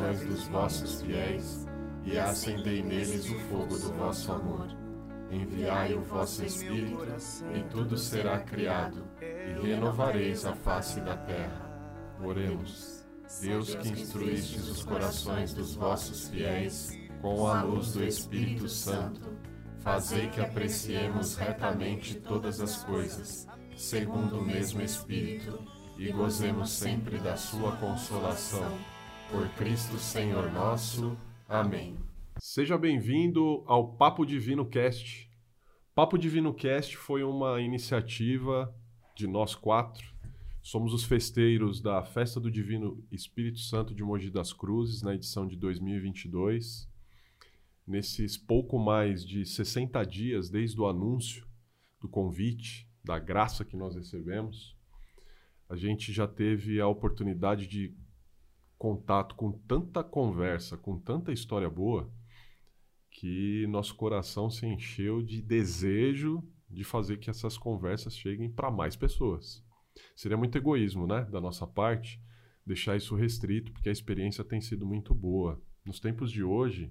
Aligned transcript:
corações 0.00 0.20
dos 0.20 0.48
vossos 0.48 1.02
fiéis 1.02 1.66
e 2.04 2.18
acendei 2.18 2.82
neles 2.82 3.28
o 3.28 3.38
fogo 3.40 3.76
do 3.76 3.92
vosso 3.92 4.32
amor. 4.32 4.66
Enviai 5.30 5.94
o 5.94 6.00
vosso 6.00 6.44
Espírito, 6.44 7.06
e 7.54 7.62
tudo 7.64 7.96
será 7.96 8.40
criado, 8.40 9.04
e 9.20 9.66
renovareis 9.66 10.44
a 10.44 10.54
face 10.54 11.00
da 11.00 11.16
terra. 11.16 11.70
Oremos. 12.24 13.06
Deus 13.40 13.74
que 13.76 13.90
instruístes 13.90 14.68
os 14.68 14.82
corações 14.82 15.54
dos 15.54 15.76
vossos 15.76 16.28
fiéis 16.28 16.98
com 17.20 17.46
a 17.46 17.62
luz 17.62 17.92
do 17.92 18.02
Espírito 18.02 18.68
Santo, 18.68 19.20
fazei 19.78 20.28
que 20.30 20.40
apreciemos 20.40 21.36
retamente 21.36 22.16
todas 22.16 22.60
as 22.60 22.82
coisas, 22.82 23.46
segundo 23.76 24.40
o 24.40 24.44
mesmo 24.44 24.82
Espírito, 24.82 25.62
e 25.96 26.10
gozemos 26.10 26.70
sempre 26.70 27.18
da 27.18 27.36
sua 27.36 27.76
consolação. 27.76 28.76
Por 29.30 29.48
Cristo 29.50 29.96
Senhor 29.96 30.50
nosso. 30.50 31.16
Amém. 31.48 31.96
Seja 32.40 32.76
bem-vindo 32.76 33.62
ao 33.64 33.92
Papo 33.94 34.26
Divino 34.26 34.66
Cast. 34.66 35.30
Papo 35.94 36.18
Divino 36.18 36.52
Cast 36.52 36.96
foi 36.96 37.22
uma 37.22 37.60
iniciativa 37.60 38.74
de 39.14 39.28
nós 39.28 39.54
quatro. 39.54 40.04
Somos 40.60 40.92
os 40.92 41.04
festeiros 41.04 41.80
da 41.80 42.02
Festa 42.02 42.40
do 42.40 42.50
Divino 42.50 43.06
Espírito 43.12 43.60
Santo 43.60 43.94
de 43.94 44.02
Mogi 44.02 44.30
das 44.30 44.52
Cruzes, 44.52 45.00
na 45.00 45.14
edição 45.14 45.46
de 45.46 45.56
2022. 45.56 46.88
Nesses 47.86 48.36
pouco 48.36 48.80
mais 48.80 49.24
de 49.24 49.46
60 49.46 50.02
dias 50.04 50.50
desde 50.50 50.80
o 50.80 50.88
anúncio 50.88 51.46
do 52.00 52.08
convite, 52.08 52.90
da 53.04 53.18
graça 53.18 53.64
que 53.64 53.76
nós 53.76 53.94
recebemos, 53.94 54.76
a 55.68 55.76
gente 55.76 56.12
já 56.12 56.26
teve 56.26 56.80
a 56.80 56.88
oportunidade 56.88 57.68
de 57.68 57.94
contato 58.80 59.34
com 59.34 59.52
tanta 59.52 60.02
conversa, 60.02 60.74
com 60.74 60.98
tanta 60.98 61.30
história 61.30 61.68
boa, 61.68 62.10
que 63.10 63.66
nosso 63.66 63.94
coração 63.94 64.48
se 64.48 64.64
encheu 64.64 65.20
de 65.20 65.42
desejo 65.42 66.42
de 66.66 66.82
fazer 66.82 67.18
que 67.18 67.28
essas 67.28 67.58
conversas 67.58 68.16
cheguem 68.16 68.50
para 68.50 68.70
mais 68.70 68.96
pessoas. 68.96 69.62
Seria 70.16 70.38
muito 70.38 70.56
egoísmo, 70.56 71.06
né, 71.06 71.26
da 71.26 71.42
nossa 71.42 71.66
parte, 71.66 72.18
deixar 72.64 72.96
isso 72.96 73.14
restrito, 73.14 73.70
porque 73.70 73.90
a 73.90 73.92
experiência 73.92 74.42
tem 74.42 74.62
sido 74.62 74.86
muito 74.86 75.14
boa. 75.14 75.60
Nos 75.84 76.00
tempos 76.00 76.32
de 76.32 76.42
hoje, 76.42 76.90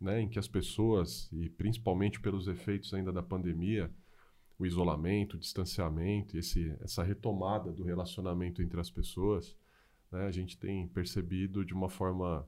né, 0.00 0.20
em 0.20 0.28
que 0.28 0.38
as 0.38 0.46
pessoas, 0.46 1.28
e 1.32 1.50
principalmente 1.50 2.20
pelos 2.20 2.46
efeitos 2.46 2.94
ainda 2.94 3.12
da 3.12 3.24
pandemia, 3.24 3.92
o 4.56 4.64
isolamento, 4.64 5.34
o 5.34 5.40
distanciamento, 5.40 6.38
esse, 6.38 6.76
essa 6.80 7.02
retomada 7.02 7.72
do 7.72 7.82
relacionamento 7.82 8.62
entre 8.62 8.78
as 8.78 8.88
pessoas, 8.88 9.56
né, 10.14 10.26
a 10.26 10.30
gente 10.30 10.56
tem 10.56 10.86
percebido 10.86 11.64
de 11.64 11.74
uma 11.74 11.90
forma 11.90 12.46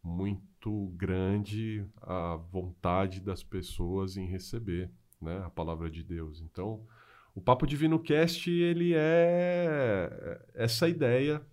muito 0.00 0.92
grande 0.94 1.84
a 2.00 2.36
vontade 2.36 3.20
das 3.20 3.42
pessoas 3.42 4.16
em 4.16 4.26
receber 4.26 4.88
né, 5.20 5.42
a 5.44 5.50
palavra 5.50 5.90
de 5.90 6.04
Deus. 6.04 6.40
Então, 6.40 6.86
o 7.34 7.40
Papo 7.40 7.66
Divino 7.66 7.98
Cast 7.98 8.48
ele 8.48 8.92
é 8.94 10.40
essa 10.54 10.88
ideia 10.88 11.44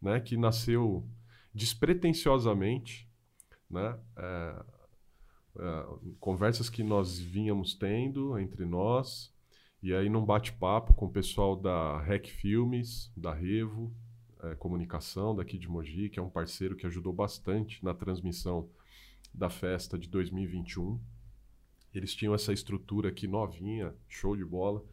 né, 0.00 0.20
que 0.20 0.36
nasceu 0.36 1.08
despretensiosamente, 1.54 3.08
né, 3.70 3.98
é, 4.14 4.64
é, 5.58 5.86
conversas 6.20 6.68
que 6.68 6.82
nós 6.82 7.18
vínhamos 7.18 7.74
tendo 7.74 8.38
entre 8.38 8.66
nós, 8.66 9.32
e 9.82 9.94
aí 9.94 10.10
num 10.10 10.24
bate-papo 10.24 10.92
com 10.92 11.06
o 11.06 11.12
pessoal 11.12 11.56
da 11.56 11.98
Rec 12.02 12.26
Filmes, 12.26 13.10
da 13.16 13.32
Revo, 13.32 13.90
é, 14.42 14.54
Comunicação 14.54 15.34
daqui 15.34 15.56
de 15.56 15.68
Mogi, 15.68 16.08
que 16.08 16.18
é 16.18 16.22
um 16.22 16.30
parceiro 16.30 16.76
que 16.76 16.86
ajudou 16.86 17.12
bastante 17.12 17.82
na 17.84 17.94
transmissão 17.94 18.68
da 19.32 19.48
festa 19.48 19.98
de 19.98 20.08
2021. 20.08 21.00
Eles 21.94 22.14
tinham 22.14 22.34
essa 22.34 22.52
estrutura 22.52 23.08
aqui 23.08 23.26
novinha, 23.26 23.94
show 24.08 24.36
de 24.36 24.44
bola, 24.44 24.84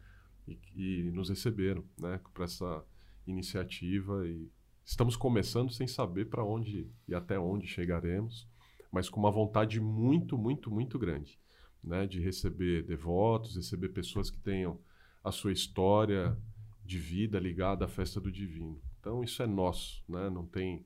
e, 0.46 0.58
e 0.74 1.10
nos 1.12 1.28
receberam 1.28 1.84
né, 1.98 2.20
para 2.32 2.44
essa 2.44 2.84
iniciativa. 3.26 4.26
E 4.26 4.48
estamos 4.84 5.16
começando 5.16 5.72
sem 5.72 5.86
saber 5.86 6.26
para 6.26 6.44
onde 6.44 6.88
e 7.08 7.14
até 7.14 7.38
onde 7.38 7.66
chegaremos, 7.66 8.46
mas 8.92 9.08
com 9.08 9.20
uma 9.20 9.30
vontade 9.30 9.80
muito, 9.80 10.36
muito, 10.36 10.70
muito 10.70 10.98
grande 10.98 11.38
né, 11.82 12.06
de 12.06 12.20
receber 12.20 12.82
devotos, 12.82 13.56
receber 13.56 13.88
pessoas 13.90 14.30
que 14.30 14.38
tenham 14.38 14.78
a 15.24 15.32
sua 15.32 15.52
história 15.52 16.36
de 16.84 16.98
vida 16.98 17.38
ligada 17.38 17.84
à 17.84 17.88
festa 17.88 18.20
do 18.20 18.30
divino. 18.30 18.80
Então 19.00 19.24
isso 19.24 19.42
é 19.42 19.46
nosso, 19.46 20.04
né? 20.08 20.28
não 20.28 20.46
tem 20.46 20.84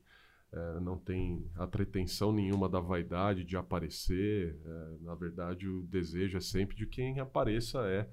é, 0.52 0.80
não 0.80 0.96
tem 0.96 1.50
a 1.56 1.66
pretensão 1.66 2.32
nenhuma 2.32 2.68
da 2.68 2.78
vaidade 2.78 3.42
de 3.42 3.56
aparecer. 3.56 4.56
É, 4.64 4.96
na 5.00 5.14
verdade, 5.16 5.68
o 5.68 5.82
desejo 5.82 6.38
é 6.38 6.40
sempre 6.40 6.76
de 6.76 6.86
quem 6.86 7.18
apareça 7.18 7.80
é 7.88 8.08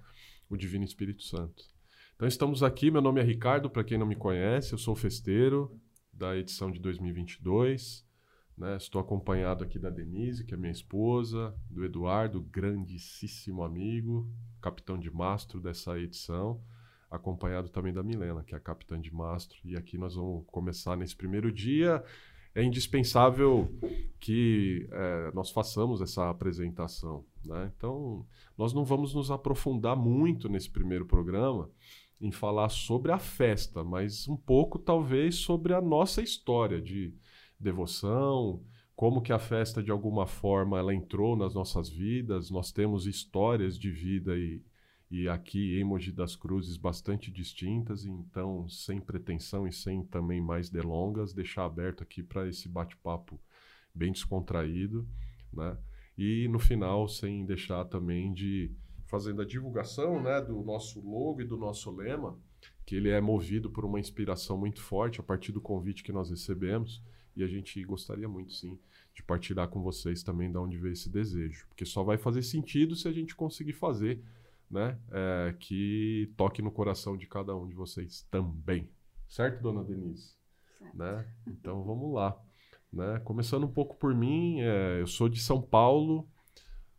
o 0.49 0.57
Divino 0.57 0.83
Espírito 0.83 1.21
Santo. 1.21 1.63
Então 2.15 2.27
estamos 2.27 2.63
aqui. 2.63 2.89
Meu 2.89 3.01
nome 3.01 3.21
é 3.21 3.23
Ricardo, 3.23 3.69
para 3.69 3.83
quem 3.83 3.97
não 3.97 4.07
me 4.07 4.15
conhece, 4.15 4.73
eu 4.73 4.79
sou 4.79 4.95
festeiro 4.95 5.79
da 6.11 6.35
edição 6.35 6.71
de 6.71 6.79
2022. 6.79 8.03
Né? 8.57 8.75
Estou 8.75 8.99
acompanhado 8.99 9.63
aqui 9.63 9.77
da 9.77 9.91
Denise, 9.91 10.43
que 10.43 10.55
é 10.55 10.57
minha 10.57 10.71
esposa, 10.71 11.55
do 11.69 11.85
Eduardo, 11.85 12.41
grandíssimo 12.41 13.63
amigo, 13.63 14.27
capitão 14.59 14.97
de 14.97 15.11
mastro 15.11 15.59
dessa 15.59 15.97
edição 15.99 16.59
acompanhado 17.11 17.67
também 17.67 17.93
da 17.93 18.01
Milena, 18.01 18.43
que 18.43 18.55
é 18.55 18.57
a 18.57 18.61
capitã 18.61 18.99
de 18.99 19.13
mastro. 19.13 19.59
E 19.65 19.75
aqui 19.75 19.97
nós 19.97 20.15
vamos 20.15 20.45
começar 20.47 20.95
nesse 20.95 21.15
primeiro 21.15 21.51
dia. 21.51 22.01
É 22.55 22.63
indispensável 22.63 23.69
que 24.19 24.87
é, 24.91 25.31
nós 25.33 25.51
façamos 25.51 26.01
essa 26.01 26.29
apresentação. 26.29 27.25
Né? 27.45 27.71
Então, 27.75 28.25
nós 28.57 28.73
não 28.73 28.85
vamos 28.85 29.13
nos 29.13 29.29
aprofundar 29.29 29.95
muito 29.95 30.47
nesse 30.47 30.69
primeiro 30.69 31.05
programa 31.05 31.69
em 32.19 32.31
falar 32.31 32.69
sobre 32.69 33.11
a 33.11 33.17
festa, 33.17 33.83
mas 33.83 34.27
um 34.27 34.37
pouco, 34.37 34.77
talvez, 34.79 35.35
sobre 35.35 35.73
a 35.73 35.81
nossa 35.81 36.21
história 36.21 36.79
de 36.79 37.13
devoção, 37.59 38.61
como 38.95 39.21
que 39.21 39.33
a 39.33 39.39
festa, 39.39 39.81
de 39.81 39.89
alguma 39.89 40.27
forma, 40.27 40.77
ela 40.77 40.93
entrou 40.93 41.35
nas 41.35 41.55
nossas 41.55 41.89
vidas. 41.89 42.51
Nós 42.51 42.71
temos 42.71 43.07
histórias 43.07 43.77
de 43.77 43.89
vida 43.89 44.37
e, 44.37 44.61
e 45.11 45.27
aqui 45.27 45.77
em 45.77 45.83
Mogi 45.83 46.09
das 46.09 46.37
Cruzes 46.37 46.77
bastante 46.77 47.29
distintas, 47.29 48.05
então 48.05 48.67
sem 48.69 49.01
pretensão 49.01 49.67
e 49.67 49.73
sem 49.73 50.05
também 50.05 50.39
mais 50.39 50.69
delongas, 50.69 51.33
deixar 51.33 51.65
aberto 51.65 52.01
aqui 52.01 52.23
para 52.23 52.47
esse 52.47 52.69
bate-papo 52.69 53.37
bem 53.93 54.13
descontraído, 54.13 55.05
né? 55.51 55.77
E 56.17 56.47
no 56.47 56.59
final, 56.59 57.09
sem 57.09 57.45
deixar 57.45 57.83
também 57.85 58.33
de 58.33 58.71
fazendo 59.05 59.41
a 59.41 59.45
divulgação, 59.45 60.23
né, 60.23 60.39
do 60.39 60.63
nosso 60.63 61.01
logo 61.01 61.41
e 61.41 61.45
do 61.45 61.57
nosso 61.57 61.91
lema, 61.91 62.39
que 62.85 62.95
ele 62.95 63.09
é 63.09 63.19
movido 63.19 63.69
por 63.69 63.83
uma 63.83 63.99
inspiração 63.99 64.57
muito 64.57 64.79
forte 64.81 65.19
a 65.19 65.23
partir 65.23 65.51
do 65.51 65.59
convite 65.59 66.03
que 66.03 66.13
nós 66.13 66.29
recebemos, 66.29 67.03
e 67.35 67.43
a 67.43 67.47
gente 67.47 67.83
gostaria 67.83 68.29
muito 68.29 68.53
sim 68.53 68.79
de 69.13 69.21
partilhar 69.23 69.67
com 69.67 69.81
vocês 69.81 70.23
também 70.23 70.49
de 70.49 70.57
onde 70.57 70.77
veio 70.77 70.93
esse 70.93 71.09
desejo, 71.09 71.65
porque 71.67 71.85
só 71.85 72.01
vai 72.01 72.17
fazer 72.17 72.43
sentido 72.43 72.95
se 72.95 73.09
a 73.09 73.11
gente 73.11 73.35
conseguir 73.35 73.73
fazer 73.73 74.21
né? 74.71 74.97
É, 75.11 75.55
que 75.59 76.33
toque 76.37 76.61
no 76.61 76.71
coração 76.71 77.17
de 77.17 77.27
cada 77.27 77.55
um 77.55 77.67
de 77.67 77.75
vocês 77.75 78.25
também. 78.31 78.89
Certo, 79.27 79.61
dona 79.61 79.83
Denise? 79.83 80.33
Certo. 80.77 80.97
Né? 80.97 81.27
Então 81.45 81.83
vamos 81.83 82.13
lá. 82.13 82.39
Né? 82.91 83.19
Começando 83.19 83.65
um 83.65 83.71
pouco 83.71 83.97
por 83.97 84.15
mim, 84.15 84.61
é, 84.61 85.01
eu 85.01 85.07
sou 85.07 85.27
de 85.27 85.41
São 85.41 85.61
Paulo, 85.61 86.27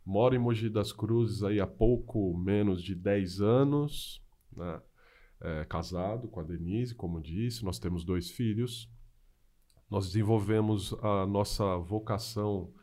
moro 0.05 0.35
em 0.35 0.39
Mogi 0.39 0.69
das 0.69 0.91
Cruzes 0.91 1.43
aí 1.43 1.59
há 1.59 1.67
pouco 1.67 2.37
menos 2.37 2.81
de 2.81 2.95
10 2.95 3.41
anos, 3.41 4.23
né? 4.55 4.81
é, 5.41 5.65
casado 5.65 6.27
com 6.27 6.39
a 6.39 6.43
Denise, 6.43 6.95
como 6.95 7.21
disse, 7.21 7.65
nós 7.65 7.79
temos 7.79 8.03
dois 8.03 8.29
filhos. 8.29 8.89
Nós 9.89 10.07
desenvolvemos 10.07 10.93
a 11.03 11.25
nossa 11.27 11.77
vocação 11.77 12.73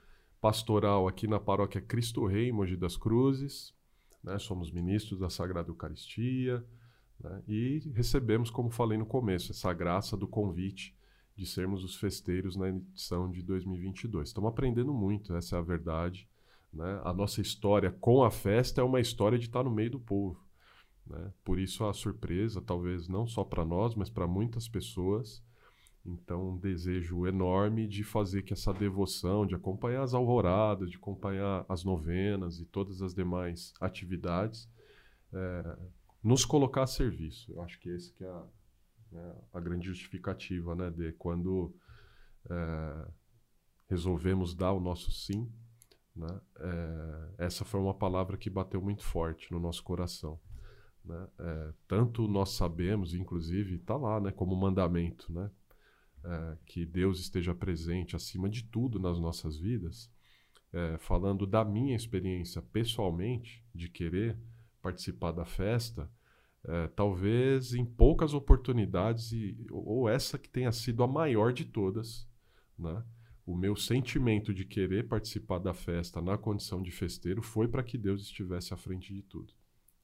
pastoral 0.41 1.09
aqui 1.09 1.27
na 1.27 1.41
paróquia 1.41 1.81
Cristo 1.81 2.25
Rei, 2.27 2.49
em 2.49 2.53
Mogi 2.53 2.77
das 2.77 2.97
Cruzes 2.97 3.75
né? 4.23 4.39
somos 4.39 4.71
ministros 4.71 5.21
da 5.21 5.31
Sagrada 5.31 5.71
Eucaristia 5.71 6.65
né? 7.19 7.43
e 7.49 7.91
recebemos, 7.95 8.51
como 8.51 8.71
falei 8.71 8.99
no 8.99 9.07
começo, 9.07 9.53
essa 9.53 9.73
graça 9.73 10.17
do 10.17 10.29
convite 10.29 10.97
de 11.37 11.47
sermos 11.47 11.83
os 11.85 11.97
festeiros 11.97 12.57
na 12.57 12.69
edição 12.69 13.31
de 13.31 13.43
2022. 13.43 14.29
Estamos 14.29 14.49
aprendendo 14.51 14.93
muito, 14.93 15.35
essa 15.35 15.57
é 15.57 15.59
a 15.59 15.63
verdade. 15.63 16.29
Né? 16.73 17.01
A 17.05 17.13
nossa 17.13 17.41
história 17.41 17.91
com 17.91 18.23
a 18.23 18.31
festa 18.31 18.81
é 18.81 18.85
uma 18.85 19.01
história 19.01 19.39
de 19.39 19.47
estar 19.47 19.65
no 19.65 19.71
meio 19.71 19.93
do 19.93 20.01
povo. 20.01 20.45
Né? 21.07 21.33
Por 21.43 21.59
isso 21.59 21.85
a 21.85 21.93
surpresa, 21.93 22.61
talvez 22.61 23.09
não 23.09 23.27
só 23.27 23.43
para 23.43 23.65
nós, 23.65 23.95
mas 23.95 24.11
para 24.11 24.27
muitas 24.27 24.69
pessoas, 24.69 25.43
então, 26.05 26.51
um 26.51 26.57
desejo 26.57 27.27
enorme 27.27 27.87
de 27.87 28.03
fazer 28.03 28.43
que 28.43 28.53
essa 28.53 28.73
devoção, 28.73 29.47
de 29.47 29.55
acompanhar 29.55 30.03
as 30.03 30.15
alvoradas, 30.15 30.91
de 30.91 30.97
acompanhar 30.97 31.65
as 31.69 31.85
novenas 31.85 32.59
e 32.59 32.65
todas 32.65 33.03
as 33.03 33.15
demais 33.15 33.75
atividades, 33.81 34.69
é, 35.33 35.79
nos 36.23 36.45
colocar 36.45 36.85
a 36.85 36.87
serviço. 36.87 37.53
Eu 37.53 37.63
acho 37.63 37.79
que 37.79 37.91
esse 37.91 38.13
que 38.13 38.25
é 38.25 38.29
a, 38.29 38.47
é 39.13 39.35
a 39.53 39.61
grande 39.61 39.87
justificativa, 39.87 40.75
né, 40.75 40.91
de 40.91 41.13
quando 41.13 41.75
é, 42.49 43.09
resolvemos 43.89 44.55
dar 44.55 44.73
o 44.73 44.81
nosso 44.81 45.11
sim, 45.13 45.51
né? 46.15 46.41
É, 46.59 47.45
essa 47.47 47.65
foi 47.65 47.81
uma 47.81 47.95
palavra 47.95 48.37
que 48.37 48.51
bateu 48.51 48.81
muito 48.81 49.03
forte 49.03 49.51
no 49.53 49.59
nosso 49.59 49.83
coração. 49.83 50.41
Né? 51.05 51.29
É, 51.39 51.73
tanto 51.89 52.29
nós 52.29 52.51
sabemos, 52.51 53.15
inclusive, 53.15 53.77
está 53.77 53.97
lá 53.97 54.21
né, 54.21 54.31
como 54.31 54.55
mandamento, 54.57 55.33
né? 55.33 55.51
É, 56.23 56.57
que 56.67 56.85
Deus 56.85 57.19
esteja 57.19 57.55
presente 57.55 58.15
acima 58.15 58.49
de 58.49 58.65
tudo 58.65 58.99
nas 58.99 59.19
nossas 59.19 59.59
vidas. 59.59 60.11
É, 60.73 60.99
falando 60.99 61.47
da 61.47 61.65
minha 61.65 61.97
experiência 61.97 62.63
pessoalmente, 62.63 63.65
de 63.75 63.89
querer 63.89 64.39
participar 64.81 65.33
da 65.33 65.45
festa, 65.45 66.11
é, 66.65 66.89
talvez 66.89 67.73
em 67.75 67.85
poucas 67.85 68.35
oportunidades, 68.35 69.33
e, 69.33 69.67
ou 69.71 70.09
essa 70.09 70.39
que 70.39 70.49
tenha 70.49 70.71
sido 70.71 71.03
a 71.03 71.09
maior 71.09 71.53
de 71.53 71.65
todas, 71.65 72.29
né? 72.79 73.03
o 73.47 73.57
meu 73.57 73.75
sentimento 73.75 74.55
de 74.55 74.65
querer 74.65 75.09
participar 75.09 75.59
da 75.59 75.75
festa 75.75 76.21
na 76.21 76.39
condição 76.39 76.83
de 76.83 76.91
festeiro 76.91 77.43
foi 77.43 77.67
para 77.67 77.83
que 77.83 77.99
Deus 77.99 78.23
estivesse 78.23 78.73
à 78.73 78.77
frente 78.77 79.13
de 79.13 79.23
tudo. 79.23 79.53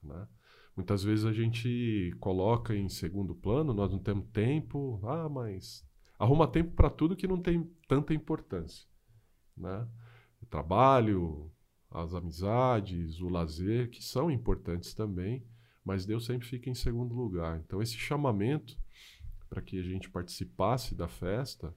Né? 0.03 0.27
Muitas 0.75 1.03
vezes 1.03 1.25
a 1.25 1.31
gente 1.31 2.13
coloca 2.19 2.75
em 2.75 2.89
segundo 2.89 3.33
plano, 3.33 3.73
nós 3.73 3.91
não 3.91 3.99
temos 3.99 4.27
tempo, 4.33 4.99
ah, 5.03 5.29
mas 5.29 5.86
arruma 6.17 6.47
tempo 6.47 6.71
para 6.71 6.89
tudo 6.89 7.15
que 7.15 7.27
não 7.27 7.41
tem 7.41 7.63
tanta 7.87 8.13
importância. 8.13 8.87
Né? 9.55 9.87
O 10.41 10.45
trabalho, 10.45 11.51
as 11.89 12.13
amizades, 12.13 13.19
o 13.21 13.29
lazer, 13.29 13.89
que 13.89 14.03
são 14.03 14.29
importantes 14.29 14.93
também, 14.93 15.45
mas 15.83 16.05
Deus 16.05 16.25
sempre 16.25 16.47
fica 16.47 16.69
em 16.69 16.75
segundo 16.75 17.15
lugar. 17.15 17.59
Então, 17.59 17.81
esse 17.81 17.95
chamamento 17.95 18.77
para 19.49 19.61
que 19.61 19.79
a 19.79 19.83
gente 19.83 20.09
participasse 20.09 20.93
da 20.93 21.07
festa, 21.07 21.73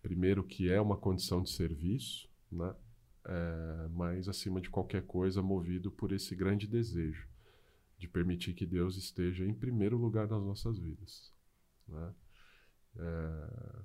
primeiro 0.00 0.42
que 0.42 0.70
é 0.70 0.80
uma 0.80 0.96
condição 0.96 1.42
de 1.42 1.50
serviço, 1.50 2.28
né? 2.50 2.74
É, 3.22 3.88
mas 3.90 4.28
acima 4.28 4.62
de 4.62 4.70
qualquer 4.70 5.02
coisa, 5.02 5.42
movido 5.42 5.90
por 5.90 6.10
esse 6.10 6.34
grande 6.34 6.66
desejo 6.66 7.28
de 7.98 8.08
permitir 8.08 8.54
que 8.54 8.64
Deus 8.64 8.96
esteja 8.96 9.44
em 9.44 9.52
primeiro 9.52 9.98
lugar 9.98 10.26
nas 10.26 10.42
nossas 10.42 10.78
vidas. 10.78 11.30
Né? 11.86 12.14
É, 12.96 13.82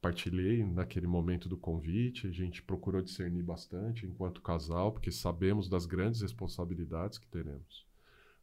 partilhei 0.00 0.64
naquele 0.64 1.06
momento 1.06 1.48
do 1.48 1.56
convite, 1.56 2.26
a 2.26 2.30
gente 2.30 2.62
procurou 2.62 3.02
discernir 3.02 3.42
bastante 3.42 4.06
enquanto 4.06 4.40
casal, 4.40 4.92
porque 4.92 5.10
sabemos 5.10 5.68
das 5.68 5.86
grandes 5.86 6.20
responsabilidades 6.22 7.18
que 7.18 7.28
teremos. 7.28 7.86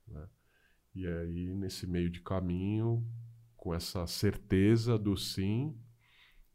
Né? 0.07 0.27
E 0.93 1.07
aí, 1.07 1.53
nesse 1.53 1.87
meio 1.87 2.09
de 2.09 2.21
caminho, 2.21 3.05
com 3.57 3.73
essa 3.73 4.05
certeza 4.05 4.97
do 4.97 5.17
sim, 5.17 5.77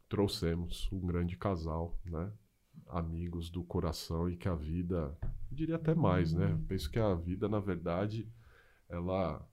trouxemos 0.07 0.89
um 0.91 1.05
grande 1.05 1.37
casal, 1.37 1.99
né? 2.05 2.31
Amigos 2.87 3.49
do 3.49 3.63
coração 3.63 4.29
e 4.29 4.35
que 4.35 4.47
a 4.47 4.55
vida, 4.55 5.17
diria 5.51 5.75
até 5.75 5.93
mais, 5.93 6.33
né? 6.33 6.59
Penso 6.67 6.89
que 6.89 6.99
a 6.99 7.13
vida, 7.13 7.47
na 7.47 7.59
verdade, 7.59 8.29
ela 8.89 9.47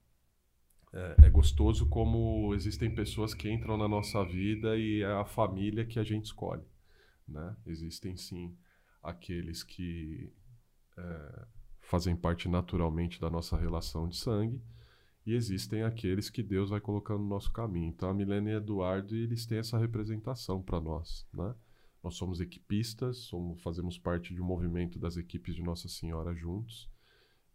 é, 0.92 1.26
é, 1.26 1.30
gostoso 1.30 1.86
como 1.88 2.54
existem 2.54 2.94
pessoas 2.94 3.34
que 3.34 3.50
entram 3.50 3.76
na 3.76 3.86
nossa 3.86 4.24
vida 4.24 4.76
e 4.76 5.02
é 5.02 5.12
a 5.12 5.24
família 5.24 5.84
que 5.84 5.98
a 5.98 6.04
gente 6.04 6.26
escolhe, 6.26 6.64
né? 7.26 7.56
Existem 7.66 8.16
sim 8.16 8.56
aqueles 9.02 9.62
que 9.62 10.32
é, 10.96 11.46
fazem 11.80 12.16
parte 12.16 12.48
naturalmente 12.48 13.20
da 13.20 13.30
nossa 13.30 13.56
relação 13.56 14.08
de 14.08 14.16
sangue 14.16 14.62
e 15.26 15.34
existem 15.34 15.82
aqueles 15.82 16.30
que 16.30 16.42
Deus 16.42 16.70
vai 16.70 16.80
colocando 16.80 17.20
no 17.20 17.28
nosso 17.28 17.52
caminho. 17.52 17.88
Então 17.88 18.08
a 18.08 18.14
Milena 18.14 18.50
e 18.50 18.54
Eduardo 18.54 19.14
eles 19.14 19.44
têm 19.44 19.58
essa 19.58 19.78
representação 19.78 20.62
para 20.62 20.80
nós, 20.80 21.26
né? 21.32 21.54
Nós 22.02 22.14
somos 22.14 22.40
equipistas, 22.40 23.18
somos, 23.18 23.60
fazemos 23.60 23.98
parte 23.98 24.32
de 24.32 24.40
um 24.40 24.44
movimento 24.44 24.98
das 24.98 25.16
equipes 25.16 25.54
de 25.54 25.62
Nossa 25.62 25.88
Senhora 25.88 26.34
juntos 26.34 26.88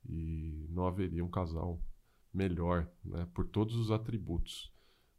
e 0.07 0.68
não 0.69 0.85
haveria 0.85 1.24
um 1.24 1.30
casal 1.30 1.80
melhor, 2.33 2.89
né, 3.03 3.27
por 3.33 3.47
todos 3.47 3.75
os 3.75 3.91
atributos, 3.91 4.74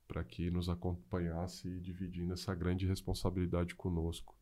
para 0.07 0.25
que 0.25 0.51
nos 0.51 0.69
acompanhasse 0.69 1.81
dividindo 1.81 2.33
essa 2.33 2.55
grande 2.55 2.87
responsabilidade 2.87 3.75
conosco 3.75 4.37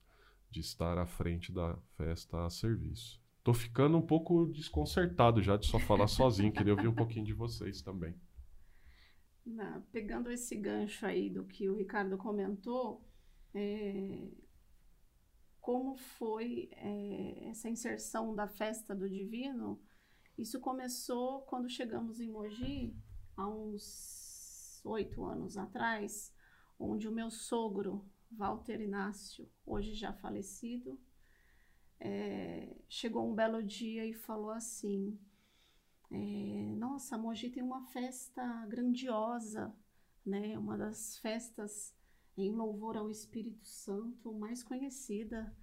de 0.50 0.60
estar 0.60 0.98
à 0.98 1.06
frente 1.06 1.52
da 1.52 1.76
festa 1.96 2.44
a 2.44 2.50
serviço. 2.50 3.20
Tô 3.42 3.52
ficando 3.52 3.96
um 3.96 4.02
pouco 4.02 4.46
desconcertado 4.46 5.42
já 5.42 5.56
de 5.56 5.66
só 5.66 5.78
falar 5.78 6.06
sozinho. 6.08 6.52
Queria 6.52 6.74
ouvir 6.74 6.88
um 6.88 6.94
pouquinho 6.94 7.24
de 7.24 7.32
vocês 7.32 7.82
também. 7.82 8.14
Não, 9.44 9.82
pegando 9.90 10.30
esse 10.30 10.54
gancho 10.54 11.04
aí 11.04 11.28
do 11.28 11.44
que 11.44 11.68
o 11.68 11.76
Ricardo 11.76 12.16
comentou, 12.16 13.04
é, 13.52 14.28
como 15.60 15.96
foi 15.96 16.68
é, 16.72 17.48
essa 17.48 17.68
inserção 17.68 18.34
da 18.34 18.46
festa 18.46 18.94
do 18.94 19.08
Divino? 19.08 19.80
Isso 20.36 20.58
começou 20.60 21.42
quando 21.42 21.68
chegamos 21.68 22.20
em 22.20 22.30
Mogi, 22.30 22.96
há 23.36 23.46
uns 23.48 24.80
oito 24.84 25.24
anos 25.24 25.56
atrás, 25.56 26.34
onde 26.78 27.06
o 27.06 27.12
meu 27.12 27.30
sogro, 27.30 28.04
Walter 28.30 28.80
Inácio, 28.80 29.48
hoje 29.64 29.94
já 29.94 30.12
falecido, 30.12 30.98
é, 32.00 32.74
chegou 32.88 33.30
um 33.30 33.34
belo 33.34 33.62
dia 33.62 34.06
e 34.06 34.14
falou 34.14 34.50
assim: 34.50 35.18
é, 36.10 36.74
Nossa, 36.76 37.16
Mogi 37.18 37.50
tem 37.50 37.62
uma 37.62 37.86
festa 37.88 38.66
grandiosa, 38.66 39.74
né? 40.24 40.58
Uma 40.58 40.76
das 40.76 41.18
festas 41.18 41.94
em 42.36 42.50
louvor 42.50 42.96
ao 42.96 43.10
Espírito 43.10 43.66
Santo 43.66 44.32
mais 44.32 44.64
conhecida 44.64 45.54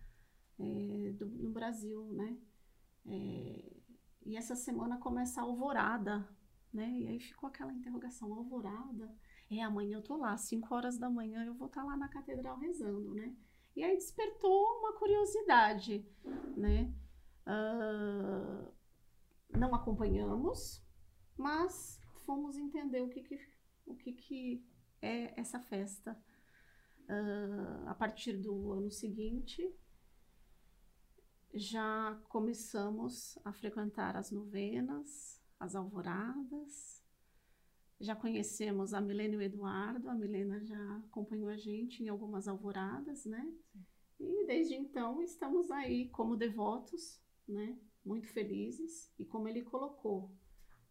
é, 0.59 1.11
do, 1.17 1.25
no 1.25 1.51
Brasil, 1.51 2.05
né? 2.13 2.37
É, 3.05 3.78
e 4.29 4.37
essa 4.37 4.55
semana 4.55 4.99
começa 4.99 5.41
a 5.41 5.43
alvorada, 5.43 6.29
né? 6.71 6.87
E 6.99 7.07
aí 7.07 7.19
ficou 7.19 7.49
aquela 7.49 7.73
interrogação: 7.73 8.31
alvorada? 8.31 9.11
É, 9.49 9.63
amanhã 9.63 9.97
eu 9.97 10.03
tô 10.03 10.15
lá, 10.17 10.37
5 10.37 10.71
horas 10.73 10.99
da 10.99 11.09
manhã 11.09 11.43
eu 11.43 11.55
vou 11.55 11.65
estar 11.65 11.81
tá 11.81 11.87
lá 11.87 11.97
na 11.97 12.07
catedral 12.07 12.55
rezando, 12.59 13.15
né? 13.15 13.35
E 13.75 13.83
aí 13.83 13.95
despertou 13.95 14.77
uma 14.77 14.93
curiosidade, 14.93 16.05
né? 16.55 16.93
Uh, 17.47 18.71
não 19.57 19.73
acompanhamos, 19.73 20.79
mas 21.35 21.99
fomos 22.23 22.55
entender 22.55 23.01
o 23.01 23.09
que, 23.09 23.23
que 23.23 23.39
o 23.87 23.95
que, 23.95 24.13
que 24.13 24.63
é 25.01 25.39
essa 25.39 25.59
festa. 25.59 26.15
Uh, 27.09 27.89
a 27.89 27.95
partir 27.95 28.33
do 28.33 28.73
ano 28.73 28.91
seguinte, 28.91 29.75
já 31.53 32.19
começamos 32.29 33.37
a 33.43 33.51
frequentar 33.51 34.15
as 34.15 34.31
novenas, 34.31 35.41
as 35.59 35.75
alvoradas, 35.75 37.03
já 37.99 38.15
conhecemos 38.15 38.93
a 38.93 39.01
Milena 39.01 39.35
e 39.35 39.37
o 39.37 39.41
Eduardo, 39.41 40.09
a 40.09 40.15
Milena 40.15 40.63
já 40.63 40.97
acompanhou 40.97 41.49
a 41.49 41.57
gente 41.57 42.01
em 42.01 42.07
algumas 42.07 42.47
alvoradas, 42.47 43.25
né? 43.25 43.51
E 44.19 44.45
desde 44.45 44.75
então 44.75 45.21
estamos 45.21 45.69
aí 45.69 46.07
como 46.09 46.37
devotos, 46.37 47.19
né? 47.47 47.77
Muito 48.05 48.27
felizes 48.27 49.11
e 49.19 49.25
como 49.25 49.49
ele 49.49 49.61
colocou, 49.63 50.31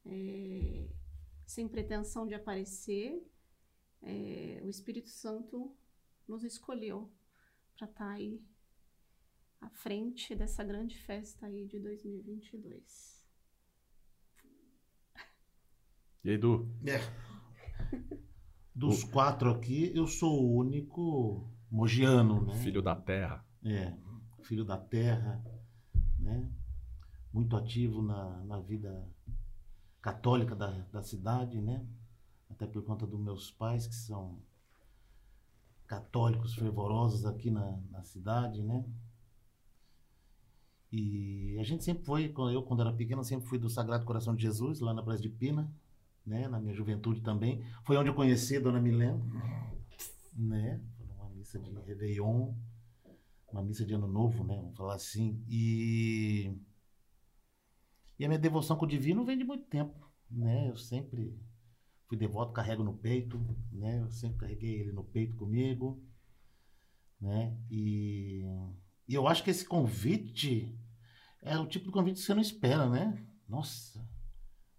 é, 0.05 0.89
sem 1.47 1.67
pretensão 1.67 2.27
de 2.27 2.35
aparecer, 2.35 3.27
é, 4.03 4.61
o 4.63 4.69
Espírito 4.69 5.09
Santo 5.09 5.75
nos 6.27 6.45
escolheu 6.45 7.11
para 7.75 7.87
estar 7.87 8.05
tá 8.05 8.11
aí 8.11 8.43
à 9.61 9.69
frente 9.69 10.35
dessa 10.35 10.63
grande 10.63 10.97
festa 10.97 11.47
aí 11.47 11.67
de 11.67 11.79
2022. 11.79 13.19
E 16.25 16.31
aí, 16.31 16.39
Du? 16.39 16.69
É. 16.85 16.99
Dos 18.75 19.05
o... 19.05 19.09
quatro 19.11 19.51
aqui, 19.51 19.93
eu 19.95 20.07
sou 20.07 20.43
o 20.43 20.57
único 20.57 21.49
mogiano, 21.71 22.45
né? 22.45 22.55
Filho 22.55 22.83
da 22.83 22.95
terra. 22.97 23.47
É, 23.65 23.97
filho 24.43 24.65
da 24.65 24.77
terra, 24.77 25.43
né? 26.19 26.51
Muito 27.33 27.57
ativo 27.57 28.03
na, 28.03 28.45
na 28.45 28.61
vida 28.61 29.09
católica 30.03 30.57
da, 30.57 30.71
da 30.93 31.03
cidade, 31.03 31.61
né? 31.61 31.87
Até 32.51 32.67
por 32.67 32.83
conta 32.83 33.07
dos 33.07 33.21
meus 33.21 33.51
pais, 33.51 33.87
que 33.87 33.95
são 33.95 34.43
católicos 35.87 36.55
fervorosos 36.55 37.25
aqui 37.25 37.51
na, 37.51 37.79
na 37.91 38.03
cidade, 38.03 38.63
né? 38.63 38.85
E 40.91 41.59
a 41.61 41.63
gente 41.63 41.85
sempre 41.85 42.05
foi, 42.05 42.33
eu 42.55 42.63
quando 42.63 42.81
era 42.81 42.93
pequeno, 42.93 43.23
sempre 43.23 43.47
fui 43.47 43.59
do 43.59 43.69
Sagrado 43.69 44.07
Coração 44.07 44.35
de 44.35 44.43
Jesus, 44.43 44.81
lá 44.81 44.95
na 44.95 45.03
Praia 45.03 45.21
de 45.21 45.29
Pina, 45.29 45.71
né, 46.25 46.49
na 46.49 46.59
minha 46.59 46.75
juventude 46.75 47.21
também. 47.21 47.63
Foi 47.85 47.97
onde 47.97 48.09
eu 48.09 48.15
conheci 48.15 48.57
a 48.57 48.61
Dona 48.61 48.81
Milena, 48.81 49.23
né, 50.35 50.81
uma 51.19 51.29
missa 51.31 51.59
de 51.59 51.71
Réveillon, 51.71 52.55
uma 53.53 53.63
missa 53.63 53.85
de 53.85 53.93
Ano 53.93 54.07
Novo, 54.07 54.45
né, 54.45 54.57
vamos 54.57 54.77
falar 54.77 54.95
assim. 54.95 55.45
E, 55.47 56.55
e 58.19 58.25
a 58.25 58.29
minha 58.29 58.39
devoção 58.39 58.77
com 58.77 58.87
o 58.87 58.89
Divino 58.89 59.25
vem 59.25 59.37
de 59.37 59.45
muito 59.45 59.67
tempo, 59.67 60.11
né, 60.31 60.71
eu 60.71 60.77
sempre 60.77 61.39
fui 62.07 62.17
devoto, 62.17 62.53
carrego 62.53 62.83
no 62.83 62.95
peito, 62.95 63.39
né, 63.71 64.01
eu 64.01 64.11
sempre 64.11 64.39
carreguei 64.39 64.81
ele 64.81 64.93
no 64.93 65.05
peito 65.05 65.37
comigo, 65.37 66.03
né, 67.21 67.55
e 67.71 68.45
E 69.09 69.15
eu 69.15 69.27
acho 69.27 69.43
que 69.43 69.51
esse 69.51 69.65
convite 69.65 70.78
é 71.43 71.59
o 71.59 71.67
tipo 71.67 71.87
de 71.87 71.93
convite 71.93 72.17
que 72.17 72.23
você 72.23 72.35
não 72.35 72.43
espera, 72.43 72.89
né? 72.89 73.25
Nossa. 73.49 74.07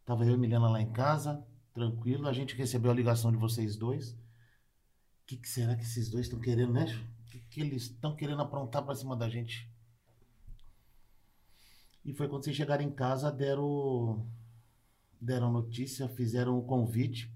Tava 0.06 0.25
eu 0.25 0.36
e 0.36 0.38
Milena 0.38 0.70
lá 0.70 0.82
em 0.82 0.92
casa, 0.92 1.46
tranquilo. 1.74 2.28
A 2.28 2.34
gente 2.34 2.56
recebeu 2.56 2.92
a 2.92 2.96
ligação 2.96 3.32
de 3.32 3.38
vocês 3.38 3.75
dois. 3.75 4.12
O 4.12 4.18
que, 5.25 5.38
que 5.38 5.48
será 5.48 5.75
que 5.75 5.84
esses 5.84 6.10
dois 6.10 6.25
estão 6.25 6.39
querendo, 6.39 6.74
né? 6.74 6.86
O 7.22 7.25
que, 7.32 7.39
que 7.39 7.62
eles 7.62 7.84
estão 7.84 8.16
querendo 8.16 8.42
aprontar 8.42 8.84
pra 8.84 8.96
cima 8.96 9.16
da 9.16 9.30
gente? 9.30 9.72
E 12.04 12.13
foi 12.13 12.28
quando 12.28 12.44
vocês 12.44 12.56
chegaram 12.56 12.84
em 12.84 12.92
casa, 12.92 13.32
deram, 13.32 14.25
deram 15.22 15.51
notícia, 15.51 16.08
fizeram 16.08 16.58
o 16.58 16.63
convite. 16.63 17.32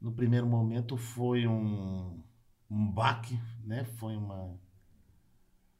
No 0.00 0.12
primeiro 0.12 0.46
momento 0.46 0.96
foi 0.96 1.46
um, 1.46 2.22
um 2.70 2.90
baque, 2.90 3.38
né? 3.64 3.84
Foi 3.84 4.16
uma. 4.16 4.58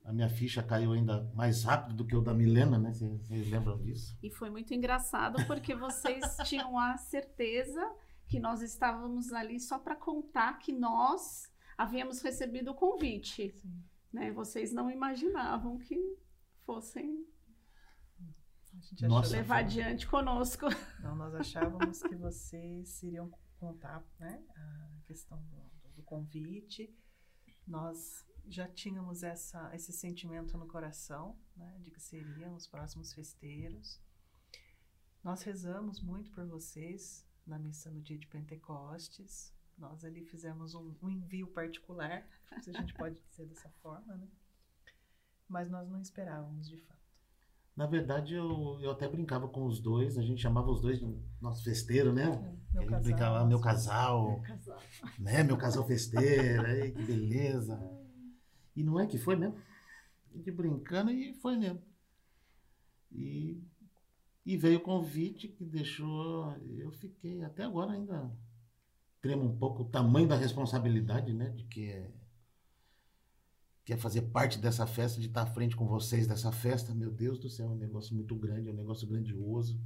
A 0.05 0.13
minha 0.13 0.29
ficha 0.29 0.63
caiu 0.63 0.93
ainda 0.93 1.31
mais 1.35 1.63
rápido 1.65 1.95
do 1.95 2.07
que 2.07 2.17
o 2.17 2.21
da 2.21 2.35
Milena, 2.35 2.79
né? 2.79 2.93
Vocês 2.93 3.49
lembram 3.49 3.79
disso? 3.79 4.19
E 4.23 4.31
foi 4.31 4.51
muito 4.51 4.75
engraçado 4.75 5.45
porque 5.47 5.75
vocês 5.75 6.25
tinham 6.45 6.77
a 6.79 6.97
certeza 6.97 7.81
que 8.27 8.41
nós 8.41 8.63
estávamos 8.63 9.33
ali 9.33 9.61
só 9.61 9.79
para 9.79 9.95
contar 9.95 10.59
que 10.59 10.73
nós 10.73 11.51
havíamos 11.79 12.21
recebido 12.21 12.73
o 12.73 12.75
convite. 12.75 13.55
Sim. 13.61 13.85
Né? 14.13 14.31
Vocês 14.33 14.73
não 14.73 14.91
imaginavam 14.91 15.79
que 15.79 15.97
fossem 16.67 17.25
A 18.75 18.81
gente 18.81 19.07
Nossa. 19.07 19.29
achou- 19.29 19.37
levar 19.37 19.59
adiante 19.59 20.07
conosco. 20.09 20.67
Não, 21.01 21.15
nós 21.15 21.35
achávamos 21.35 22.03
que 22.03 22.17
vocês 22.17 23.03
iriam 23.03 23.31
contar 23.59 24.05
né, 24.19 24.43
a 24.57 24.89
questão 25.07 25.41
do, 25.45 25.93
do 25.97 26.03
convite. 26.03 26.93
Nós 27.67 28.27
já 28.49 28.69
tínhamos 28.69 29.23
essa, 29.23 29.75
esse 29.75 29.93
sentimento 29.93 30.57
no 30.59 30.67
coração 30.67 31.37
né, 31.57 31.79
de 31.81 31.91
que 31.91 32.01
seriam 32.01 32.55
os 32.55 32.67
próximos 32.67 33.13
festeiros. 33.13 34.01
Nós 35.23 35.43
rezamos 35.43 36.01
muito 36.01 36.31
por 36.33 36.47
vocês 36.47 37.27
na 37.47 37.59
missa 37.59 37.91
no 37.91 38.01
dia 38.01 38.19
de 38.19 38.27
Pentecostes. 38.27 39.53
Nós 39.79 40.05
ali 40.05 40.25
fizemos 40.25 40.75
um, 40.75 40.95
um 41.03 41.09
envio 41.09 41.47
particular, 41.49 42.27
se 42.63 42.71
a 42.71 42.73
gente 42.73 42.95
pode 42.95 43.21
dizer 43.31 43.47
dessa 43.47 43.71
forma, 43.83 44.17
né? 44.17 44.29
Mas 45.49 45.71
nós 45.71 45.89
não 45.89 46.01
esperávamos 46.01 46.69
de 46.69 46.77
fato. 46.79 47.01
Na 47.75 47.87
verdade, 47.87 48.35
eu, 48.35 48.79
eu 48.83 48.91
até 48.91 49.09
brincava 49.09 49.49
com 49.49 49.65
os 49.65 49.81
dois, 49.81 50.19
a 50.19 50.23
gente 50.23 50.43
chamava 50.43 50.71
os 50.71 50.81
dois 50.81 50.99
de 50.99 51.07
nosso 51.41 51.65
festeiro, 51.65 52.13
né? 52.13 52.27
Meu 52.71 52.87
casal, 52.87 53.03
brincava, 53.03 53.47
meu 53.47 53.61
casal, 53.61 54.43
Casal. 54.43 54.79
né? 55.19 55.43
Meu 55.43 55.57
casal 55.57 55.87
festeiro, 55.87 56.67
aí, 56.67 56.93
que 56.93 57.03
beleza. 57.03 58.02
E 58.75 58.83
não 58.83 58.99
é 58.99 59.07
que 59.07 59.19
foi 59.19 59.37
mesmo? 59.37 59.57
Gente 60.35 60.51
brincando 60.51 61.11
e 61.11 61.35
foi 61.35 61.57
mesmo. 61.57 61.83
E, 63.11 63.63
e 64.45 64.57
veio 64.57 64.79
o 64.79 64.83
convite 64.83 65.49
que 65.49 65.65
deixou. 65.65 66.57
Eu 66.79 66.91
fiquei 66.93 67.43
até 67.43 67.65
agora 67.65 67.93
ainda 67.93 68.31
tremo 69.21 69.45
um 69.45 69.57
pouco 69.57 69.83
o 69.83 69.89
tamanho 69.89 70.27
da 70.27 70.37
responsabilidade, 70.37 71.33
né? 71.33 71.51
De 71.51 71.65
que 71.65 71.89
é, 71.89 72.11
que 73.85 73.93
é 73.93 73.97
fazer 73.97 74.23
parte 74.23 74.59
dessa 74.59 74.87
festa, 74.87 75.21
de 75.21 75.27
estar 75.29 75.43
à 75.43 75.47
frente 75.47 75.77
com 75.77 75.87
vocês 75.87 76.27
dessa 76.27 76.51
festa. 76.51 76.95
Meu 76.95 77.11
Deus 77.11 77.39
do 77.39 77.49
céu, 77.49 77.67
é 77.67 77.71
um 77.71 77.77
negócio 77.77 78.15
muito 78.15 78.35
grande, 78.35 78.69
é 78.69 78.73
um 78.73 78.77
negócio 78.77 79.07
grandioso. 79.07 79.81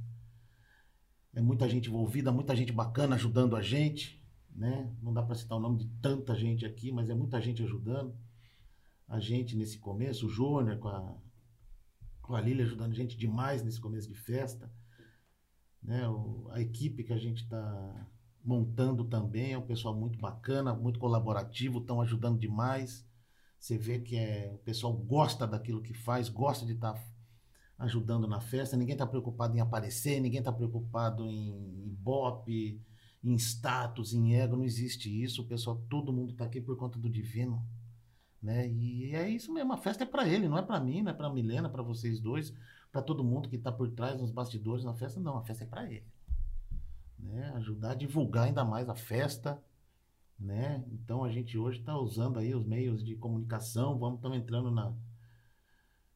É 1.33 1.41
muita 1.41 1.69
gente 1.69 1.89
envolvida, 1.89 2.31
muita 2.31 2.55
gente 2.55 2.71
bacana 2.71 3.15
ajudando 3.15 3.55
a 3.55 3.61
gente, 3.61 4.25
né? 4.55 4.91
Não 5.03 5.13
dá 5.13 5.21
para 5.21 5.35
citar 5.35 5.57
o 5.57 5.61
nome 5.61 5.77
de 5.77 5.87
tanta 6.01 6.33
gente 6.33 6.65
aqui, 6.65 6.91
mas 6.91 7.09
é 7.09 7.13
muita 7.13 7.39
gente 7.39 7.61
ajudando 7.61 8.15
a 9.07 9.19
gente 9.19 9.55
nesse 9.55 9.77
começo. 9.79 10.27
O 10.27 10.29
Júnior 10.29 10.77
com 10.79 10.87
a, 10.89 11.15
com 12.21 12.35
a 12.35 12.41
Lília 12.41 12.65
ajudando 12.65 12.91
a 12.91 12.95
gente 12.95 13.17
demais 13.17 13.63
nesse 13.63 13.79
começo 13.79 14.07
de 14.07 14.15
festa. 14.15 14.71
Né? 15.81 16.07
O- 16.07 16.47
a 16.51 16.61
equipe 16.61 17.03
que 17.03 17.13
a 17.13 17.17
gente 17.17 17.43
está 17.43 18.07
montando 18.43 19.03
também 19.05 19.53
é 19.53 19.57
um 19.57 19.65
pessoal 19.65 19.95
muito 19.95 20.17
bacana, 20.19 20.73
muito 20.73 20.99
colaborativo, 20.99 21.79
estão 21.79 22.01
ajudando 22.01 22.39
demais. 22.39 23.05
Você 23.59 23.77
vê 23.77 23.99
que 23.99 24.15
é, 24.15 24.51
o 24.53 24.59
pessoal 24.59 24.93
gosta 24.93 25.47
daquilo 25.47 25.81
que 25.81 25.93
faz, 25.93 26.29
gosta 26.29 26.65
de 26.65 26.73
estar 26.73 27.01
ajudando 27.77 28.27
na 28.27 28.39
festa. 28.39 28.77
Ninguém 28.77 28.93
está 28.93 29.05
preocupado 29.05 29.55
em 29.57 29.61
aparecer, 29.61 30.19
ninguém 30.19 30.39
está 30.39 30.51
preocupado 30.51 31.29
em 31.29 31.85
ibope, 31.87 32.81
em 33.23 33.35
status, 33.35 34.13
em 34.13 34.35
ego. 34.35 34.55
Não 34.55 34.63
existe 34.65 35.09
isso. 35.23 35.41
O 35.41 35.47
pessoal, 35.47 35.77
todo 35.89 36.13
mundo 36.13 36.31
está 36.31 36.45
aqui 36.45 36.61
por 36.61 36.77
conta 36.77 36.97
do 36.99 37.09
divino. 37.09 37.63
Né? 38.41 38.67
E 38.69 39.15
é 39.15 39.27
isso 39.29 39.53
mesmo. 39.53 39.73
A 39.73 39.77
festa 39.77 40.03
é 40.03 40.05
para 40.05 40.27
ele, 40.27 40.47
não 40.47 40.57
é 40.57 40.61
para 40.61 40.79
mim, 40.79 41.01
não 41.01 41.11
é 41.11 41.13
para 41.13 41.29
Milena, 41.29 41.69
para 41.69 41.83
vocês 41.83 42.19
dois, 42.19 42.53
para 42.91 43.01
todo 43.01 43.23
mundo 43.23 43.49
que 43.49 43.55
está 43.55 43.71
por 43.71 43.89
trás, 43.91 44.19
nos 44.19 44.31
bastidores 44.31 44.83
na 44.83 44.93
festa. 44.93 45.19
Não, 45.19 45.37
a 45.37 45.43
festa 45.43 45.63
é 45.63 45.67
para 45.67 45.85
ele. 45.85 46.05
Né? 47.17 47.51
Ajudar 47.55 47.91
a 47.91 47.95
divulgar 47.95 48.45
ainda 48.45 48.63
mais 48.63 48.89
a 48.89 48.95
festa. 48.95 49.61
Né? 50.39 50.83
Então 50.91 51.23
a 51.23 51.31
gente 51.31 51.57
hoje 51.57 51.79
está 51.79 51.97
usando 51.97 52.37
aí 52.37 52.53
os 52.53 52.63
meios 52.63 53.03
de 53.03 53.15
comunicação, 53.15 53.97
vamos 53.97 54.17
estamos 54.17 54.37
entrando 54.37 54.69
na, 54.69 54.93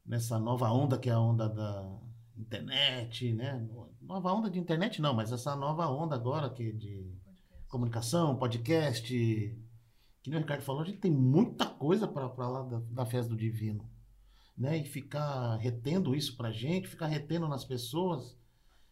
nessa 0.06 0.38
nova 0.38 0.72
onda 0.72 1.00
que 1.00 1.10
é 1.10 1.13
a 1.13 1.20
onda 1.20 1.50
da 1.50 2.00
internet, 2.38 3.34
né? 3.34 3.68
Nova 4.00 4.32
onda 4.32 4.50
de 4.50 4.60
internet 4.60 5.01
não, 5.01 5.13
mas 5.13 5.32
essa 5.32 5.56
nova 5.56 5.88
onda 5.88 6.16
agora 6.16 6.51
que 6.51 6.70
é 6.70 6.72
de 6.72 7.12
comunicação, 7.68 8.36
podcast, 8.36 9.58
que 10.22 10.30
nem 10.30 10.40
o 10.40 10.42
Ricardo 10.42 10.62
falou, 10.62 10.82
a 10.82 10.86
gente 10.86 11.00
tem 11.00 11.12
muita 11.12 11.66
coisa 11.66 12.08
para 12.08 12.48
lá 12.48 12.63
da, 12.63 12.80
da 12.80 13.06
festa 13.06 13.30
do 13.30 13.38
divino, 13.38 13.90
né? 14.58 14.78
E 14.78 14.86
ficar 14.86 15.56
retendo 15.56 16.16
isso 16.16 16.38
pra 16.38 16.51
gente, 16.51 16.88
ficar 16.88 17.08
retendo 17.08 17.48
nas 17.48 17.66
pessoas 17.66 18.38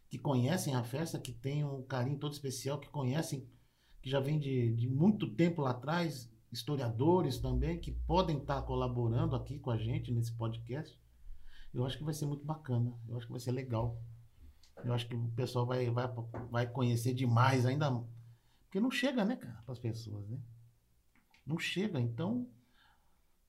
que 0.10 0.18
conhecem 0.18 0.74
a 0.74 0.84
festa, 0.84 1.20
que 1.20 1.32
tem 1.32 1.64
um 1.64 1.84
carinho 1.84 2.18
todo 2.18 2.34
especial, 2.34 2.80
que 2.80 2.90
conhecem, 2.90 3.48
que 4.02 4.10
já 4.10 4.20
vem 4.20 4.40
de, 4.40 4.74
de 4.76 4.90
muito 4.90 5.30
tempo 5.36 5.62
lá 5.62 5.70
atrás, 5.70 6.32
historiadores 6.52 7.38
também, 7.38 7.80
que 7.80 7.92
podem 7.92 8.38
estar 8.38 8.64
colaborando 8.64 9.36
aqui 9.36 9.60
com 9.60 9.70
a 9.70 9.78
gente 9.78 10.12
nesse 10.12 10.34
podcast. 10.34 11.00
Eu 11.72 11.86
acho 11.86 11.96
que 11.96 12.04
vai 12.04 12.14
ser 12.16 12.26
muito 12.26 12.44
bacana, 12.44 12.92
eu 13.08 13.18
acho 13.18 13.28
que 13.28 13.32
vai 13.32 13.40
ser 13.40 13.52
legal. 13.52 14.02
Eu 14.84 14.94
acho 14.94 15.08
que 15.08 15.16
o 15.16 15.28
pessoal 15.36 15.66
vai, 15.66 15.90
vai, 15.92 16.08
vai 16.50 16.68
conhecer 16.68 17.14
demais 17.14 17.66
ainda. 17.66 17.92
Porque 18.64 18.80
não 18.80 18.90
chega, 18.90 19.24
né, 19.24 19.36
cara, 19.36 19.62
para 19.64 19.74
as 19.74 19.80
pessoas, 19.80 20.28
né? 20.28 20.40
Não 21.50 21.58
chega. 21.58 22.00
Então, 22.00 22.48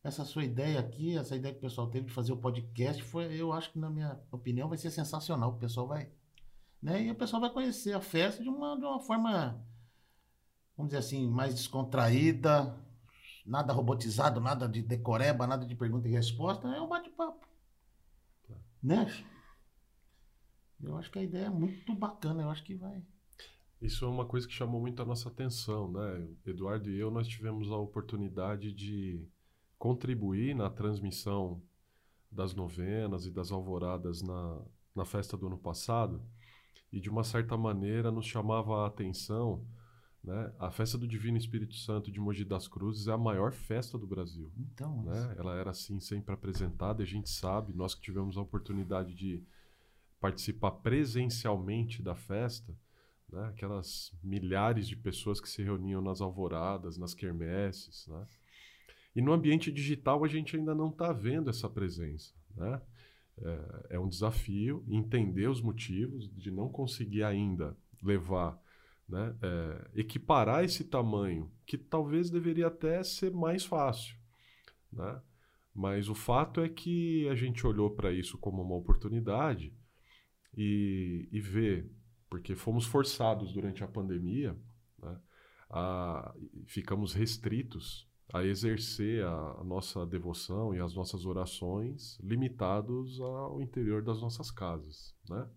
essa 0.02 0.24
sua 0.24 0.42
ideia 0.42 0.80
aqui, 0.80 1.18
essa 1.18 1.36
ideia 1.36 1.52
que 1.52 1.58
o 1.58 1.62
pessoal 1.62 1.90
teve 1.90 2.06
de 2.06 2.12
fazer 2.14 2.32
o 2.32 2.36
podcast, 2.38 3.02
foi, 3.02 3.38
eu 3.38 3.52
acho 3.52 3.70
que, 3.70 3.78
na 3.78 3.90
minha 3.90 4.18
opinião, 4.32 4.70
vai 4.70 4.78
ser 4.78 4.90
sensacional. 4.90 5.50
O 5.50 5.58
pessoal 5.58 5.86
vai. 5.86 6.10
Né? 6.82 7.02
E 7.02 7.10
o 7.10 7.14
pessoal 7.14 7.42
vai 7.42 7.50
conhecer 7.50 7.92
a 7.92 8.00
festa 8.00 8.42
de 8.42 8.48
uma, 8.48 8.74
de 8.74 8.86
uma 8.86 9.00
forma, 9.00 9.62
vamos 10.74 10.90
dizer 10.90 10.96
assim, 10.96 11.28
mais 11.28 11.54
descontraída, 11.54 12.74
nada 13.44 13.74
robotizado, 13.74 14.40
nada 14.40 14.66
de 14.66 14.80
decoreba, 14.80 15.46
nada 15.46 15.66
de 15.66 15.76
pergunta 15.76 16.08
e 16.08 16.12
resposta. 16.12 16.68
É 16.68 16.80
um 16.80 16.88
bate-papo. 16.88 17.46
Né? 18.82 19.06
Eu 20.82 20.96
acho 20.96 21.10
que 21.10 21.18
a 21.18 21.22
ideia 21.22 21.44
é 21.44 21.50
muito 21.50 21.94
bacana. 21.94 22.44
Eu 22.44 22.48
acho 22.48 22.64
que 22.64 22.74
vai. 22.74 23.02
Isso 23.80 24.04
é 24.04 24.08
uma 24.08 24.26
coisa 24.26 24.46
que 24.46 24.52
chamou 24.52 24.80
muito 24.80 25.00
a 25.00 25.06
nossa 25.06 25.28
atenção, 25.28 25.90
né? 25.90 26.28
Eduardo 26.44 26.90
e 26.90 26.98
eu, 26.98 27.10
nós 27.10 27.26
tivemos 27.26 27.70
a 27.70 27.76
oportunidade 27.76 28.72
de 28.72 29.26
contribuir 29.78 30.54
na 30.54 30.68
transmissão 30.68 31.62
das 32.30 32.54
novenas 32.54 33.24
e 33.24 33.30
das 33.30 33.50
alvoradas 33.50 34.20
na, 34.22 34.62
na 34.94 35.04
festa 35.06 35.36
do 35.36 35.46
ano 35.46 35.58
passado 35.58 36.22
e, 36.92 37.00
de 37.00 37.08
uma 37.08 37.24
certa 37.24 37.56
maneira, 37.56 38.10
nos 38.10 38.26
chamava 38.26 38.84
a 38.84 38.86
atenção, 38.86 39.64
né? 40.22 40.52
A 40.58 40.70
festa 40.70 40.98
do 40.98 41.08
Divino 41.08 41.38
Espírito 41.38 41.74
Santo 41.74 42.12
de 42.12 42.20
Mogi 42.20 42.44
das 42.44 42.68
Cruzes 42.68 43.06
é 43.08 43.12
a 43.12 43.18
maior 43.18 43.52
festa 43.52 43.96
do 43.96 44.06
Brasil 44.06 44.52
Então, 44.58 45.02
né? 45.04 45.34
Ela 45.38 45.56
era 45.56 45.70
assim 45.70 45.98
sempre 45.98 46.34
apresentada, 46.34 47.02
a 47.02 47.06
gente 47.06 47.30
sabe, 47.30 47.72
nós 47.72 47.94
que 47.94 48.02
tivemos 48.02 48.36
a 48.36 48.42
oportunidade 48.42 49.14
de 49.14 49.42
participar 50.20 50.72
presencialmente 50.72 52.02
da 52.02 52.14
festa, 52.14 52.76
né? 53.32 53.48
Aquelas 53.48 54.12
milhares 54.22 54.86
de 54.86 54.96
pessoas 54.96 55.40
que 55.40 55.48
se 55.48 55.62
reuniam 55.62 56.00
nas 56.00 56.20
alvoradas, 56.20 56.96
nas 56.96 57.14
quermesses, 57.14 58.06
né? 58.06 58.26
E 59.14 59.20
no 59.20 59.32
ambiente 59.32 59.72
digital 59.72 60.24
a 60.24 60.28
gente 60.28 60.56
ainda 60.56 60.74
não 60.74 60.88
está 60.88 61.12
vendo 61.12 61.50
essa 61.50 61.68
presença, 61.68 62.32
né? 62.56 62.80
É, 63.42 63.96
é 63.96 63.98
um 63.98 64.08
desafio 64.08 64.84
entender 64.88 65.48
os 65.48 65.62
motivos 65.62 66.28
de 66.36 66.50
não 66.50 66.68
conseguir 66.68 67.22
ainda 67.22 67.76
levar 68.02 68.60
né, 69.10 69.34
é, 69.42 70.00
equiparar 70.00 70.64
esse 70.64 70.84
tamanho, 70.84 71.50
que 71.66 71.76
talvez 71.76 72.30
deveria 72.30 72.68
até 72.68 73.02
ser 73.02 73.32
mais 73.32 73.64
fácil. 73.64 74.16
Né? 74.92 75.20
Mas 75.74 76.08
o 76.08 76.14
fato 76.14 76.60
é 76.60 76.68
que 76.68 77.28
a 77.28 77.34
gente 77.34 77.66
olhou 77.66 77.90
para 77.90 78.12
isso 78.12 78.38
como 78.38 78.62
uma 78.62 78.76
oportunidade 78.76 79.72
e, 80.56 81.28
e 81.32 81.40
vê, 81.40 81.86
porque 82.30 82.54
fomos 82.54 82.86
forçados 82.86 83.52
durante 83.52 83.84
a 83.84 83.88
pandemia, 83.88 84.56
né, 85.02 85.20
a, 85.68 86.32
ficamos 86.66 87.12
restritos 87.12 88.08
a 88.32 88.44
exercer 88.44 89.24
a, 89.24 89.56
a 89.58 89.64
nossa 89.64 90.06
devoção 90.06 90.72
e 90.72 90.78
as 90.78 90.94
nossas 90.94 91.26
orações 91.26 92.16
limitados 92.20 93.20
ao 93.20 93.60
interior 93.60 94.02
das 94.02 94.20
nossas 94.20 94.52
casas, 94.52 95.12
né? 95.28 95.48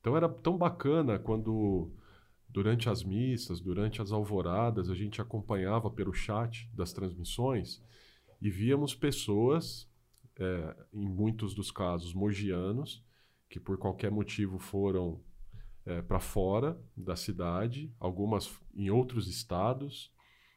Então 0.00 0.16
era 0.16 0.28
tão 0.28 0.58
bacana 0.58 1.18
quando 1.18 1.92
durante 2.48 2.88
as 2.88 3.02
missas, 3.02 3.60
durante 3.60 4.00
as 4.00 4.12
alvoradas, 4.12 4.88
a 4.88 4.94
gente 4.94 5.20
acompanhava 5.20 5.90
pelo 5.90 6.12
chat 6.12 6.68
das 6.72 6.92
transmissões 6.92 7.82
e 8.40 8.50
víamos 8.50 8.94
pessoas, 8.94 9.88
é, 10.38 10.76
em 10.92 11.08
muitos 11.08 11.54
dos 11.54 11.70
casos 11.70 12.14
mogianos, 12.14 13.04
que 13.48 13.58
por 13.60 13.78
qualquer 13.78 14.10
motivo 14.10 14.58
foram 14.58 15.20
é, 15.86 16.02
para 16.02 16.18
fora 16.18 16.78
da 16.96 17.14
cidade, 17.14 17.94
algumas 17.98 18.52
em 18.74 18.90
outros 18.90 19.28
estados, 19.28 20.12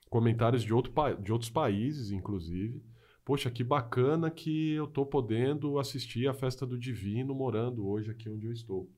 comentários 0.10 0.64
de, 0.64 0.74
outro, 0.74 0.92
de 1.22 1.32
outros 1.32 1.52
países, 1.52 2.12
inclusive. 2.12 2.84
Poxa, 3.24 3.52
que 3.52 3.64
bacana 3.64 4.32
que 4.32 4.72
eu 4.72 4.86
estou 4.86 5.06
podendo 5.06 5.78
assistir 5.78 6.28
a 6.28 6.34
festa 6.34 6.66
do 6.66 6.80
Divino 6.80 7.36
morando 7.36 7.88
hoje 7.88 8.10
aqui 8.10 8.28
onde 8.28 8.48
eu 8.48 8.52
estou. 8.52 8.92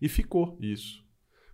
E 0.00 0.08
ficou 0.08 0.56
isso. 0.58 1.06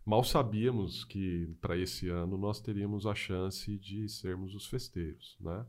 Mal 0.05 0.23
sabíamos 0.23 1.05
que 1.05 1.53
para 1.61 1.77
esse 1.77 2.09
ano 2.09 2.39
nós 2.39 2.61
teríamos 2.61 3.05
a 3.05 3.15
chance 3.17 3.77
de 3.77 4.09
sermos 4.09 4.55
os 4.55 4.69
festeiros, 4.69 5.37
né? 5.41 5.67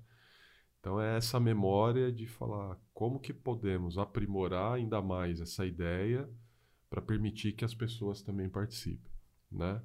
Então 0.79 1.01
é 1.01 1.17
essa 1.17 1.39
memória 1.39 2.11
de 2.11 2.27
falar 2.27 2.79
como 2.93 3.19
que 3.19 3.33
podemos 3.33 3.97
aprimorar 3.97 4.75
ainda 4.75 5.01
mais 5.01 5.41
essa 5.41 5.65
ideia 5.65 6.29
para 6.89 7.01
permitir 7.01 7.53
que 7.53 7.65
as 7.65 7.73
pessoas 7.73 8.21
também 8.21 8.49
participem, 8.49 9.11
né? 9.51 9.81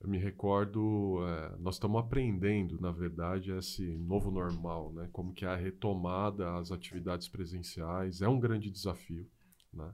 Eu 0.00 0.08
me 0.08 0.16
recordo, 0.16 1.18
é, 1.26 1.56
nós 1.58 1.74
estamos 1.74 2.00
aprendendo, 2.00 2.80
na 2.80 2.90
verdade, 2.90 3.52
esse 3.52 3.84
novo 3.98 4.30
normal, 4.30 4.92
né? 4.94 5.08
Como 5.12 5.34
que 5.34 5.44
é 5.44 5.48
a 5.48 5.56
retomada 5.56 6.56
às 6.56 6.72
atividades 6.72 7.28
presenciais 7.28 8.22
é 8.22 8.28
um 8.28 8.40
grande 8.40 8.70
desafio, 8.70 9.28
né? 9.72 9.92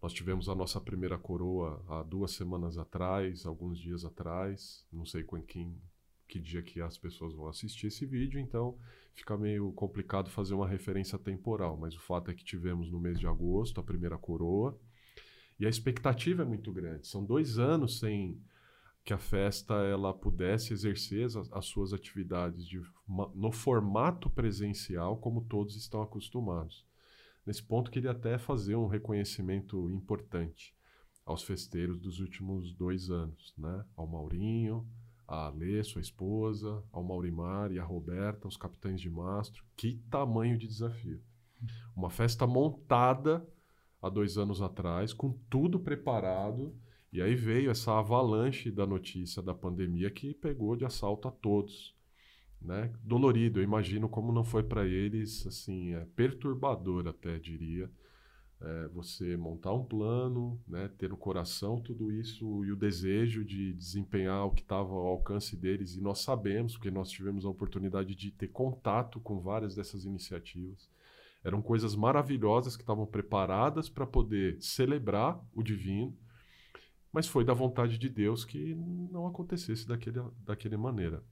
Nós 0.00 0.12
tivemos 0.12 0.48
a 0.48 0.54
nossa 0.54 0.80
primeira 0.80 1.18
coroa 1.18 1.84
há 1.88 2.02
duas 2.02 2.32
semanas 2.32 2.76
atrás, 2.76 3.46
alguns 3.46 3.78
dias 3.78 4.04
atrás, 4.04 4.84
não 4.92 5.04
sei 5.04 5.22
com 5.22 5.40
quem, 5.40 5.80
que 6.26 6.40
dia 6.40 6.62
que 6.62 6.80
as 6.80 6.96
pessoas 6.98 7.34
vão 7.34 7.46
assistir 7.46 7.88
esse 7.88 8.06
vídeo, 8.06 8.40
então 8.40 8.76
fica 9.14 9.36
meio 9.36 9.72
complicado 9.72 10.30
fazer 10.30 10.54
uma 10.54 10.66
referência 10.66 11.18
temporal, 11.18 11.76
mas 11.76 11.94
o 11.94 12.00
fato 12.00 12.30
é 12.30 12.34
que 12.34 12.44
tivemos 12.44 12.90
no 12.90 12.98
mês 12.98 13.18
de 13.18 13.26
agosto 13.26 13.80
a 13.80 13.84
primeira 13.84 14.18
coroa, 14.18 14.76
e 15.62 15.66
a 15.66 15.68
expectativa 15.68 16.42
é 16.42 16.44
muito 16.44 16.72
grande. 16.72 17.06
São 17.06 17.24
dois 17.24 17.56
anos 17.56 18.00
sem 18.00 18.36
que 19.04 19.12
a 19.12 19.18
festa 19.18 19.74
ela 19.74 20.12
pudesse 20.12 20.72
exercer 20.72 21.26
as, 21.26 21.36
as 21.36 21.66
suas 21.66 21.92
atividades 21.92 22.66
de, 22.66 22.82
no 23.32 23.52
formato 23.52 24.28
presencial 24.28 25.16
como 25.18 25.44
todos 25.44 25.76
estão 25.76 26.02
acostumados. 26.02 26.84
Nesse 27.46 27.62
ponto, 27.62 27.92
queria 27.92 28.10
até 28.10 28.38
fazer 28.38 28.74
um 28.74 28.88
reconhecimento 28.88 29.88
importante 29.88 30.74
aos 31.24 31.44
festeiros 31.44 32.00
dos 32.00 32.18
últimos 32.18 32.74
dois 32.74 33.08
anos, 33.08 33.54
né? 33.56 33.84
Ao 33.94 34.04
Maurinho, 34.04 34.84
a 35.28 35.46
Alê, 35.46 35.80
sua 35.84 36.00
esposa, 36.00 36.82
ao 36.90 37.04
Maurimar 37.04 37.70
e 37.70 37.78
a 37.78 37.84
Roberta, 37.84 38.48
os 38.48 38.56
capitães 38.56 39.00
de 39.00 39.08
mastro. 39.08 39.64
Que 39.76 39.94
tamanho 40.10 40.58
de 40.58 40.66
desafio! 40.66 41.22
Uma 41.94 42.10
festa 42.10 42.48
montada 42.48 43.46
há 44.02 44.10
dois 44.10 44.36
anos 44.36 44.60
atrás, 44.60 45.12
com 45.12 45.32
tudo 45.48 45.78
preparado, 45.78 46.74
e 47.12 47.22
aí 47.22 47.36
veio 47.36 47.70
essa 47.70 47.98
avalanche 47.98 48.70
da 48.70 48.86
notícia 48.86 49.40
da 49.40 49.54
pandemia 49.54 50.10
que 50.10 50.34
pegou 50.34 50.74
de 50.74 50.84
assalto 50.84 51.28
a 51.28 51.30
todos. 51.30 51.94
Né? 52.60 52.92
Dolorido, 53.02 53.60
eu 53.60 53.64
imagino 53.64 54.08
como 54.08 54.32
não 54.32 54.44
foi 54.44 54.62
para 54.62 54.86
eles, 54.86 55.46
assim, 55.46 55.94
é 55.94 56.04
perturbador 56.16 57.06
até, 57.06 57.38
diria, 57.38 57.90
é, 58.60 58.88
você 58.88 59.36
montar 59.36 59.72
um 59.72 59.84
plano, 59.84 60.60
né, 60.66 60.88
ter 60.96 61.10
no 61.10 61.16
coração 61.16 61.80
tudo 61.80 62.12
isso 62.12 62.64
e 62.64 62.70
o 62.70 62.76
desejo 62.76 63.44
de 63.44 63.72
desempenhar 63.72 64.46
o 64.46 64.52
que 64.52 64.62
estava 64.62 64.92
ao 64.92 65.06
alcance 65.06 65.56
deles, 65.56 65.96
e 65.96 66.00
nós 66.00 66.20
sabemos, 66.20 66.74
porque 66.74 66.90
nós 66.90 67.10
tivemos 67.10 67.44
a 67.44 67.48
oportunidade 67.48 68.14
de 68.14 68.30
ter 68.30 68.48
contato 68.48 69.20
com 69.20 69.40
várias 69.40 69.74
dessas 69.74 70.04
iniciativas. 70.04 70.91
Eram 71.44 71.60
coisas 71.60 71.96
maravilhosas 71.96 72.76
que 72.76 72.82
estavam 72.82 73.06
preparadas 73.06 73.88
para 73.88 74.06
poder 74.06 74.60
celebrar 74.60 75.40
o 75.52 75.62
divino, 75.62 76.16
mas 77.12 77.26
foi 77.26 77.44
da 77.44 77.52
vontade 77.52 77.98
de 77.98 78.08
Deus 78.08 78.44
que 78.44 78.74
não 78.74 79.26
acontecesse 79.26 79.86
daquele, 79.86 80.20
daquele 80.44 80.76
maneira. 80.76 81.22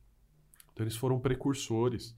Então, 0.73 0.85
eles 0.85 0.97
foram 0.97 1.21
precursores 1.21 2.17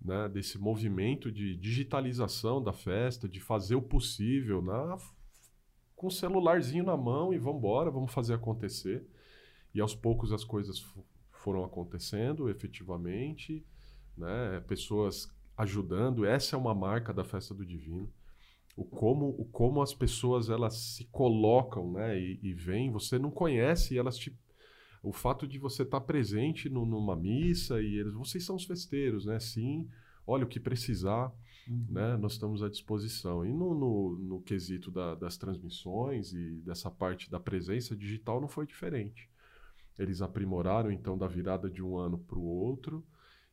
né, 0.00 0.28
desse 0.28 0.58
movimento 0.58 1.30
de 1.30 1.56
digitalização 1.56 2.62
da 2.62 2.72
festa, 2.72 3.28
de 3.28 3.40
fazer 3.40 3.74
o 3.74 3.82
possível 3.82 4.60
na, 4.60 4.98
com 5.94 6.08
o 6.08 6.10
celularzinho 6.10 6.84
na 6.84 6.96
mão 6.96 7.32
e 7.32 7.38
vamos 7.38 7.58
embora, 7.58 7.90
vamos 7.90 8.12
fazer 8.12 8.34
acontecer. 8.34 9.06
E 9.74 9.80
aos 9.80 9.94
poucos 9.94 10.32
as 10.32 10.44
coisas 10.44 10.84
foram 11.30 11.64
acontecendo 11.64 12.48
efetivamente, 12.48 13.64
né, 14.16 14.60
pessoas 14.66 15.32
ajudando. 15.56 16.24
Essa 16.24 16.56
é 16.56 16.58
uma 16.58 16.74
marca 16.74 17.12
da 17.12 17.24
festa 17.24 17.54
do 17.54 17.64
divino. 17.64 18.10
O 18.76 18.84
como, 18.84 19.28
o 19.28 19.44
como 19.44 19.82
as 19.82 19.92
pessoas 19.92 20.48
elas 20.48 20.74
se 20.76 21.04
colocam, 21.06 21.92
né, 21.92 22.18
e, 22.18 22.40
e 22.42 22.54
vêm. 22.54 22.90
Você 22.90 23.18
não 23.18 23.30
conhece 23.30 23.94
e 23.94 23.98
elas 23.98 24.16
te 24.16 24.36
o 25.02 25.12
fato 25.12 25.48
de 25.48 25.58
você 25.58 25.82
estar 25.82 25.98
tá 25.98 26.06
presente 26.06 26.70
no, 26.70 26.86
numa 26.86 27.16
missa 27.16 27.82
e 27.82 27.96
eles, 27.96 28.14
vocês 28.14 28.44
são 28.44 28.54
os 28.54 28.64
festeiros, 28.64 29.26
né? 29.26 29.40
Sim, 29.40 29.88
olha 30.24 30.44
o 30.44 30.48
que 30.48 30.60
precisar, 30.60 31.32
uhum. 31.68 31.86
né? 31.90 32.16
Nós 32.16 32.34
estamos 32.34 32.62
à 32.62 32.68
disposição. 32.68 33.44
E 33.44 33.52
no, 33.52 33.74
no, 33.74 34.16
no 34.16 34.40
quesito 34.40 34.92
da, 34.92 35.16
das 35.16 35.36
transmissões 35.36 36.32
e 36.32 36.60
dessa 36.64 36.88
parte 36.88 37.28
da 37.28 37.40
presença 37.40 37.96
digital 37.96 38.40
não 38.40 38.46
foi 38.46 38.64
diferente. 38.64 39.28
Eles 39.98 40.22
aprimoraram 40.22 40.90
então 40.90 41.18
da 41.18 41.26
virada 41.26 41.68
de 41.68 41.82
um 41.82 41.98
ano 41.98 42.18
para 42.18 42.38
o 42.38 42.44
outro 42.44 43.04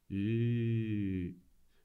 e 0.10 1.36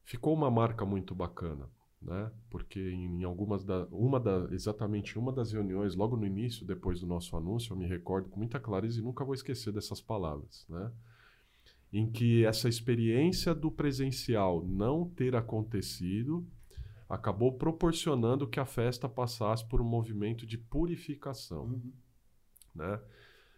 ficou 0.04 0.34
uma 0.34 0.50
marca 0.50 0.84
muito 0.84 1.14
bacana, 1.14 1.68
né? 2.00 2.30
Porque 2.50 2.78
em 2.78 3.24
algumas 3.24 3.64
da, 3.64 3.86
uma 3.90 4.20
da, 4.20 4.46
exatamente 4.50 5.18
uma 5.18 5.32
das 5.32 5.52
reuniões 5.52 5.94
logo 5.96 6.16
no 6.16 6.26
início, 6.26 6.66
depois 6.66 7.00
do 7.00 7.06
nosso 7.06 7.36
anúncio, 7.36 7.72
eu 7.72 7.76
me 7.76 7.86
recordo 7.86 8.28
com 8.28 8.38
muita 8.38 8.60
clareza 8.60 9.00
e 9.00 9.02
nunca 9.02 9.24
vou 9.24 9.34
esquecer 9.34 9.72
dessas 9.72 10.00
palavras, 10.00 10.66
né? 10.68 10.92
Em 11.92 12.10
que 12.10 12.44
essa 12.44 12.68
experiência 12.68 13.54
do 13.54 13.70
presencial 13.70 14.64
não 14.66 15.08
ter 15.08 15.34
acontecido 15.34 16.46
acabou 17.08 17.52
proporcionando 17.52 18.48
que 18.48 18.58
a 18.58 18.66
festa 18.66 19.08
passasse 19.08 19.66
por 19.66 19.80
um 19.80 19.84
movimento 19.84 20.46
de 20.46 20.58
purificação, 20.58 21.64
uhum. 21.64 21.92
né? 22.74 23.00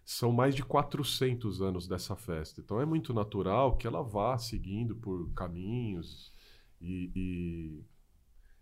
São 0.04 0.30
mais 0.30 0.54
de 0.54 0.62
400 0.62 1.60
anos 1.60 1.88
dessa 1.88 2.14
festa, 2.14 2.60
então 2.60 2.80
é 2.80 2.86
muito 2.86 3.12
natural 3.12 3.76
que 3.76 3.88
ela 3.88 4.02
vá 4.02 4.38
seguindo 4.38 4.94
por 4.94 5.32
caminhos 5.32 6.32
e, 6.80 7.10
e, 7.14 7.84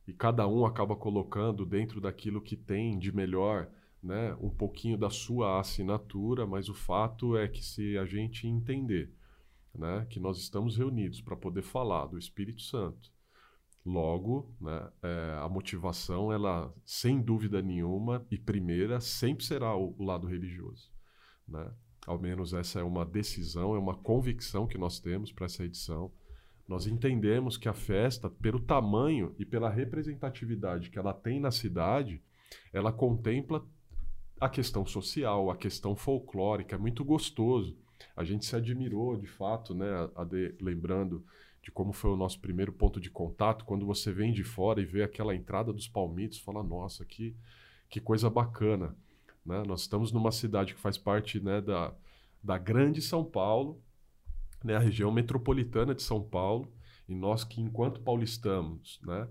e 0.06 0.12
cada 0.12 0.46
um 0.46 0.64
acaba 0.64 0.96
colocando 0.96 1.64
dentro 1.64 2.00
daquilo 2.00 2.40
que 2.40 2.56
tem 2.56 2.98
de 2.98 3.14
melhor 3.14 3.70
né, 4.02 4.34
um 4.40 4.50
pouquinho 4.50 4.98
da 4.98 5.08
sua 5.08 5.58
assinatura, 5.58 6.46
mas 6.46 6.68
o 6.68 6.74
fato 6.74 7.36
é 7.36 7.48
que 7.48 7.64
se 7.64 7.96
a 7.96 8.04
gente 8.04 8.46
entender 8.46 9.12
né, 9.74 10.06
que 10.10 10.20
nós 10.20 10.38
estamos 10.38 10.76
reunidos 10.76 11.20
para 11.20 11.36
poder 11.36 11.62
falar 11.62 12.06
do 12.06 12.18
Espírito 12.18 12.60
Santo, 12.60 13.10
logo 13.84 14.54
né, 14.60 14.90
é, 15.02 15.38
a 15.40 15.48
motivação, 15.48 16.32
ela 16.32 16.72
sem 16.84 17.20
dúvida 17.20 17.60
nenhuma 17.60 18.26
e 18.30 18.38
primeira, 18.38 19.00
sempre 19.00 19.44
será 19.44 19.74
o, 19.74 19.94
o 19.98 20.04
lado 20.04 20.26
religioso. 20.26 20.90
Né? 21.46 21.70
Ao 22.06 22.18
menos 22.18 22.52
essa 22.52 22.80
é 22.80 22.82
uma 22.82 23.04
decisão, 23.04 23.74
é 23.74 23.78
uma 23.78 23.94
convicção 23.94 24.66
que 24.66 24.78
nós 24.78 25.00
temos 25.00 25.32
para 25.32 25.46
essa 25.46 25.64
edição. 25.64 26.12
Nós 26.66 26.86
entendemos 26.86 27.56
que 27.56 27.68
a 27.68 27.74
festa, 27.74 28.30
pelo 28.30 28.58
tamanho 28.58 29.34
e 29.38 29.44
pela 29.44 29.68
representatividade 29.68 30.90
que 30.90 30.98
ela 30.98 31.12
tem 31.12 31.38
na 31.38 31.50
cidade, 31.50 32.22
ela 32.72 32.92
contempla 32.92 33.64
a 34.40 34.48
questão 34.48 34.84
social, 34.86 35.50
a 35.50 35.56
questão 35.56 35.94
folclórica, 35.94 36.76
é 36.76 36.78
muito 36.78 37.04
gostoso. 37.04 37.76
A 38.16 38.24
gente 38.24 38.44
se 38.44 38.56
admirou, 38.56 39.16
de 39.16 39.26
fato, 39.26 39.74
né, 39.74 39.86
de, 40.28 40.54
lembrando 40.60 41.24
de 41.62 41.70
como 41.70 41.92
foi 41.92 42.10
o 42.10 42.16
nosso 42.16 42.38
primeiro 42.40 42.72
ponto 42.72 43.00
de 43.00 43.10
contato, 43.10 43.64
quando 43.64 43.86
você 43.86 44.12
vem 44.12 44.32
de 44.32 44.44
fora 44.44 44.82
e 44.82 44.84
vê 44.84 45.02
aquela 45.02 45.34
entrada 45.34 45.72
dos 45.72 45.88
palmitos, 45.88 46.38
fala, 46.38 46.62
nossa, 46.62 47.04
que, 47.06 47.34
que 47.88 48.00
coisa 48.00 48.28
bacana. 48.28 48.94
Né? 49.44 49.62
Nós 49.66 49.82
estamos 49.82 50.12
numa 50.12 50.30
cidade 50.30 50.74
que 50.74 50.80
faz 50.80 50.98
parte 50.98 51.40
né, 51.40 51.62
da, 51.62 51.94
da 52.42 52.58
grande 52.58 53.00
São 53.00 53.24
Paulo, 53.24 53.80
né, 54.64 54.76
a 54.76 54.80
região 54.80 55.12
metropolitana 55.12 55.94
de 55.94 56.02
São 56.02 56.22
Paulo, 56.22 56.72
e 57.06 57.14
nós 57.14 57.44
que, 57.44 57.60
enquanto 57.60 58.00
paulistanos, 58.00 58.98
né, 59.04 59.28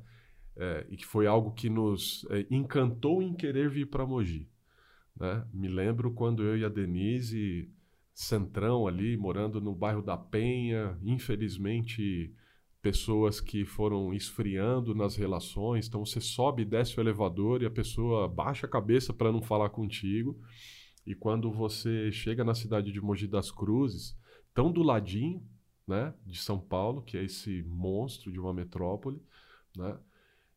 é, 0.56 0.86
e 0.90 0.96
que 0.96 1.06
foi 1.06 1.26
algo 1.26 1.52
que 1.52 1.70
nos 1.70 2.26
é, 2.30 2.46
encantou 2.52 3.22
em 3.22 3.34
querer 3.34 3.70
vir 3.70 3.88
para 3.88 4.06
Mogi. 4.06 4.48
Né? 5.20 5.46
Me 5.52 5.68
lembro 5.68 6.12
quando 6.12 6.44
eu 6.44 6.58
e 6.58 6.64
a 6.64 6.70
Denise 6.70 7.70
centrão 8.14 8.88
ali, 8.88 9.18
morando 9.18 9.60
no 9.60 9.74
bairro 9.74 10.04
da 10.04 10.16
Penha, 10.16 10.98
infelizmente 11.02 12.32
pessoas 12.82 13.40
que 13.40 13.64
foram 13.64 14.14
esfriando 14.14 14.94
nas 14.94 15.16
relações, 15.16 15.88
então 15.88 16.06
você 16.06 16.20
sobe 16.20 16.64
e 16.64 16.66
desce 16.66 16.98
o 16.98 17.02
elevador 17.02 17.62
e 17.62 17.66
a 17.66 17.72
pessoa 17.72 18.28
baixa 18.28 18.68
a 18.68 18.70
cabeça 18.70 19.14
para 19.14 19.32
não 19.32 19.42
falar 19.42 19.70
contigo. 19.70 20.38
E 21.06 21.16
quando 21.16 21.50
você 21.52 22.12
chega 22.12 22.44
na 22.44 22.54
cidade 22.54 22.92
de 22.92 23.02
Mogi 23.02 23.26
das 23.26 23.50
Cruzes, 23.50 24.16
tão 24.54 24.72
do 24.72 24.84
ladinho, 24.84 25.42
né, 25.88 26.14
de 26.26 26.40
São 26.40 26.60
Paulo, 26.60 27.02
que 27.02 27.18
é 27.18 27.24
esse 27.24 27.64
monstro 27.64 28.32
de 28.32 28.40
uma 28.40 28.54
metrópole, 28.54 29.22
né, 29.76 29.98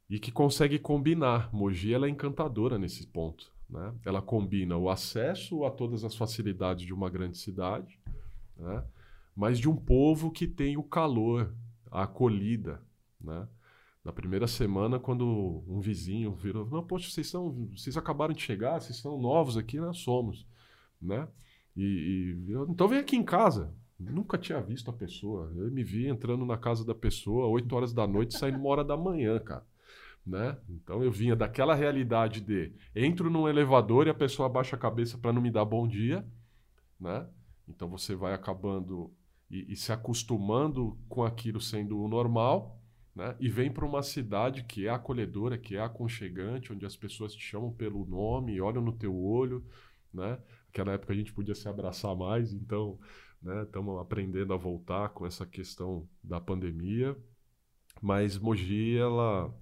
e 0.09 0.19
que 0.19 0.31
consegue 0.31 0.79
combinar. 0.79 1.53
Mogi 1.53 1.93
ela 1.93 2.07
é 2.07 2.11
encantadora 2.11 2.79
nesse 2.79 3.07
ponto. 3.07 3.53
Né? 3.69 3.93
Ela 4.05 4.23
combina 4.23 4.77
o 4.77 4.89
acesso 4.89 5.65
a 5.65 5.71
todas 5.71 6.05
as 6.05 6.15
facilidades 6.15 6.87
de 6.87 6.95
uma 6.95 7.11
grande 7.11 7.37
cidade, 7.37 7.99
né? 8.57 8.85
mas 9.35 9.59
de 9.59 9.69
um 9.69 9.77
povo 9.77 10.31
que 10.31 10.47
tem 10.47 10.77
o 10.77 10.83
calor, 10.83 11.53
a 11.91 12.05
acolhida. 12.05 12.81
Né? 13.21 13.49
Na 14.05 14.13
primeira 14.13 14.47
semana, 14.47 15.01
quando 15.01 15.65
um 15.67 15.81
vizinho 15.81 16.33
virou, 16.33 16.65
não, 16.71 16.87
poxa, 16.87 17.11
vocês, 17.11 17.27
são, 17.27 17.69
vocês 17.77 17.97
acabaram 17.97 18.33
de 18.33 18.43
chegar, 18.43 18.81
vocês 18.81 18.99
são 18.99 19.21
novos 19.21 19.57
aqui, 19.57 19.81
nós 19.81 19.99
somos. 19.99 20.47
Né? 21.03 21.27
E, 21.77 21.83
e 22.49 22.53
então 22.69 22.87
vem 22.87 23.01
aqui 23.01 23.17
em 23.17 23.25
casa. 23.25 23.75
Nunca 23.99 24.37
tinha 24.37 24.61
visto 24.61 24.91
a 24.91 24.93
pessoa. 24.93 25.51
Eu 25.57 25.71
me 25.71 25.83
vi 25.83 26.07
entrando 26.07 26.45
na 26.45 26.57
casa 26.57 26.85
da 26.85 26.95
pessoa, 26.95 27.47
8 27.47 27.75
horas 27.75 27.93
da 27.93 28.07
noite, 28.07 28.37
saindo 28.37 28.59
uma 28.59 28.69
hora 28.69 28.85
da 28.85 28.97
manhã, 28.97 29.39
cara. 29.39 29.65
Né? 30.27 30.59
Então 30.69 31.03
eu 31.03 31.11
vinha 31.11 31.37
daquela 31.37 31.75
realidade 31.75 32.41
de 32.41 32.73
entro 32.95 33.31
num 33.31 33.49
elevador 33.49 34.07
e 34.07 34.11
a 34.11 34.15
pessoa 34.15 34.47
abaixa 34.47 34.75
a 34.75 34.79
cabeça 34.79 35.17
para 35.17 35.33
não 35.33 35.41
me 35.41 35.53
dar 35.53 35.65
bom 35.65 35.87
dia, 35.87 36.27
né? 36.99 37.29
Então 37.69 37.89
você 37.89 38.17
vai 38.17 38.35
acabando 38.35 39.13
e, 39.49 39.73
e 39.73 39.77
se 39.77 39.93
acostumando 39.93 40.99
com 41.09 41.23
aquilo 41.23 41.61
sendo 41.61 42.01
o 42.01 42.09
normal, 42.09 42.77
né? 43.15 43.37
E 43.39 43.49
vem 43.49 43.71
para 43.71 43.87
uma 43.87 44.03
cidade 44.03 44.65
que 44.65 44.87
é 44.87 44.91
acolhedora, 44.91 45.57
que 45.57 45.77
é 45.77 45.81
aconchegante, 45.81 46.73
onde 46.73 46.85
as 46.85 46.97
pessoas 46.97 47.33
te 47.33 47.43
chamam 47.43 47.73
pelo 47.73 48.05
nome, 48.05 48.61
olham 48.61 48.83
no 48.83 48.93
teu 48.93 49.17
olho, 49.17 49.65
né? 50.13 50.39
Naquela 50.67 50.93
época 50.93 51.13
a 51.13 51.17
gente 51.17 51.33
podia 51.33 51.55
se 51.55 51.69
abraçar 51.69 52.15
mais, 52.15 52.53
então, 52.53 52.99
né? 53.47 53.63
Estamos 53.63 53.99
aprendendo 54.01 54.53
a 54.53 54.57
voltar 54.57 55.11
com 55.11 55.25
essa 55.25 55.47
questão 55.47 56.07
da 56.23 56.41
pandemia, 56.41 57.17
mas 58.03 58.37
Mogi 58.37 58.99
ela 58.99 59.55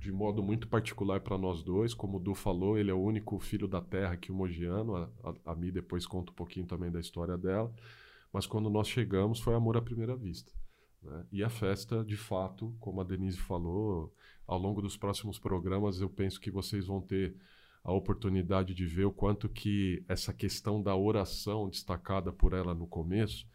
de 0.00 0.10
modo 0.10 0.42
muito 0.42 0.66
particular 0.66 1.20
para 1.20 1.38
nós 1.38 1.62
dois. 1.62 1.94
Como 1.94 2.16
o 2.16 2.20
Du 2.20 2.34
falou, 2.34 2.76
ele 2.76 2.90
é 2.90 2.94
o 2.94 3.00
único 3.00 3.38
filho 3.38 3.68
da 3.68 3.80
terra 3.80 4.16
que 4.16 4.32
o 4.32 4.34
Mogiano. 4.34 4.96
A, 4.96 5.10
a, 5.22 5.52
a 5.52 5.54
Mi 5.54 5.70
depois 5.70 6.06
conta 6.06 6.32
um 6.32 6.34
pouquinho 6.34 6.66
também 6.66 6.90
da 6.90 6.98
história 6.98 7.36
dela. 7.36 7.72
Mas 8.32 8.46
quando 8.46 8.70
nós 8.70 8.88
chegamos, 8.88 9.40
foi 9.40 9.54
amor 9.54 9.76
à 9.76 9.82
primeira 9.82 10.16
vista. 10.16 10.52
Né? 11.02 11.26
E 11.30 11.44
a 11.44 11.50
festa, 11.50 12.04
de 12.04 12.16
fato, 12.16 12.74
como 12.80 13.00
a 13.00 13.04
Denise 13.04 13.38
falou, 13.38 14.12
ao 14.46 14.58
longo 14.58 14.80
dos 14.80 14.96
próximos 14.96 15.38
programas, 15.38 16.00
eu 16.00 16.08
penso 16.08 16.40
que 16.40 16.50
vocês 16.50 16.86
vão 16.86 17.00
ter 17.00 17.36
a 17.82 17.92
oportunidade 17.92 18.74
de 18.74 18.86
ver 18.86 19.06
o 19.06 19.12
quanto 19.12 19.48
que 19.48 20.04
essa 20.08 20.32
questão 20.32 20.82
da 20.82 20.94
oração 20.94 21.68
destacada 21.68 22.32
por 22.32 22.52
ela 22.52 22.74
no 22.74 22.86
começo 22.86 23.46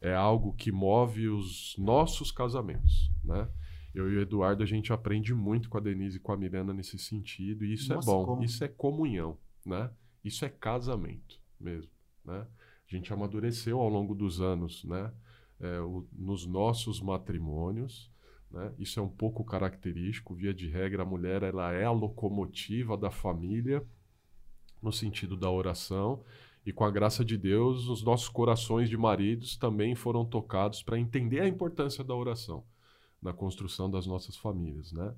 é 0.00 0.14
algo 0.14 0.52
que 0.52 0.72
move 0.72 1.28
os 1.28 1.74
nossos 1.78 2.30
casamentos, 2.32 3.10
né? 3.22 3.48
eu 3.94 4.10
e 4.10 4.16
o 4.16 4.20
Eduardo, 4.20 4.62
a 4.62 4.66
gente 4.66 4.92
aprende 4.92 5.34
muito 5.34 5.68
com 5.68 5.76
a 5.76 5.80
Denise 5.80 6.16
e 6.16 6.20
com 6.20 6.32
a 6.32 6.36
Miranda 6.36 6.72
nesse 6.72 6.98
sentido, 6.98 7.64
e 7.64 7.74
isso 7.74 7.92
é 7.92 7.96
Nossa, 7.96 8.10
é 8.10 8.12
bom, 8.12 8.24
como... 8.24 8.42
isso 8.42 8.64
é 8.64 8.68
comunhão, 8.68 9.36
né? 9.64 9.90
Isso 10.24 10.44
é 10.44 10.48
casamento 10.48 11.38
mesmo, 11.60 11.90
né? 12.24 12.46
A 12.88 12.94
gente 12.94 13.12
amadureceu 13.12 13.78
ao 13.78 13.88
longo 13.88 14.14
dos 14.14 14.40
anos, 14.40 14.84
né? 14.84 15.12
É, 15.60 15.80
o, 15.80 16.06
nos 16.12 16.46
nossos 16.46 17.00
matrimônios, 17.00 18.10
né? 18.52 18.72
Isso 18.78 19.00
é 19.00 19.02
um 19.02 19.08
pouco 19.08 19.44
característico, 19.44 20.34
via 20.34 20.52
de 20.52 20.68
regra, 20.68 21.02
a 21.02 21.06
mulher 21.06 21.42
ela 21.42 21.72
é 21.72 21.84
a 21.84 21.90
locomotiva 21.90 22.96
da 22.96 23.10
família, 23.10 23.84
no 24.82 24.92
sentido 24.92 25.36
da 25.36 25.50
oração, 25.50 26.22
e 26.64 26.72
com 26.72 26.84
a 26.84 26.90
graça 26.90 27.24
de 27.24 27.36
Deus, 27.36 27.88
os 27.88 28.02
nossos 28.02 28.28
corações 28.28 28.88
de 28.88 28.96
maridos 28.96 29.56
também 29.56 29.94
foram 29.94 30.24
tocados 30.24 30.82
para 30.82 30.98
entender 30.98 31.40
a 31.40 31.48
importância 31.48 32.04
da 32.04 32.14
oração 32.14 32.64
na 33.22 33.32
construção 33.32 33.88
das 33.88 34.04
nossas 34.04 34.36
famílias, 34.36 34.92
né? 34.92 35.14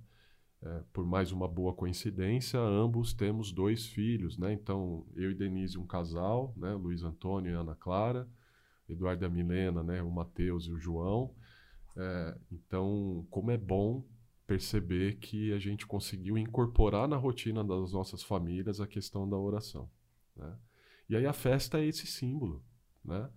É, 0.62 0.82
por 0.92 1.04
mais 1.04 1.32
uma 1.32 1.48
boa 1.48 1.72
coincidência, 1.74 2.60
ambos 2.60 3.14
temos 3.14 3.50
dois 3.50 3.86
filhos, 3.86 4.36
né? 4.36 4.52
Então, 4.52 5.06
eu 5.16 5.30
e 5.30 5.34
Denise, 5.34 5.78
um 5.78 5.86
casal, 5.86 6.52
né? 6.56 6.74
Luiz 6.74 7.02
Antônio 7.02 7.50
e 7.50 7.54
Ana 7.54 7.74
Clara, 7.74 8.28
Eduardo 8.88 9.24
e 9.24 9.26
a 9.26 9.30
Milena, 9.30 9.82
né? 9.82 10.02
O 10.02 10.10
Matheus 10.10 10.66
e 10.66 10.70
o 10.70 10.78
João. 10.78 11.34
É, 11.96 12.36
então, 12.50 13.26
como 13.30 13.50
é 13.50 13.56
bom 13.56 14.04
perceber 14.46 15.16
que 15.16 15.52
a 15.52 15.58
gente 15.58 15.86
conseguiu 15.86 16.36
incorporar 16.36 17.08
na 17.08 17.16
rotina 17.16 17.64
das 17.64 17.92
nossas 17.92 18.22
famílias 18.22 18.80
a 18.80 18.86
questão 18.86 19.28
da 19.28 19.36
oração, 19.36 19.88
né? 20.36 20.54
E 21.08 21.16
aí 21.16 21.26
a 21.26 21.32
festa 21.32 21.78
é 21.78 21.86
esse 21.86 22.06
símbolo, 22.06 22.62
né? 23.04 23.28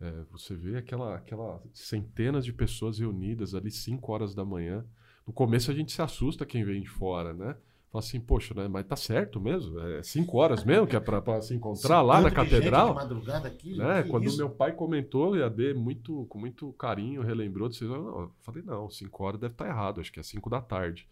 É, 0.00 0.10
você 0.30 0.54
vê 0.54 0.76
aquela, 0.76 1.16
aquela 1.16 1.62
centenas 1.72 2.44
de 2.44 2.52
pessoas 2.52 2.98
reunidas 2.98 3.54
ali 3.54 3.70
5 3.70 4.12
horas 4.12 4.34
da 4.34 4.44
manhã. 4.44 4.84
No 5.26 5.32
começo 5.32 5.70
a 5.70 5.74
gente 5.74 5.92
se 5.92 6.02
assusta 6.02 6.46
quem 6.46 6.64
vem 6.64 6.82
de 6.82 6.88
fora, 6.88 7.32
né? 7.32 7.56
Fala 7.96 8.00
assim, 8.00 8.20
poxa, 8.20 8.52
né? 8.54 8.68
Mas 8.68 8.86
tá 8.86 8.96
certo 8.96 9.40
mesmo? 9.40 9.80
É 9.80 10.02
5 10.02 10.36
horas 10.36 10.64
mesmo 10.64 10.86
que 10.86 10.94
é 10.94 11.00
para 11.00 11.40
se 11.40 11.54
encontrar 11.54 12.02
lá 12.02 12.20
na 12.20 12.30
catedral? 12.30 12.94
madrugada 12.94 13.48
aqui, 13.48 13.74
né? 13.74 14.02
Quando 14.02 14.26
isso? 14.26 14.36
meu 14.36 14.50
pai 14.50 14.72
comentou, 14.72 15.34
e 15.34 15.42
a 15.42 15.48
D 15.48 15.72
muito, 15.72 16.26
com 16.26 16.38
muito 16.38 16.72
carinho 16.74 17.22
relembrou, 17.22 17.68
disse, 17.68 17.84
não, 17.84 17.94
eu 17.94 18.32
falei, 18.42 18.62
não, 18.62 18.90
5 18.90 19.24
horas 19.24 19.40
deve 19.40 19.54
estar 19.54 19.64
tá 19.64 19.70
errado, 19.70 20.00
acho 20.00 20.12
que 20.12 20.20
é 20.20 20.22
5 20.22 20.50
da 20.50 20.60
tarde. 20.60 21.08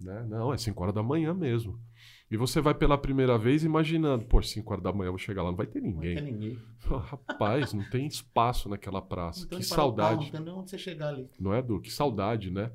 Né? 0.00 0.26
Não, 0.28 0.52
é 0.52 0.58
5 0.58 0.82
horas 0.82 0.94
da 0.94 1.04
manhã 1.04 1.32
mesmo. 1.32 1.78
E 2.28 2.36
você 2.36 2.60
vai 2.60 2.74
pela 2.74 2.98
primeira 2.98 3.38
vez 3.38 3.62
imaginando, 3.62 4.24
pô, 4.24 4.42
5 4.42 4.72
horas 4.72 4.82
da 4.82 4.92
manhã 4.92 5.08
eu 5.08 5.12
vou 5.12 5.18
chegar 5.18 5.44
lá, 5.44 5.50
não 5.50 5.56
vai 5.56 5.68
ter 5.68 5.80
ninguém. 5.80 6.16
Não 6.16 6.22
vai 6.22 6.32
ter 6.32 6.32
ninguém. 6.32 6.58
Rapaz, 6.82 7.72
não 7.72 7.88
tem 7.90 8.06
espaço 8.06 8.68
naquela 8.68 9.00
praça. 9.00 9.44
Então, 9.46 9.58
que 9.58 9.64
saudade. 9.64 10.32
Carro, 10.32 10.44
não 10.44 10.58
onde 10.58 10.70
você 10.70 10.78
chegar 10.78 11.10
ali. 11.10 11.30
Não 11.38 11.54
é, 11.54 11.62
Du? 11.62 11.80
Que 11.80 11.92
saudade, 11.92 12.50
né? 12.50 12.72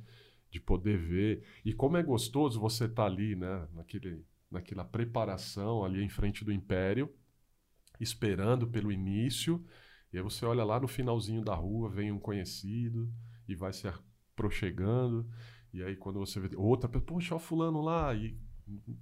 De 0.52 0.60
poder 0.60 0.98
ver. 0.98 1.44
E 1.64 1.74
como 1.74 1.98
é 1.98 2.04
gostoso 2.04 2.60
você 2.60 2.86
estar 2.86 3.04
tá 3.04 3.06
ali, 3.06 3.36
né? 3.36 3.68
Naquele, 3.74 4.26
naquela 4.50 4.84
preparação 4.84 5.84
ali 5.84 6.04
em 6.04 6.10
frente 6.10 6.44
do 6.44 6.52
Império, 6.52 7.14
esperando 8.00 8.68
pelo 8.68 8.92
início. 8.92 9.64
E 10.12 10.18
aí 10.18 10.24
você 10.24 10.46
olha 10.46 10.64
lá 10.64 10.80
no 10.80 10.88
finalzinho 10.88 11.44
da 11.44 11.54
rua, 11.54 11.90
vem 11.90 12.12
um 12.12 12.20
conhecido 12.20 13.12
e 13.48 13.56
vai 13.56 13.72
se 13.72 13.88
aproxegando. 13.88 15.30
E 15.72 15.84
aí 15.84 15.96
quando 15.96 16.20
você 16.20 16.40
vê 16.40 16.56
outra 16.56 16.90
pessoa, 16.90 17.06
poxa, 17.06 17.36
o 17.36 17.40
fulano 17.40 17.82
lá, 17.82 18.14
e 18.16 18.36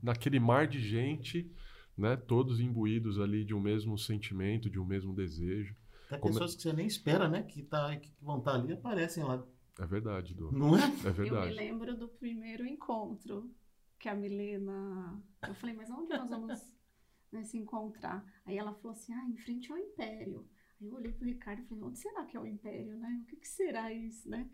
naquele 0.01 0.39
mar 0.39 0.67
de 0.67 0.81
gente, 0.81 1.49
né, 1.97 2.15
todos 2.15 2.59
imbuídos 2.59 3.19
ali 3.19 3.43
de 3.43 3.53
um 3.53 3.59
mesmo 3.59 3.97
sentimento, 3.97 4.69
de 4.69 4.79
um 4.79 4.85
mesmo 4.85 5.13
desejo. 5.13 5.75
Tem 6.09 6.19
Como... 6.19 6.33
pessoas 6.33 6.55
que 6.55 6.61
você 6.61 6.73
nem 6.73 6.85
espera, 6.85 7.27
né, 7.27 7.43
que, 7.43 7.63
tá, 7.63 7.95
que 7.97 8.11
vão 8.21 8.39
estar 8.39 8.51
tá 8.51 8.57
ali 8.57 8.73
aparecem 8.73 9.23
lá. 9.23 9.43
É 9.79 9.85
verdade, 9.85 10.33
Du. 10.33 10.51
Não 10.51 10.75
é? 10.75 10.83
É 11.05 11.11
verdade. 11.11 11.49
Eu 11.49 11.55
me 11.55 11.55
lembro 11.55 11.95
do 11.95 12.07
primeiro 12.09 12.65
encontro 12.65 13.53
que 13.99 14.09
a 14.09 14.15
Milena. 14.15 15.23
Eu 15.47 15.53
falei, 15.55 15.75
mas 15.75 15.89
onde 15.89 16.09
nós 16.09 16.29
vamos 16.29 16.75
né, 17.31 17.43
se 17.43 17.57
encontrar? 17.57 18.25
Aí 18.45 18.57
ela 18.57 18.73
falou 18.73 18.91
assim: 18.91 19.13
ah, 19.13 19.25
em 19.29 19.37
frente 19.37 19.71
ao 19.71 19.77
Império. 19.77 20.47
Aí 20.81 20.87
eu 20.87 20.95
olhei 20.95 21.11
pro 21.11 21.25
Ricardo 21.27 21.61
e 21.61 21.65
falei: 21.65 21.83
onde 21.83 21.99
será 21.99 22.25
que 22.25 22.35
é 22.35 22.39
o 22.39 22.45
Império, 22.45 22.97
né? 22.97 23.21
O 23.23 23.25
que, 23.27 23.37
que 23.37 23.47
será 23.47 23.93
isso, 23.93 24.27
né? 24.29 24.49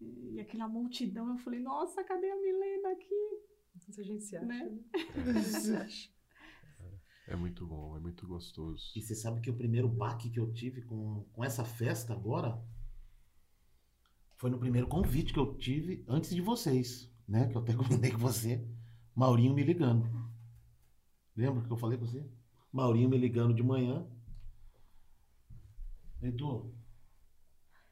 E 0.00 0.40
aquela 0.40 0.68
multidão, 0.68 1.28
eu 1.30 1.38
falei: 1.38 1.60
nossa, 1.60 2.02
cadê 2.02 2.30
a 2.30 2.36
Milena 2.36 2.90
aqui? 2.90 3.42
Mas 3.86 3.98
a 3.98 4.02
gente 4.02 4.24
se 4.24 4.36
acha. 4.36 4.46
Né? 4.46 4.64
né? 4.64 5.88
É 7.28 7.36
muito 7.36 7.64
bom, 7.64 7.96
é 7.96 8.00
muito 8.00 8.26
gostoso. 8.26 8.92
E 8.96 9.00
você 9.00 9.14
sabe 9.14 9.40
que 9.40 9.48
o 9.48 9.56
primeiro 9.56 9.88
baque 9.88 10.28
que 10.28 10.40
eu 10.40 10.52
tive 10.52 10.82
com, 10.82 11.24
com 11.32 11.44
essa 11.44 11.64
festa 11.64 12.12
agora 12.12 12.60
foi 14.40 14.48
no 14.48 14.58
primeiro 14.58 14.86
convite 14.86 15.34
que 15.34 15.38
eu 15.38 15.54
tive 15.58 16.02
antes 16.08 16.34
de 16.34 16.40
vocês, 16.40 17.12
né? 17.28 17.46
Que 17.46 17.58
eu 17.58 17.60
até 17.60 17.74
comentei 17.76 18.10
com 18.10 18.16
você. 18.16 18.66
Maurinho 19.14 19.52
me 19.52 19.62
ligando. 19.62 20.08
Lembra 21.36 21.62
que 21.62 21.70
eu 21.70 21.76
falei 21.76 21.98
com 21.98 22.06
você? 22.06 22.26
Maurinho 22.72 23.10
me 23.10 23.18
ligando 23.18 23.52
de 23.52 23.62
manhã. 23.62 24.08
Edu, 26.22 26.74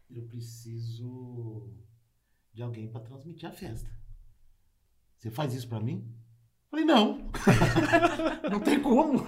eu 0.09 0.27
preciso 0.27 1.71
de 2.55 2.63
alguém 2.63 2.91
para 2.91 3.03
transmitir 3.03 3.47
a 3.47 3.53
festa. 3.53 3.91
Você 5.19 5.31
faz 5.31 5.53
isso 5.53 5.69
para 5.69 5.81
mim? 5.81 6.11
Falei, 6.71 6.87
não. 6.87 7.31
não 8.51 8.61
tem 8.61 8.81
como. 8.81 9.19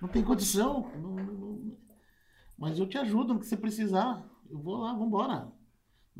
não 0.00 0.08
tem 0.08 0.22
condição. 0.22 0.88
Não, 0.96 1.16
não, 1.16 1.78
mas 2.56 2.78
eu 2.78 2.88
te 2.88 2.96
ajudo 2.96 3.34
no 3.34 3.40
que 3.40 3.46
você 3.46 3.56
precisar. 3.56 4.24
Eu 4.48 4.60
vou 4.60 4.76
lá, 4.76 4.92
vamos 4.92 5.08
embora. 5.08 5.59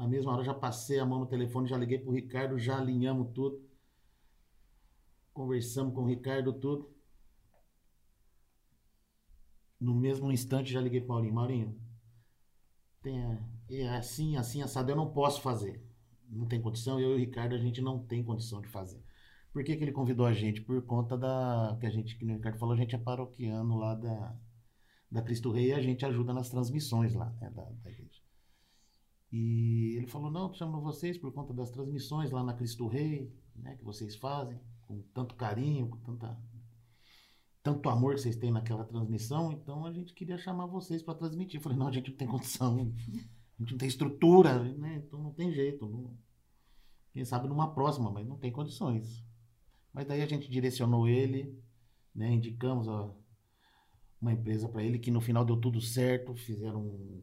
Na 0.00 0.08
mesma 0.08 0.32
hora 0.32 0.42
já 0.42 0.54
passei 0.54 0.98
a 0.98 1.04
mão 1.06 1.20
no 1.20 1.26
telefone, 1.26 1.68
já 1.68 1.76
liguei 1.76 1.98
pro 1.98 2.12
Ricardo, 2.12 2.58
já 2.58 2.78
alinhamos 2.78 3.32
tudo. 3.34 3.62
Conversamos 5.32 5.94
com 5.94 6.02
o 6.02 6.06
Ricardo 6.06 6.52
tudo. 6.52 6.90
no 9.80 9.94
mesmo 9.94 10.30
instante 10.30 10.72
já 10.72 10.80
liguei 10.80 11.00
para 11.00 11.14
Maurinho. 11.14 11.34
Maurinho, 11.34 11.80
tem, 13.02 13.18
é 13.70 13.88
assim, 13.96 14.36
assim, 14.36 14.62
assado, 14.62 14.90
eu 14.90 14.96
não 14.96 15.10
posso 15.10 15.40
fazer. 15.40 15.82
Não 16.28 16.46
tem 16.46 16.60
condição, 16.60 17.00
eu 17.00 17.12
e 17.12 17.14
o 17.14 17.18
Ricardo, 17.18 17.54
a 17.54 17.58
gente 17.58 17.80
não 17.80 17.98
tem 17.98 18.22
condição 18.22 18.60
de 18.60 18.68
fazer. 18.68 19.02
Por 19.52 19.64
que, 19.64 19.76
que 19.76 19.82
ele 19.82 19.92
convidou 19.92 20.26
a 20.26 20.32
gente? 20.32 20.60
Por 20.60 20.80
conta 20.82 21.16
da. 21.18 21.76
Que 21.80 21.86
a 21.86 21.90
gente, 21.90 22.16
que 22.16 22.24
o 22.24 22.28
Ricardo 22.28 22.58
falou, 22.58 22.74
a 22.74 22.78
gente 22.78 22.94
é 22.94 22.98
paroquiano 22.98 23.76
lá 23.78 23.94
da, 23.94 24.36
da 25.10 25.22
Cristo 25.22 25.50
Rei 25.50 25.68
e 25.68 25.72
a 25.72 25.82
gente 25.82 26.06
ajuda 26.06 26.32
nas 26.32 26.50
transmissões 26.50 27.14
lá, 27.14 27.30
né, 27.40 27.50
da, 27.50 27.64
da 27.64 27.90
igreja. 27.90 28.19
E 29.32 29.94
ele 29.96 30.06
falou: 30.06 30.30
não, 30.30 30.52
chamo 30.52 30.80
vocês 30.80 31.16
por 31.16 31.32
conta 31.32 31.52
das 31.52 31.70
transmissões 31.70 32.30
lá 32.30 32.42
na 32.42 32.54
Cristo 32.54 32.86
Rei, 32.88 33.32
né, 33.54 33.76
que 33.76 33.84
vocês 33.84 34.16
fazem, 34.16 34.58
com 34.86 35.02
tanto 35.14 35.34
carinho, 35.36 35.88
com 35.88 35.98
tanta, 35.98 36.36
tanto 37.62 37.88
amor 37.88 38.14
que 38.14 38.22
vocês 38.22 38.36
têm 38.36 38.50
naquela 38.50 38.84
transmissão, 38.84 39.52
então 39.52 39.84
a 39.86 39.92
gente 39.92 40.14
queria 40.14 40.36
chamar 40.36 40.66
vocês 40.66 41.02
para 41.02 41.14
transmitir. 41.14 41.58
Eu 41.58 41.62
falei: 41.62 41.78
não, 41.78 41.86
a 41.86 41.92
gente 41.92 42.10
não 42.10 42.16
tem 42.16 42.26
condição, 42.28 42.74
a 42.76 43.62
gente 43.62 43.72
não 43.72 43.78
tem 43.78 43.88
estrutura, 43.88 44.58
né, 44.74 45.02
então 45.06 45.22
não 45.22 45.32
tem 45.32 45.52
jeito. 45.52 45.86
Não, 45.86 46.10
quem 47.12 47.24
sabe 47.24 47.48
numa 47.48 47.72
próxima, 47.72 48.10
mas 48.10 48.26
não 48.26 48.36
tem 48.36 48.50
condições. 48.50 49.24
Mas 49.92 50.06
daí 50.06 50.22
a 50.22 50.26
gente 50.26 50.50
direcionou 50.50 51.08
ele, 51.08 51.56
né, 52.14 52.32
indicamos 52.32 52.88
a, 52.88 53.12
uma 54.20 54.32
empresa 54.32 54.68
para 54.68 54.82
ele 54.82 54.98
que 54.98 55.10
no 55.10 55.20
final 55.20 55.44
deu 55.44 55.56
tudo 55.56 55.80
certo, 55.80 56.34
fizeram 56.34 56.80
um, 56.80 57.22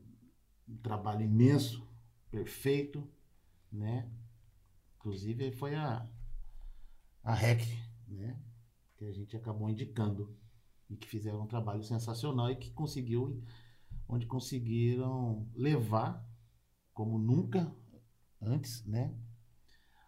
um 0.68 0.78
trabalho 0.78 1.22
imenso, 1.22 1.87
perfeito, 2.32 3.08
né? 3.72 4.10
Inclusive 4.98 5.52
foi 5.52 5.76
a 5.76 6.08
a 7.24 7.34
REC, 7.34 7.62
né? 8.08 8.40
Que 8.96 9.06
a 9.06 9.12
gente 9.12 9.36
acabou 9.36 9.70
indicando 9.70 10.36
e 10.90 10.96
que 10.96 11.08
fizeram 11.08 11.42
um 11.42 11.48
trabalho 11.48 11.84
sensacional 11.84 12.50
e 12.50 12.56
que 12.56 12.72
conseguiu 12.72 13.44
onde 14.08 14.26
conseguiram 14.26 15.46
levar 15.54 16.26
como 16.94 17.20
nunca 17.20 17.70
antes, 18.42 18.86
né? 18.86 19.14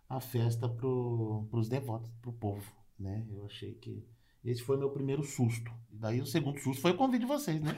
A 0.08 0.20
festa 0.20 0.68
para 0.68 0.88
os 0.88 1.68
devotos, 1.68 2.10
para 2.22 2.30
o 2.30 2.34
povo, 2.34 2.74
né? 2.98 3.28
Eu 3.30 3.46
achei 3.46 3.76
que 3.76 4.08
esse 4.44 4.62
foi 4.64 4.78
meu 4.78 4.90
primeiro 4.90 5.24
susto. 5.24 5.72
E 5.92 5.98
daí 5.98 6.22
o 6.22 6.26
segundo 6.26 6.60
susto 6.60 6.82
foi 6.82 6.92
o 6.92 6.98
convite 6.98 7.22
de 7.22 7.28
vocês, 7.28 7.62
né? 7.62 7.74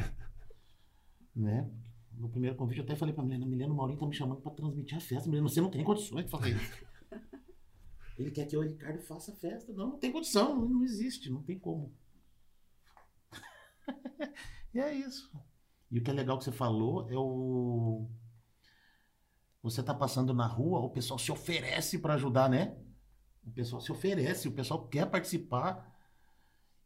né? 1.35 1.69
No 2.17 2.29
primeiro 2.29 2.55
convite 2.55 2.79
eu 2.79 2.83
até 2.83 2.95
falei 2.95 3.13
pra 3.13 3.23
Milena, 3.23 3.45
Milena, 3.45 3.73
o 3.73 3.75
Maurinho 3.75 3.99
tá 3.99 4.05
me 4.05 4.13
chamando 4.13 4.41
pra 4.41 4.51
transmitir 4.51 4.97
a 4.97 5.01
festa. 5.01 5.29
Milena, 5.29 5.47
você 5.47 5.61
não 5.61 5.69
tem 5.71 5.83
condições 5.83 6.25
de 6.25 6.31
fazer 6.31 6.55
isso. 6.55 6.85
Ele 8.17 8.31
quer 8.31 8.45
que 8.45 8.55
eu 8.55 8.59
o 8.59 8.63
Ricardo 8.63 9.01
faça 9.01 9.31
a 9.31 9.35
festa. 9.35 9.73
Não, 9.73 9.91
não 9.91 9.99
tem 9.99 10.11
condição, 10.11 10.55
não, 10.55 10.69
não 10.69 10.83
existe, 10.83 11.29
não 11.29 11.41
tem 11.41 11.57
como. 11.57 11.91
e 14.73 14.79
é 14.79 14.93
isso. 14.93 15.31
E 15.89 15.99
o 15.99 16.03
que 16.03 16.09
é 16.09 16.13
legal 16.13 16.37
que 16.37 16.43
você 16.43 16.51
falou 16.51 17.09
é 17.09 17.17
o. 17.17 18.07
Você 19.63 19.83
tá 19.83 19.93
passando 19.93 20.33
na 20.33 20.47
rua, 20.47 20.79
o 20.79 20.89
pessoal 20.89 21.19
se 21.19 21.31
oferece 21.31 21.99
para 21.99 22.15
ajudar, 22.15 22.49
né? 22.49 22.77
O 23.43 23.51
pessoal 23.51 23.81
se 23.81 23.91
oferece, 23.91 24.47
o 24.47 24.51
pessoal 24.51 24.87
quer 24.87 25.05
participar 25.07 25.91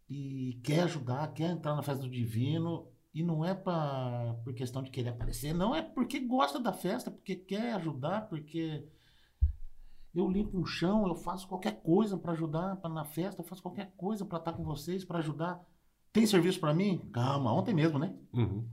e 0.10 0.60
quer 0.64 0.82
ajudar, 0.82 1.34
quer 1.34 1.52
entrar 1.52 1.76
na 1.76 1.84
festa 1.84 2.04
do 2.04 2.10
divino. 2.10 2.92
E 3.16 3.24
não 3.24 3.46
é 3.46 3.54
pra, 3.54 4.36
por 4.44 4.54
questão 4.54 4.84
de 4.84 4.92
querer 4.92 5.12
aparecer, 5.12 5.54
não, 5.54 5.74
é 5.74 5.82
porque 5.82 6.20
gosta 6.20 6.60
da 6.60 6.74
festa, 6.74 7.10
porque 7.10 7.34
quer 7.34 7.72
ajudar, 7.76 8.28
porque 8.28 8.86
eu 10.14 10.30
limpo 10.30 10.60
um 10.60 10.66
chão, 10.66 11.08
eu 11.08 11.16
faço 11.16 11.48
qualquer 11.48 11.82
coisa 11.82 12.18
para 12.18 12.34
ajudar 12.34 12.76
pra, 12.76 12.90
na 12.90 13.06
festa, 13.06 13.42
eu 13.42 13.46
faço 13.46 13.62
qualquer 13.62 13.94
coisa 13.96 14.26
para 14.26 14.40
estar 14.40 14.52
com 14.52 14.66
vocês, 14.66 15.06
para 15.06 15.20
ajudar. 15.20 15.66
Tem 16.12 16.28
serviço 16.28 16.60
para 16.60 16.74
mim? 16.74 17.10
Calma, 17.14 17.54
ontem 17.54 17.74
mesmo, 17.74 17.98
né? 17.98 18.14
Uhum. 18.34 18.68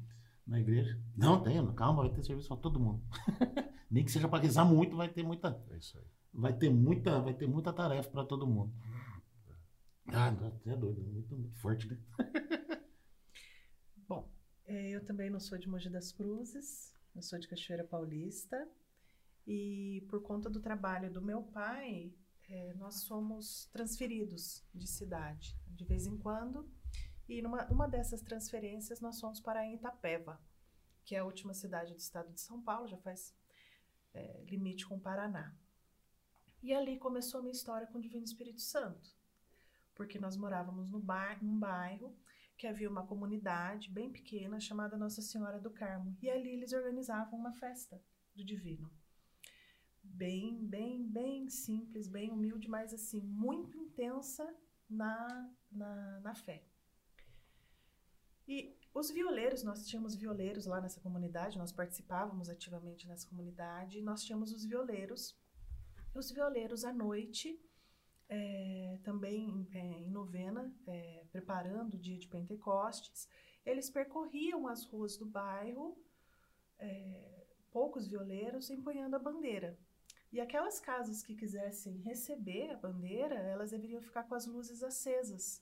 Na 0.44 0.59
igreja. 0.59 1.00
Não 1.16 1.40
tem, 1.40 1.64
calma, 1.74 2.02
vai 2.02 2.11
ter 2.11 2.24
serviço 2.24 2.48
para 2.48 2.57
todo 2.57 2.81
mundo. 2.81 3.00
Nem 3.88 4.05
que 4.05 4.11
seja 4.11 4.26
para 4.26 4.42
rezar 4.42 4.64
muito, 4.64 4.96
vai 4.96 5.09
ter 5.09 5.22
muita. 5.22 5.62
É 5.70 5.76
isso 5.78 5.96
aí. 5.96 6.05
Vai 6.35 6.52
ter 6.52 6.68
muita, 6.68 7.20
vai 7.20 7.33
ter 7.33 7.46
muita 7.46 7.72
tarefa 7.72 8.11
para 8.11 8.24
todo 8.24 8.44
mundo. 8.44 8.72
Ah, 10.09 10.35
é 10.66 10.74
doido, 10.74 11.00
muito, 11.00 11.37
muito 11.37 11.57
forte, 11.61 11.87
né? 11.87 11.96
É, 14.72 14.88
eu 14.88 15.04
também 15.04 15.28
não 15.28 15.38
sou 15.38 15.58
de 15.58 15.68
Mogi 15.68 15.90
das 15.90 16.12
Cruzes, 16.12 16.96
eu 17.14 17.20
sou 17.20 17.38
de 17.38 17.46
Cachoeira 17.46 17.85
Paulista. 17.85 18.66
E 19.46 20.02
por 20.08 20.22
conta 20.22 20.48
do 20.48 20.62
trabalho 20.62 21.12
do 21.12 21.20
meu 21.20 21.42
pai, 21.42 22.11
é, 22.48 22.72
nós 22.76 23.02
somos 23.02 23.66
transferidos 23.66 24.64
de 24.74 24.87
cidade 24.87 25.54
de 25.66 25.85
vez 25.85 26.06
em 26.06 26.16
quando. 26.16 26.66
E 27.28 27.42
numa 27.42 27.66
uma 27.70 27.87
dessas 27.87 28.22
transferências 28.22 28.98
nós 28.98 29.20
fomos 29.20 29.40
para 29.40 29.70
Itapeva, 29.70 30.40
que 31.04 31.14
é 31.14 31.18
a 31.18 31.24
última 31.26 31.52
cidade 31.52 31.92
do 31.92 31.98
estado 31.98 32.32
de 32.32 32.40
São 32.40 32.62
Paulo, 32.62 32.88
já 32.88 32.96
faz 32.96 33.37
é, 34.14 34.42
limite 34.44 34.87
com 34.87 34.96
o 34.96 35.00
Paraná. 35.00 35.54
E 36.62 36.72
ali 36.72 36.98
começou 36.98 37.40
a 37.40 37.42
minha 37.42 37.52
história 37.52 37.87
com 37.88 37.98
o 37.98 38.00
Divino 38.00 38.24
Espírito 38.24 38.62
Santo 38.62 39.20
porque 39.94 40.18
nós 40.18 40.37
morávamos 40.37 40.90
no 40.90 40.98
bairro, 40.98 41.44
num 41.44 41.58
bairro 41.58 42.16
que 42.62 42.68
havia 42.68 42.88
uma 42.88 43.05
comunidade 43.05 43.90
bem 43.90 44.09
pequena 44.09 44.61
chamada 44.61 44.96
Nossa 44.96 45.20
Senhora 45.20 45.59
do 45.59 45.68
Carmo. 45.68 46.16
E 46.22 46.31
ali 46.31 46.51
eles 46.51 46.72
organizavam 46.72 47.37
uma 47.37 47.53
festa 47.55 48.01
do 48.37 48.44
Divino. 48.44 48.88
Bem, 50.01 50.64
bem, 50.64 51.05
bem 51.05 51.48
simples, 51.48 52.07
bem 52.07 52.31
humilde, 52.31 52.68
mas 52.68 52.94
assim, 52.94 53.20
muito 53.20 53.77
intensa 53.77 54.48
na, 54.88 55.53
na, 55.72 56.20
na 56.20 56.35
fé. 56.37 56.62
E 58.46 58.79
os 58.94 59.11
violeiros, 59.11 59.64
nós 59.64 59.85
tínhamos 59.85 60.14
violeiros 60.14 60.64
lá 60.64 60.81
nessa 60.81 61.01
comunidade, 61.01 61.59
nós 61.59 61.72
participávamos 61.72 62.48
ativamente 62.48 63.09
nessa 63.09 63.27
comunidade, 63.27 63.98
e 63.98 64.03
nós 64.03 64.22
tínhamos 64.22 64.53
os 64.53 64.64
violeiros. 64.64 65.37
Os 66.14 66.31
violeiros 66.31 66.85
à 66.85 66.92
noite 66.92 67.61
é, 68.34 68.98
também 69.04 69.68
é, 69.74 69.78
em 69.78 70.10
novena, 70.10 70.74
é, 70.86 71.24
preparando 71.30 71.94
o 71.94 71.98
dia 71.98 72.16
de 72.16 72.26
Pentecostes, 72.26 73.28
eles 73.64 73.90
percorriam 73.90 74.66
as 74.66 74.84
ruas 74.86 75.16
do 75.18 75.26
bairro, 75.26 75.96
poucos 77.70 78.08
violeiros, 78.08 78.70
empunhando 78.70 79.14
a 79.14 79.18
bandeira. 79.18 79.78
E 80.32 80.40
aquelas 80.40 80.80
casas 80.80 81.22
que 81.22 81.36
quisessem 81.36 81.98
receber 81.98 82.70
a 82.70 82.76
bandeira, 82.76 83.36
elas 83.36 83.70
deveriam 83.70 84.02
ficar 84.02 84.24
com 84.24 84.34
as 84.34 84.46
luzes 84.46 84.82
acesas. 84.82 85.60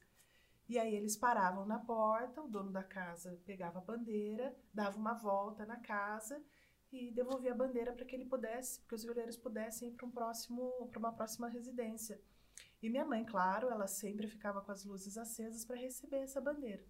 E 0.67 0.79
aí 0.79 0.95
eles 0.95 1.17
paravam 1.17 1.67
na 1.67 1.79
porta, 1.79 2.41
o 2.41 2.49
dono 2.49 2.71
da 2.71 2.83
casa 2.83 3.39
pegava 3.45 3.81
a 3.81 3.83
bandeira, 3.83 4.57
dava 4.73 4.97
uma 4.97 5.13
volta 5.13 5.67
na 5.67 5.77
casa 5.77 6.43
e 6.91 7.11
devolvia 7.11 7.53
a 7.53 7.57
bandeira 7.57 7.93
para 7.93 8.05
que 8.05 8.17
ele 8.17 8.25
pudesse, 8.25 8.81
que 8.87 8.95
os 8.95 9.03
violeiros 9.03 9.37
pudessem 9.37 9.89
ir 9.89 9.93
para 9.93 10.07
um 10.07 10.11
próximo, 10.11 10.89
para 10.91 10.99
uma 10.99 11.13
próxima 11.13 11.49
residência. 11.49 12.19
E 12.83 12.89
minha 12.89 13.05
mãe, 13.05 13.25
claro, 13.25 13.69
ela 13.69 13.87
sempre 13.87 14.27
ficava 14.27 14.63
com 14.63 14.73
as 14.73 14.85
luzes 14.85 15.19
acesas 15.19 15.65
para 15.65 15.77
receber 15.77 16.19
essa 16.19 16.41
bandeira. 16.41 16.85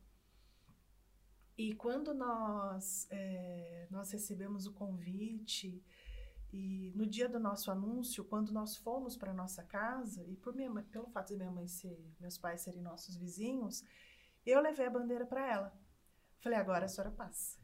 E 1.59 1.75
quando 1.75 2.15
nós, 2.15 3.07
é, 3.11 3.87
nós 3.91 4.11
recebemos 4.13 4.67
o 4.67 4.73
convite, 4.73 5.85
e 6.53 6.93
no 6.97 7.07
dia 7.07 7.29
do 7.29 7.39
nosso 7.39 7.71
anúncio, 7.71 8.25
quando 8.25 8.53
nós 8.53 8.77
fomos 8.77 9.17
para 9.17 9.33
nossa 9.33 9.63
casa, 9.63 10.25
e 10.25 10.37
por 10.37 10.55
minha, 10.55 10.73
pelo 10.85 11.09
fato 11.09 11.29
de 11.29 11.37
minha 11.37 11.51
mãe 11.51 11.69
ser, 11.69 12.03
meus 12.19 12.39
pais 12.39 12.63
serem 12.63 12.81
nossos 12.81 13.17
vizinhos, 13.17 13.85
eu 14.47 14.61
levei 14.61 14.87
a 14.87 14.91
bandeira 14.91 15.27
para 15.27 15.47
ela. 15.47 15.81
Falei, 16.39 16.59
agora 16.59 16.87
a 16.87 16.89
senhora 16.89 17.11
passa. 17.11 17.61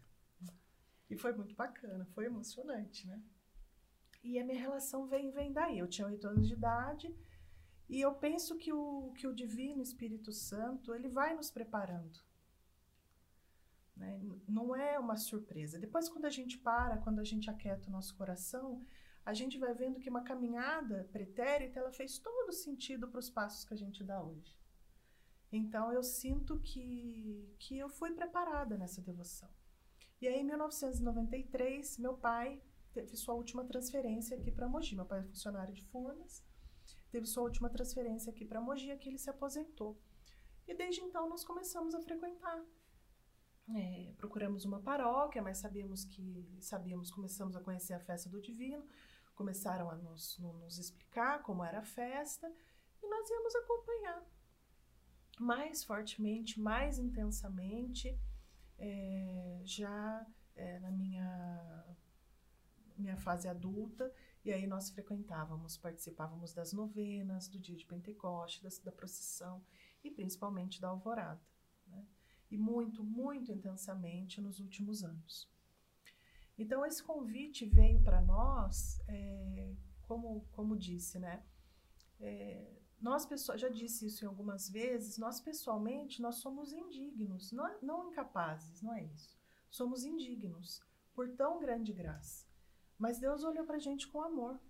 E 1.09 1.17
foi 1.17 1.33
muito 1.33 1.55
bacana, 1.55 2.05
foi 2.07 2.27
emocionante, 2.27 3.07
né? 3.07 3.23
E 4.23 4.39
a 4.39 4.45
minha 4.45 4.61
relação 4.61 5.07
vem, 5.07 5.31
vem 5.31 5.53
daí. 5.53 5.79
Eu 5.79 5.89
tinha 5.89 6.07
oito 6.07 6.27
anos 6.27 6.47
de 6.47 6.55
idade, 6.55 7.15
e 7.89 8.01
eu 8.01 8.15
penso 8.15 8.57
que 8.57 8.73
o, 8.73 9.13
que 9.17 9.27
o 9.27 9.35
Divino 9.35 9.81
Espírito 9.81 10.33
Santo, 10.33 10.95
ele 10.95 11.09
vai 11.09 11.35
nos 11.35 11.51
preparando. 11.51 12.19
Né? 13.97 14.21
Não 14.49 14.75
é 14.75 14.99
uma 14.99 15.17
surpresa. 15.17 15.79
Depois, 15.79 16.09
quando 16.09 16.25
a 16.25 16.31
gente 16.31 16.59
para, 16.59 16.99
quando 16.99 17.21
a 17.21 17.25
gente 17.25 17.49
aquieta 17.49 17.89
o 17.89 17.93
nosso 17.93 18.15
coração, 18.17 18.85
a 19.25 19.33
gente 19.33 19.57
vai 19.59 19.73
vendo 19.73 20.01
que 20.01 20.11
uma 20.11 20.23
caminhada 20.23 21.09
pretérita, 21.13 21.79
ela 21.79 21.93
fez 21.93 22.19
todo 22.19 22.53
sentido 22.53 23.09
para 23.09 23.21
os 23.21 23.31
passos 23.31 23.65
que 23.65 23.75
a 23.75 23.77
gente 23.77 24.03
dá 24.03 24.21
hoje. 24.21 24.57
Então, 25.51 25.93
eu 25.93 26.03
sinto 26.03 26.59
que, 26.59 27.55
que 27.59 27.79
eu 27.79 27.89
fui 27.89 28.13
preparada 28.13 28.77
nessa 28.77 29.01
devoção. 29.01 29.49
E 30.21 30.27
aí, 30.27 30.41
em 30.41 30.45
1993, 30.45 31.99
meu 31.99 32.15
pai 32.15 32.61
teve 32.93 33.17
sua 33.17 33.35
última 33.35 33.65
transferência 33.65 34.37
aqui 34.37 34.51
para 34.51 34.69
Mogi. 34.69 34.97
Meu 34.97 35.07
pai 35.07 35.21
é 35.21 35.25
funcionário 35.25 35.73
de 35.73 35.83
Furnas 35.85 36.43
teve 37.17 37.27
sua 37.27 37.45
última 37.45 37.71
transferência 37.71 38.31
aqui 38.31 38.45
para 38.45 38.61
Mogi, 38.61 38.95
que 38.99 39.09
ele 39.09 39.17
se 39.17 39.31
aposentou. 39.31 39.99
E 40.69 40.75
desde 40.75 41.01
então 41.01 41.27
nós 41.31 41.43
começamos 41.43 41.95
a 41.95 42.01
frequentar. 42.03 42.63
É, 43.75 44.13
procuramos 44.19 44.67
uma 44.67 44.81
paróquia, 44.81 45.41
mas 45.41 45.57
sabíamos 45.57 46.05
que 46.05 46.47
sabíamos, 46.61 47.11
começamos 47.11 47.57
a 47.57 47.61
conhecer 47.61 47.95
a 47.95 48.01
festa 48.01 48.29
do 48.29 48.39
Divino, 48.39 48.87
começaram 49.35 49.91
a 49.91 49.97
nos, 49.97 50.39
nos 50.39 50.79
explicar 50.79 51.43
como 51.43 51.65
era 51.65 51.79
a 51.79 51.83
festa 51.83 52.53
e 53.03 53.09
nós 53.09 53.31
íamos 53.31 53.55
acompanhar 53.57 54.23
mais 55.41 55.83
fortemente, 55.83 56.61
mais 56.61 56.99
intensamente. 56.99 58.15
é, 58.79 59.63
já 59.65 60.27
é, 60.55 60.79
na 60.81 60.91
minha, 60.91 61.97
minha 62.95 63.17
fase 63.17 63.49
adulta, 63.49 64.13
e 64.47 64.53
aí 64.53 64.65
nós 64.65 64.91
frequentávamos, 64.91 65.77
participávamos 65.77 66.55
das 66.55 66.73
novenas, 66.73 67.49
do 67.49 67.59
dia 67.59 67.75
de 67.75 67.85
Pentecoste, 67.85 68.63
da, 68.63 68.69
da 68.85 68.93
procissão 68.93 69.61
e 70.05 70.11
principalmente 70.11 70.81
da 70.81 70.89
alvorada. 70.89 71.41
Né? 71.89 72.07
E 72.49 72.57
muito, 72.57 73.03
muito 73.03 73.51
intensamente 73.51 74.41
nos 74.41 74.61
últimos 74.61 75.03
anos. 75.03 75.51
Então, 76.57 76.87
esse 76.87 77.03
convite 77.03 77.67
veio 77.67 78.01
para 78.03 78.23
nós, 78.23 79.01
é, 79.09 79.75
como, 80.03 80.47
como 80.53 80.77
disse, 80.77 81.19
né? 81.19 81.45
É, 82.21 82.73
nós, 83.01 83.29
já 83.57 83.69
disse 83.69 84.07
isso 84.07 84.25
em 84.25 84.29
algumas 84.29 84.71
vezes, 84.71 85.19
nós 85.19 85.41
pessoalmente, 85.41 86.23
nós 86.23 86.37
somos 86.37 86.73
indignos, 86.73 87.51
não, 87.51 87.67
é, 87.67 87.79
não 87.83 88.11
incapazes, 88.11 88.81
não 88.81 88.95
é 88.95 89.03
isso. 89.03 89.37
Somos 89.69 90.05
indignos 90.05 90.81
por 91.13 91.29
tão 91.31 91.59
grande 91.59 91.93
graça. 91.93 92.46
Mas 92.99 93.19
Deus 93.19 93.45
olhou 93.45 93.65
para 93.65 93.77
a 93.77 93.81
gente 93.81 94.09
com 94.09 94.23
amor. 94.23 94.61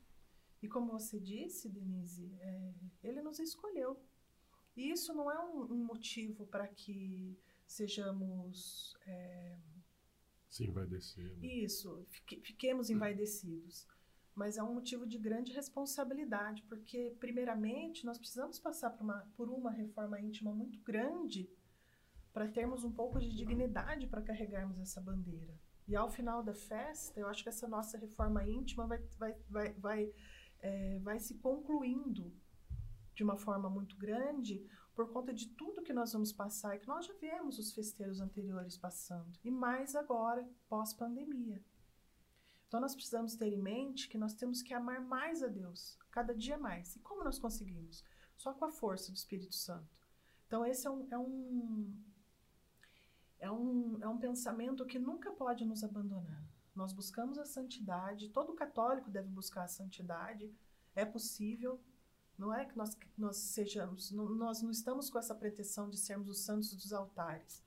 E 0.62 0.68
como 0.68 0.92
você 0.92 1.20
disse, 1.20 1.68
Denise, 1.68 2.34
é, 2.40 2.74
Ele 3.02 3.22
nos 3.22 3.38
escolheu. 3.38 4.00
E 4.76 4.90
isso 4.90 5.14
não 5.14 5.30
é 5.30 5.38
um, 5.38 5.72
um 5.72 5.84
motivo 5.84 6.46
para 6.46 6.66
que 6.68 7.38
sejamos. 7.66 8.96
É, 9.06 9.58
Se 10.50 10.64
envaidecer. 10.64 11.36
Né? 11.38 11.46
Isso, 11.46 12.04
fique, 12.08 12.40
fiquemos 12.40 12.90
envaidecidos 12.90 13.86
mas 14.36 14.58
é 14.58 14.62
um 14.62 14.74
motivo 14.74 15.06
de 15.06 15.18
grande 15.18 15.50
responsabilidade, 15.54 16.62
porque, 16.64 17.16
primeiramente, 17.18 18.04
nós 18.04 18.18
precisamos 18.18 18.58
passar 18.58 18.90
por 18.90 19.02
uma, 19.02 19.26
por 19.34 19.48
uma 19.48 19.70
reforma 19.70 20.20
íntima 20.20 20.52
muito 20.52 20.78
grande 20.82 21.48
para 22.34 22.46
termos 22.46 22.84
um 22.84 22.92
pouco 22.92 23.18
de 23.18 23.34
dignidade 23.34 24.06
para 24.06 24.20
carregarmos 24.20 24.78
essa 24.78 25.00
bandeira. 25.00 25.58
E 25.88 25.94
ao 25.94 26.10
final 26.10 26.42
da 26.42 26.54
festa, 26.54 27.18
eu 27.18 27.28
acho 27.28 27.42
que 27.42 27.48
essa 27.48 27.68
nossa 27.68 27.96
reforma 27.96 28.44
íntima 28.44 28.86
vai, 28.86 28.98
vai, 29.18 29.36
vai, 29.48 29.72
vai, 29.74 30.14
é, 30.60 30.98
vai 30.98 31.18
se 31.20 31.34
concluindo 31.36 32.32
de 33.14 33.22
uma 33.22 33.36
forma 33.36 33.70
muito 33.70 33.96
grande 33.96 34.68
por 34.94 35.10
conta 35.12 35.32
de 35.32 35.48
tudo 35.48 35.82
que 35.82 35.92
nós 35.92 36.12
vamos 36.12 36.32
passar 36.32 36.74
e 36.74 36.78
que 36.78 36.88
nós 36.88 37.06
já 37.06 37.14
vemos 37.14 37.58
os 37.58 37.72
festeiros 37.72 38.20
anteriores 38.20 38.78
passando, 38.78 39.38
e 39.44 39.50
mais 39.50 39.94
agora, 39.94 40.48
pós-pandemia. 40.68 41.62
Então 42.66 42.80
nós 42.80 42.94
precisamos 42.94 43.36
ter 43.36 43.52
em 43.52 43.60
mente 43.60 44.08
que 44.08 44.18
nós 44.18 44.34
temos 44.34 44.62
que 44.62 44.74
amar 44.74 45.00
mais 45.00 45.42
a 45.42 45.48
Deus, 45.48 45.98
cada 46.10 46.34
dia 46.34 46.58
mais. 46.58 46.96
E 46.96 47.00
como 47.00 47.22
nós 47.22 47.38
conseguimos? 47.38 48.02
Só 48.36 48.52
com 48.52 48.64
a 48.64 48.70
força 48.70 49.12
do 49.12 49.16
Espírito 49.16 49.54
Santo. 49.54 49.94
Então 50.46 50.64
esse 50.64 50.86
é 50.86 50.90
um, 50.90 51.08
é 51.10 51.18
um, 51.18 51.94
é 53.38 53.50
um, 53.50 53.98
é 54.00 54.08
um 54.08 54.18
pensamento 54.18 54.86
que 54.86 54.98
nunca 54.98 55.30
pode 55.30 55.64
nos 55.64 55.84
abandonar. 55.84 56.42
Nós 56.74 56.92
buscamos 56.92 57.38
a 57.38 57.44
santidade, 57.44 58.28
todo 58.28 58.54
católico 58.54 59.10
deve 59.10 59.28
buscar 59.28 59.64
a 59.64 59.68
santidade, 59.68 60.52
é 60.94 61.04
possível, 61.04 61.80
não 62.38 62.52
é 62.52 62.64
que 62.64 62.76
nós, 62.76 62.96
nós 63.16 63.36
sejamos, 63.36 64.10
não, 64.10 64.28
nós 64.30 64.62
não 64.62 64.70
estamos 64.70 65.08
com 65.08 65.18
essa 65.18 65.34
pretensão 65.34 65.88
de 65.88 65.96
sermos 65.96 66.28
os 66.28 66.40
santos 66.40 66.74
dos 66.74 66.92
altares, 66.92 67.64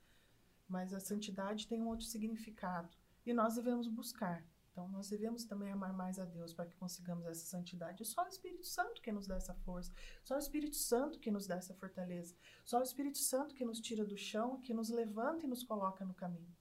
mas 0.68 0.94
a 0.94 1.00
santidade 1.00 1.66
tem 1.66 1.82
um 1.82 1.88
outro 1.88 2.06
significado 2.06 2.88
e 3.26 3.32
nós 3.32 3.56
devemos 3.56 3.88
buscar. 3.88 4.44
Então, 4.70 4.88
nós 4.88 5.08
devemos 5.10 5.44
também 5.44 5.72
amar 5.72 5.92
mais 5.92 6.18
a 6.18 6.24
Deus 6.24 6.54
para 6.54 6.66
que 6.66 6.76
consigamos 6.76 7.26
essa 7.26 7.44
santidade. 7.44 8.04
só 8.04 8.24
o 8.24 8.28
Espírito 8.28 8.66
Santo 8.66 9.02
que 9.02 9.10
nos 9.10 9.26
dá 9.26 9.36
essa 9.36 9.54
força, 9.54 9.92
só 10.22 10.36
o 10.36 10.38
Espírito 10.38 10.76
Santo 10.76 11.18
que 11.18 11.30
nos 11.30 11.46
dá 11.46 11.56
essa 11.56 11.74
fortaleza, 11.74 12.36
só 12.64 12.78
o 12.78 12.82
Espírito 12.82 13.18
Santo 13.18 13.54
que 13.54 13.64
nos 13.64 13.80
tira 13.80 14.04
do 14.04 14.16
chão, 14.16 14.60
que 14.60 14.72
nos 14.72 14.88
levanta 14.88 15.44
e 15.44 15.48
nos 15.48 15.64
coloca 15.64 16.04
no 16.04 16.14
caminho. 16.14 16.54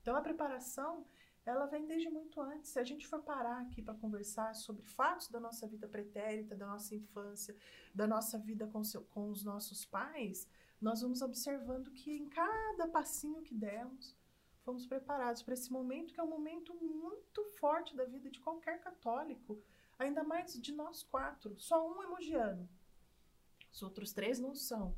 Então, 0.00 0.14
a 0.14 0.20
preparação, 0.20 1.04
ela 1.44 1.66
vem 1.66 1.86
desde 1.86 2.08
muito 2.08 2.40
antes. 2.40 2.70
Se 2.70 2.78
a 2.78 2.84
gente 2.84 3.06
for 3.06 3.22
parar 3.22 3.60
aqui 3.62 3.82
para 3.82 3.94
conversar 3.94 4.54
sobre 4.54 4.84
fatos 4.84 5.28
da 5.28 5.40
nossa 5.40 5.66
vida 5.66 5.88
pretérita, 5.88 6.54
da 6.54 6.66
nossa 6.66 6.94
infância, 6.94 7.56
da 7.94 8.06
nossa 8.06 8.38
vida 8.38 8.66
com, 8.68 8.84
seu, 8.84 9.02
com 9.02 9.30
os 9.30 9.42
nossos 9.42 9.84
pais, 9.84 10.46
nós 10.80 11.00
vamos 11.00 11.22
observando 11.22 11.90
que 11.90 12.12
em 12.12 12.28
cada 12.28 12.86
passinho 12.88 13.42
que 13.42 13.54
demos, 13.54 14.16
fomos 14.68 14.86
preparados 14.86 15.42
para 15.42 15.54
esse 15.54 15.72
momento, 15.72 16.12
que 16.12 16.20
é 16.20 16.22
um 16.22 16.28
momento 16.28 16.74
muito 16.74 17.42
forte 17.58 17.96
da 17.96 18.04
vida 18.04 18.30
de 18.30 18.38
qualquer 18.38 18.78
católico, 18.82 19.58
ainda 19.98 20.22
mais 20.22 20.60
de 20.60 20.72
nós 20.74 21.02
quatro. 21.02 21.58
Só 21.58 21.90
um 21.90 22.02
é 22.02 22.06
mogiano, 22.06 22.68
os 23.72 23.82
outros 23.82 24.12
três 24.12 24.38
não 24.38 24.54
são. 24.54 24.94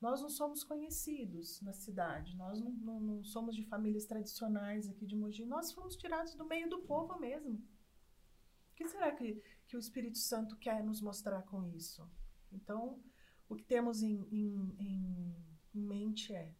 Nós 0.00 0.22
não 0.22 0.28
somos 0.30 0.62
conhecidos 0.62 1.60
na 1.60 1.72
cidade, 1.72 2.36
nós 2.36 2.60
não, 2.60 2.70
não, 2.70 3.00
não 3.00 3.24
somos 3.24 3.56
de 3.56 3.64
famílias 3.64 4.06
tradicionais 4.06 4.88
aqui 4.88 5.04
de 5.04 5.16
Mogi, 5.16 5.44
nós 5.44 5.72
fomos 5.72 5.96
tirados 5.96 6.36
do 6.36 6.44
meio 6.44 6.70
do 6.70 6.78
povo 6.78 7.18
mesmo. 7.18 7.54
O 7.54 8.74
que 8.76 8.86
será 8.86 9.10
que, 9.10 9.42
que 9.66 9.76
o 9.76 9.80
Espírito 9.80 10.18
Santo 10.18 10.56
quer 10.56 10.84
nos 10.84 11.02
mostrar 11.02 11.42
com 11.42 11.64
isso? 11.66 12.08
Então, 12.52 13.02
o 13.48 13.56
que 13.56 13.64
temos 13.64 14.04
em, 14.04 14.24
em, 14.30 15.34
em, 15.74 15.80
mente 15.80 16.32
é 16.32 16.54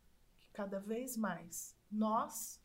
cada 0.52 0.78
vez 0.80 1.16
mais 1.16 1.76
nós 1.90 2.60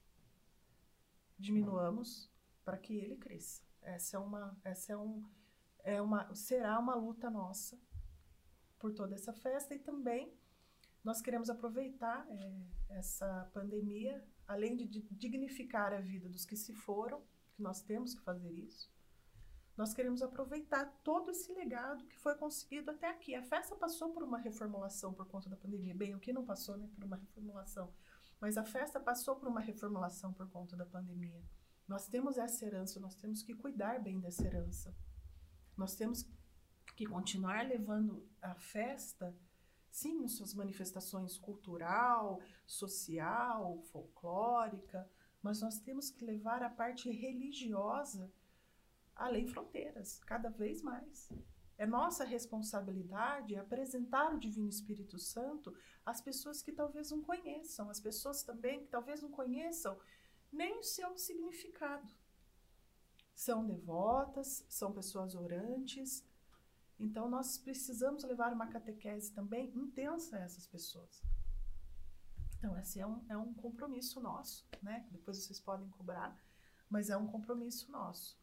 diminuamos 1.38 2.30
para 2.64 2.78
que 2.78 2.96
ele 2.96 3.16
cresça. 3.18 3.64
Essa 3.82 4.18
é 4.18 4.20
uma, 4.20 4.58
essa 4.64 4.94
é 4.94 4.98
um, 4.98 5.30
é 5.84 6.02
uma, 6.02 6.34
será 6.34 6.80
uma 6.80 6.96
luta 6.96 7.30
nossa 7.30 7.80
por 8.80 8.94
toda 8.94 9.16
essa 9.16 9.34
festa 9.34 9.74
e 9.76 9.80
também 9.80 10.34
nós 11.04 11.22
queremos 11.22 11.50
aproveitar 11.50 12.26
é, 12.30 12.66
essa 12.90 13.50
pandemia, 13.54 14.28
além 14.48 14.76
de 14.76 14.88
dignificar 15.12 15.94
a 15.94 16.02
vida 16.02 16.28
dos 16.28 16.46
que 16.46 16.56
se 16.56 16.74
foram, 16.74 17.22
que 17.54 17.62
nós 17.62 17.82
temos 17.84 18.16
que 18.16 18.24
fazer 18.24 18.52
isso. 18.52 18.92
Nós 19.78 19.94
queremos 19.94 20.22
aproveitar 20.22 20.86
todo 21.04 21.32
esse 21.32 21.52
legado 21.52 22.06
que 22.06 22.18
foi 22.18 22.36
conseguido 22.36 22.92
até 22.92 23.10
aqui. 23.10 23.36
A 23.36 23.44
festa 23.44 23.76
passou 23.76 24.12
por 24.12 24.24
uma 24.24 24.38
reformulação 24.38 25.14
por 25.14 25.28
conta 25.28 25.50
da 25.50 25.58
pandemia. 25.58 25.94
Bem, 25.94 26.16
o 26.16 26.20
que 26.20 26.32
não 26.32 26.46
passou, 26.46 26.78
né, 26.78 26.90
por 26.96 27.04
uma 27.04 27.18
reformulação 27.18 27.94
mas 28.40 28.58
a 28.58 28.64
festa 28.64 29.00
passou 29.00 29.36
por 29.36 29.48
uma 29.48 29.60
reformulação 29.60 30.34
por 30.34 30.50
conta 30.50 30.76
da 30.76 30.86
pandemia. 30.86 31.44
Nós 31.88 32.08
temos 32.08 32.38
essa 32.38 32.66
herança, 32.66 33.00
nós 33.00 33.16
temos 33.16 33.44
que 33.44 33.54
cuidar 33.54 34.00
bem 34.00 34.20
dessa 34.20 34.46
herança. 34.46 34.96
Nós 35.78 35.96
temos 35.96 36.28
que 36.96 37.06
continuar 37.06 37.68
levando 37.68 38.28
a 38.42 38.56
festa, 38.56 39.36
sim, 39.92 40.24
em 40.24 40.28
suas 40.28 40.54
manifestações 40.54 41.38
cultural, 41.38 42.42
social, 42.66 43.82
folclórica, 43.92 45.10
mas 45.42 45.62
nós 45.62 45.80
temos 45.80 46.10
que 46.10 46.26
levar 46.26 46.64
a 46.64 46.70
parte 46.70 47.10
religiosa 47.10 48.32
além 49.16 49.48
fronteiras, 49.48 50.20
cada 50.26 50.50
vez 50.50 50.82
mais. 50.82 51.30
É 51.78 51.86
nossa 51.86 52.24
responsabilidade 52.24 53.56
apresentar 53.56 54.34
o 54.34 54.40
Divino 54.40 54.70
Espírito 54.70 55.20
Santo 55.20 55.76
às 56.06 56.22
pessoas 56.22 56.62
que 56.62 56.72
talvez 56.72 57.12
não 57.12 57.22
conheçam, 57.22 57.90
às 57.90 58.00
pessoas 58.00 58.44
também 58.44 58.82
que 58.82 58.88
talvez 58.88 59.22
não 59.22 59.30
conheçam 59.30 60.00
nem 60.52 60.80
o 60.80 60.84
seu 60.84 61.18
significado. 61.18 62.10
São 63.34 63.66
devotas, 63.66 64.66
são 64.70 64.94
pessoas 64.94 65.36
orantes, 65.36 66.26
então 66.98 67.30
nós 67.30 67.58
precisamos 67.58 68.24
levar 68.24 68.54
uma 68.54 68.68
catequese 68.68 69.34
também 69.34 69.70
intensa 69.76 70.38
a 70.38 70.42
essas 70.42 70.66
pessoas. 70.66 71.22
Então, 72.58 72.78
esse 72.80 73.02
é 73.02 73.06
um, 73.06 73.24
é 73.28 73.38
um 73.38 73.54
compromisso 73.54 74.22
nosso, 74.22 74.66
né? 74.82 75.06
Depois 75.12 75.38
vocês 75.38 75.60
podem 75.60 75.90
cobrar, 75.90 76.42
mas 76.90 77.10
é 77.10 77.18
um 77.18 77.28
compromisso 77.28 77.92
nosso. 77.92 78.40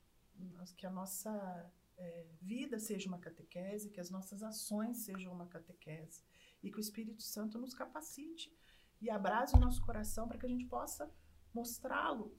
Que 0.77 0.87
a 0.87 0.91
nossa 0.91 1.71
é, 1.97 2.27
vida 2.41 2.79
seja 2.79 3.09
uma 3.09 3.19
catequese, 3.19 3.91
que 3.91 4.01
as 4.01 4.11
nossas 4.11 4.43
ações 4.43 4.99
sejam 4.99 5.33
uma 5.33 5.47
catequese 5.47 6.23
e 6.63 6.71
que 6.71 6.79
o 6.79 6.81
Espírito 6.81 7.23
Santo 7.23 7.59
nos 7.59 7.75
capacite 7.75 8.55
e 9.01 9.11
abraze 9.11 9.57
o 9.57 9.61
nosso 9.61 9.83
coração 9.83 10.29
para 10.29 10.39
que 10.39 10.47
a 10.47 10.49
gente 10.49 10.67
possa 10.67 11.11
mostrá-lo 11.53 12.37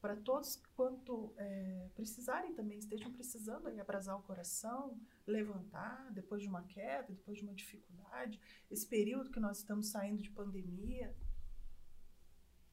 para 0.00 0.16
todos 0.16 0.56
quanto 0.74 1.34
é, 1.36 1.90
precisarem 1.94 2.54
também, 2.54 2.78
estejam 2.78 3.12
precisando 3.12 3.66
aí 3.66 3.80
abrasar 3.80 4.16
o 4.16 4.22
coração, 4.22 5.00
levantar 5.26 6.12
depois 6.12 6.42
de 6.42 6.48
uma 6.48 6.62
queda, 6.62 7.12
depois 7.12 7.38
de 7.38 7.44
uma 7.44 7.54
dificuldade, 7.54 8.40
esse 8.70 8.86
período 8.86 9.30
que 9.30 9.40
nós 9.40 9.58
estamos 9.58 9.88
saindo 9.88 10.22
de 10.22 10.30
pandemia. 10.30 11.14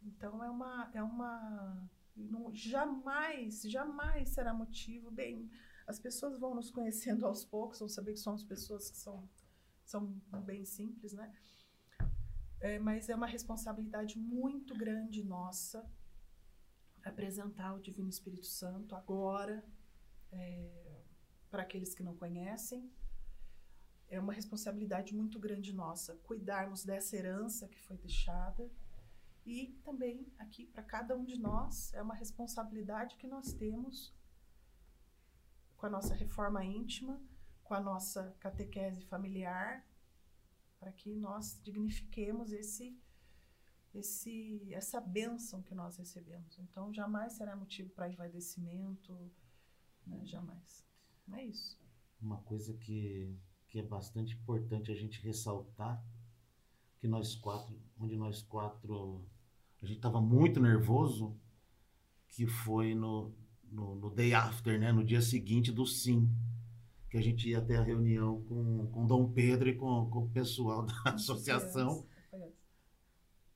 Então 0.02 0.44
é 0.44 0.50
uma 0.50 0.92
é 0.94 1.02
uma 1.02 1.90
não, 2.16 2.54
jamais, 2.54 3.62
jamais 3.64 4.30
será 4.30 4.54
motivo 4.54 5.10
bem 5.10 5.50
as 5.86 6.00
pessoas 6.00 6.40
vão 6.40 6.56
nos 6.56 6.72
conhecendo 6.72 7.26
aos 7.28 7.44
poucos, 7.44 7.80
vão 7.80 7.90
saber 7.90 8.14
que 8.14 8.20
somos 8.20 8.44
pessoas 8.44 8.90
que 8.90 8.98
são, 8.98 9.30
são 9.86 10.22
bem 10.44 10.66
simples, 10.66 11.14
né? 11.14 11.34
É, 12.60 12.80
mas 12.80 13.10
é 13.10 13.16
uma 13.16 13.28
responsabilidade 13.28 14.18
muito 14.18 14.74
grande 14.74 15.22
nossa 15.24 15.86
apresentar 17.04 17.74
o 17.74 17.82
Divino 17.82 18.08
Espírito 18.08 18.46
Santo 18.46 18.96
agora 18.96 19.62
é, 20.32 21.02
para 21.52 21.64
aqueles 21.64 21.94
que 21.94 22.02
não 22.02 22.16
conhecem. 22.16 22.90
É 24.08 24.18
uma 24.18 24.32
responsabilidade 24.32 25.14
muito 25.14 25.38
grande 25.38 25.74
nossa 25.74 26.16
cuidarmos 26.24 26.86
dessa 26.86 27.18
herança 27.18 27.68
que 27.68 27.82
foi 27.82 27.98
deixada 27.98 28.72
E 29.46 29.74
também 29.84 30.32
aqui 30.38 30.66
para 30.66 30.84
cada 30.84 31.16
um 31.16 31.26
de 31.26 31.38
nós 31.38 31.94
é 31.94 32.02
uma 32.02 32.16
responsabilidade 32.16 33.18
que 33.18 33.28
nós 33.28 33.54
temos 33.54 34.14
com 35.76 35.86
a 35.86 35.90
nossa 35.90 36.16
reforma 36.16 36.64
íntima, 36.64 37.22
com 37.62 37.74
a 37.74 37.82
nossa 37.82 38.32
catequese 38.40 39.06
familiar, 39.06 39.86
para 40.80 40.92
que 40.94 41.16
nós 41.16 41.60
dignifiquemos 41.62 42.52
esse 42.52 42.98
esse 43.94 44.74
essa 44.74 45.00
bênção 45.00 45.62
que 45.62 45.76
nós 45.76 45.98
recebemos. 45.98 46.58
Então 46.58 46.94
jamais 46.94 47.34
será 47.34 47.56
motivo 47.56 47.90
para 47.92 48.10
envaidecimento, 48.10 49.14
né? 50.08 50.26
jamais. 50.26 50.86
Não 51.28 51.38
é 51.38 51.46
isso. 51.46 51.80
Uma 52.22 52.42
coisa 52.42 52.74
que, 52.74 53.38
que 53.68 53.80
é 53.80 53.84
bastante 53.84 54.36
importante 54.36 54.92
a 54.92 54.96
gente 54.96 55.22
ressaltar 55.22 56.04
que 56.98 57.08
nós 57.08 57.36
quatro, 57.36 57.78
onde 58.00 58.16
nós 58.16 58.42
quatro 58.42 59.28
a 59.84 59.86
gente 59.86 59.98
estava 59.98 60.22
muito 60.22 60.62
nervoso, 60.62 61.36
que 62.30 62.48
foi 62.48 62.96
no, 62.96 63.34
no, 63.70 63.96
no, 63.96 64.10
day 64.10 64.34
after, 64.34 64.80
né? 64.80 64.94
No 64.94 65.04
dia 65.04 65.22
seguinte 65.22 65.74
do 65.74 65.86
sim. 65.86 66.30
Que 67.10 67.18
a 67.18 67.22
gente 67.22 67.50
ia 67.50 67.62
ter 67.62 67.76
a 67.76 67.84
reunião 67.84 68.42
com, 68.44 68.88
com 68.88 69.06
Dom 69.06 69.30
Pedro 69.30 69.70
e 69.70 69.76
com, 69.76 70.10
com 70.10 70.20
o 70.20 70.30
pessoal 70.30 70.86
da 70.86 70.94
associação. 71.14 72.08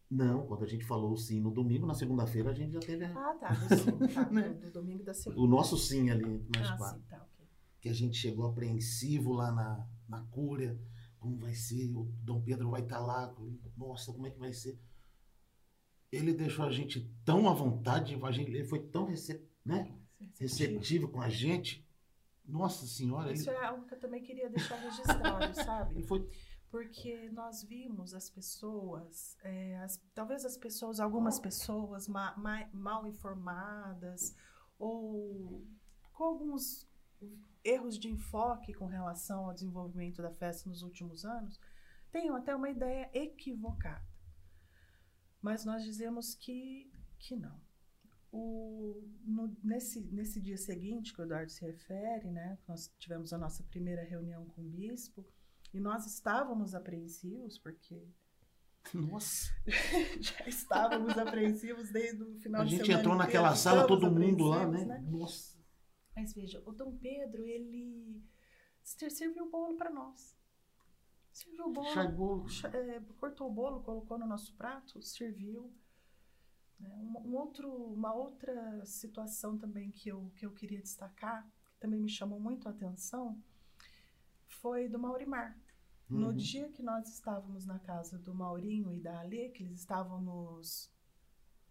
Não, 0.09 0.45
quando 0.45 0.63
a 0.63 0.67
gente 0.67 0.86
falou 0.86 1.13
o 1.13 1.17
sim 1.17 1.39
no 1.39 1.51
domingo, 1.51 1.86
na 1.86 1.93
segunda-feira 1.93 2.51
a 2.51 2.53
gente 2.53 2.73
já 2.73 2.80
teve. 2.80 3.05
A... 3.05 3.09
Ah, 3.09 3.34
tá. 3.36 3.55
Sim, 3.55 4.13
tá 4.13 4.28
né? 4.32 4.49
do, 4.49 4.65
do, 4.65 4.71
domingo 4.71 5.03
da 5.03 5.13
segunda. 5.13 5.41
O 5.41 5.47
nosso 5.47 5.78
sim 5.78 6.09
ali, 6.09 6.45
nós 6.55 6.69
ah, 6.69 6.78
quatro. 6.78 7.01
Sim, 7.01 7.07
tá, 7.09 7.17
okay. 7.17 7.47
Que 7.82 7.89
a 7.89 7.93
gente 7.93 8.17
chegou 8.17 8.45
apreensivo 8.45 9.34
lá 9.34 9.51
na, 9.51 9.88
na 10.07 10.21
cúria. 10.23 10.80
Como 11.19 11.38
vai 11.38 11.55
ser? 11.55 11.89
O 11.93 12.03
Dom 12.21 12.41
Pedro 12.41 12.69
vai 12.69 12.82
estar 12.82 12.99
tá 12.99 13.05
lá. 13.05 13.36
Nossa, 13.75 14.11
como 14.13 14.28
é 14.28 14.32
que 14.32 14.39
vai 14.39 14.53
ser? 14.53 14.80
Ele 16.12 16.34
deixou 16.34 16.66
a 16.66 16.72
gente 16.72 17.12
tão 17.26 17.49
à 17.49 17.53
vontade, 17.53 18.18
a 18.22 18.32
gente, 18.32 18.49
ele 18.49 18.64
foi 18.64 18.80
tão 18.80 19.08
né? 19.66 19.93
receptivo 20.39 21.10
com 21.10 21.22
a 21.22 21.30
gente. 21.30 21.86
Nossa 22.45 22.86
Senhora. 22.88 23.34
Isso 23.34 23.49
ele... 23.49 23.58
é 23.58 23.66
algo 23.66 23.86
que 23.86 23.93
eu 23.93 23.99
também 23.99 24.24
queria 24.24 24.49
deixar 24.49 24.78
registrado, 24.78 25.53
sabe? 25.55 25.95
Ele 25.95 26.08
foi 26.08 26.28
porque 26.70 27.30
nós 27.32 27.64
vimos 27.64 28.14
as 28.14 28.30
pessoas, 28.30 29.38
é, 29.41 29.78
as, 29.80 30.01
talvez 30.14 30.43
as 30.45 30.58
pessoas, 30.58 30.99
algumas 30.99 31.39
pessoas 31.39 32.08
ma, 32.08 32.36
ma, 32.38 32.68
mal 32.74 33.08
informadas 33.08 34.36
ou 34.78 35.66
com 36.12 36.24
alguns 36.24 36.88
erros 37.64 37.97
de 37.97 38.10
enfoque 38.10 38.74
com 38.74 38.86
relação 38.86 39.45
ao 39.45 39.53
desenvolvimento 39.53 40.22
da 40.22 40.32
festa 40.32 40.70
nos 40.70 40.82
últimos 40.82 41.26
anos, 41.26 41.60
tenham 42.12 42.36
até 42.36 42.55
uma 42.55 42.70
ideia 42.70 43.10
equivocada. 43.14 44.05
Mas 45.48 45.64
nós 45.64 45.82
dizemos 45.82 46.36
que, 46.36 46.91
que 47.18 47.34
não. 47.34 47.58
O, 48.30 49.02
no, 49.24 49.58
nesse, 49.64 50.02
nesse 50.12 50.41
dia 50.41 50.58
seguinte 50.58 51.14
que 51.14 51.22
o 51.22 51.24
Eduardo 51.24 51.50
se 51.50 51.66
refere, 51.66 52.30
né, 52.30 52.58
nós 52.68 52.93
tivemos 53.00 53.32
a 53.32 53.38
nossa 53.38 53.64
primeira 53.64 54.04
reunião 54.04 54.45
com 54.48 54.62
o 54.62 54.70
bispo, 54.70 55.26
e 55.74 55.80
nós 55.80 56.06
estávamos 56.06 56.76
apreensivos, 56.76 57.58
porque. 57.58 58.10
Nossa! 58.93 59.50
já 60.20 60.45
estávamos 60.50 61.18
apreensivos 61.18 61.91
desde 61.91 62.24
o 62.24 62.36
final 62.39 62.64
a 62.64 62.66
de 62.66 62.72
semana. 62.72 62.84
A 62.84 62.86
gente 62.86 63.00
entrou 63.00 63.16
naquela 63.16 63.56
sala, 63.56 63.88
todo 63.88 64.12
mundo 64.12 64.43
lá, 64.43 64.68
né? 64.68 64.84
né? 64.84 65.00
Nossa! 65.10 65.58
Mas 66.14 66.34
veja, 66.34 66.62
o 66.66 66.74
Dom 66.74 66.98
Pedro, 66.98 67.45
ele 67.45 68.22
serviu 68.84 69.45
o 69.45 69.50
bolo 69.50 69.78
para 69.78 69.89
nós. 69.89 70.36
Serviu 71.38 71.67
o 71.67 71.71
bolo. 71.71 71.93
Chai 71.93 72.07
bolo. 72.07 72.45
É, 72.73 72.99
cortou 73.19 73.47
o 73.47 73.53
bolo, 73.53 73.83
colocou 73.83 74.17
no 74.17 74.25
nosso 74.25 74.55
prato, 74.55 74.99
serviu. 75.03 75.71
Né? 76.79 76.89
Um, 76.95 77.29
um, 77.29 77.35
outro, 77.35 77.71
uma 77.71 78.11
outra 78.11 78.83
situação 78.85 79.55
também 79.55 79.91
que 79.91 80.09
eu, 80.09 80.31
que 80.35 80.47
eu 80.47 80.51
queria 80.51 80.81
destacar, 80.81 81.47
que 81.69 81.77
também 81.79 82.01
me 82.01 82.09
chamou 82.09 82.39
muito 82.39 82.67
a 82.67 82.71
atenção, 82.71 83.39
foi 84.47 84.89
do 84.89 84.97
Maurimar. 84.97 85.55
Uhum. 86.09 86.21
No 86.21 86.33
dia 86.33 86.71
que 86.71 86.81
nós 86.81 87.07
estávamos 87.07 87.67
na 87.67 87.77
casa 87.77 88.17
do 88.17 88.33
Maurinho 88.33 88.91
e 88.91 88.99
da 88.99 89.19
Alê, 89.19 89.49
que 89.49 89.61
eles 89.61 89.77
estavam 89.77 90.19
nos 90.19 90.91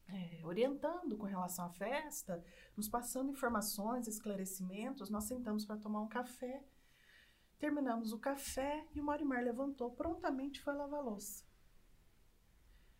é, 0.06 0.40
orientando 0.44 1.16
com 1.16 1.26
relação 1.26 1.64
à 1.64 1.70
festa, 1.70 2.40
nos 2.76 2.88
passando 2.88 3.32
informações, 3.32 4.06
esclarecimentos, 4.06 5.10
nós 5.10 5.24
sentamos 5.24 5.64
para 5.64 5.76
tomar 5.76 6.02
um 6.02 6.08
café. 6.08 6.62
Terminamos 7.58 8.12
o 8.12 8.18
café 8.18 8.86
e 8.94 9.00
o 9.00 9.04
Maurimar 9.04 9.42
levantou, 9.42 9.90
prontamente 9.90 10.60
foi 10.60 10.74
lavar 10.74 11.02
louça. 11.02 11.44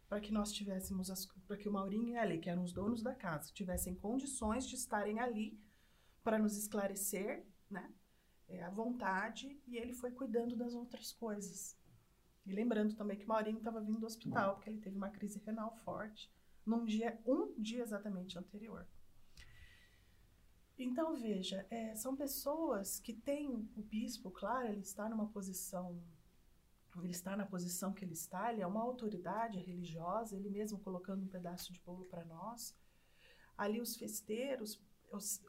Para 0.09 0.21
que 0.21 0.33
nós 0.33 0.53
tivéssemos, 0.53 1.11
para 1.47 1.57
que 1.57 1.69
o 1.69 1.73
Maurinho 1.73 2.09
e 2.09 2.17
a 2.17 2.23
Alê, 2.23 2.39
que 2.39 2.49
eram 2.49 2.63
os 2.63 2.73
donos 2.73 3.03
da 3.03 3.15
casa, 3.15 3.53
tivessem 3.53 3.95
condições 3.95 4.67
de 4.67 4.77
estarem 4.77 5.21
ali 5.21 5.61
para 6.23 6.39
nos 6.39 6.57
esclarecer, 6.57 7.47
né? 7.69 7.93
é, 8.49 8.69
vontade 8.71 9.61
e 9.67 9.77
ele 9.77 9.93
foi 9.93 10.11
cuidando 10.11 10.57
das 10.57 10.75
outras 10.75 11.13
coisas. 11.13 11.77
E 12.45 12.53
lembrando 12.53 12.95
também 12.95 13.19
que 13.19 13.25
o 13.25 13.29
Maurinho 13.29 13.59
estava 13.59 13.81
vindo 13.81 13.99
do 13.99 14.07
hospital 14.07 14.55
porque 14.55 14.71
ele 14.71 14.81
teve 14.81 14.97
uma 14.97 15.11
crise 15.11 15.43
renal 15.45 15.75
forte 15.79 16.33
num 16.65 16.85
dia, 16.85 17.21
um 17.27 17.53
dia 17.61 17.83
exatamente 17.83 18.39
anterior. 18.39 18.87
Então 20.79 21.17
veja, 21.17 21.67
é, 21.71 21.95
são 21.95 22.15
pessoas 22.15 23.01
que 23.01 23.13
têm 23.13 23.49
o 23.49 23.83
bispo, 23.83 24.31
claro, 24.31 24.69
ele 24.69 24.81
está 24.81 25.09
numa 25.09 25.27
posição, 25.29 25.99
ele 27.03 27.13
está 27.13 27.37
na 27.37 27.47
posição 27.47 27.93
que 27.93 28.05
ele 28.05 28.13
está, 28.13 28.53
ele 28.53 28.63
é 28.63 28.67
uma 28.67 28.83
autoridade 28.83 29.59
religiosa, 29.59 30.37
ele 30.37 30.51
mesmo 30.51 30.79
colocando 30.79 31.25
um 31.25 31.29
pedaço 31.29 31.73
de 31.73 31.81
bolo 31.81 32.05
para 32.05 32.25
nós. 32.25 32.77
Ali 33.57 33.81
os 33.81 33.97
festeiros 33.97 34.81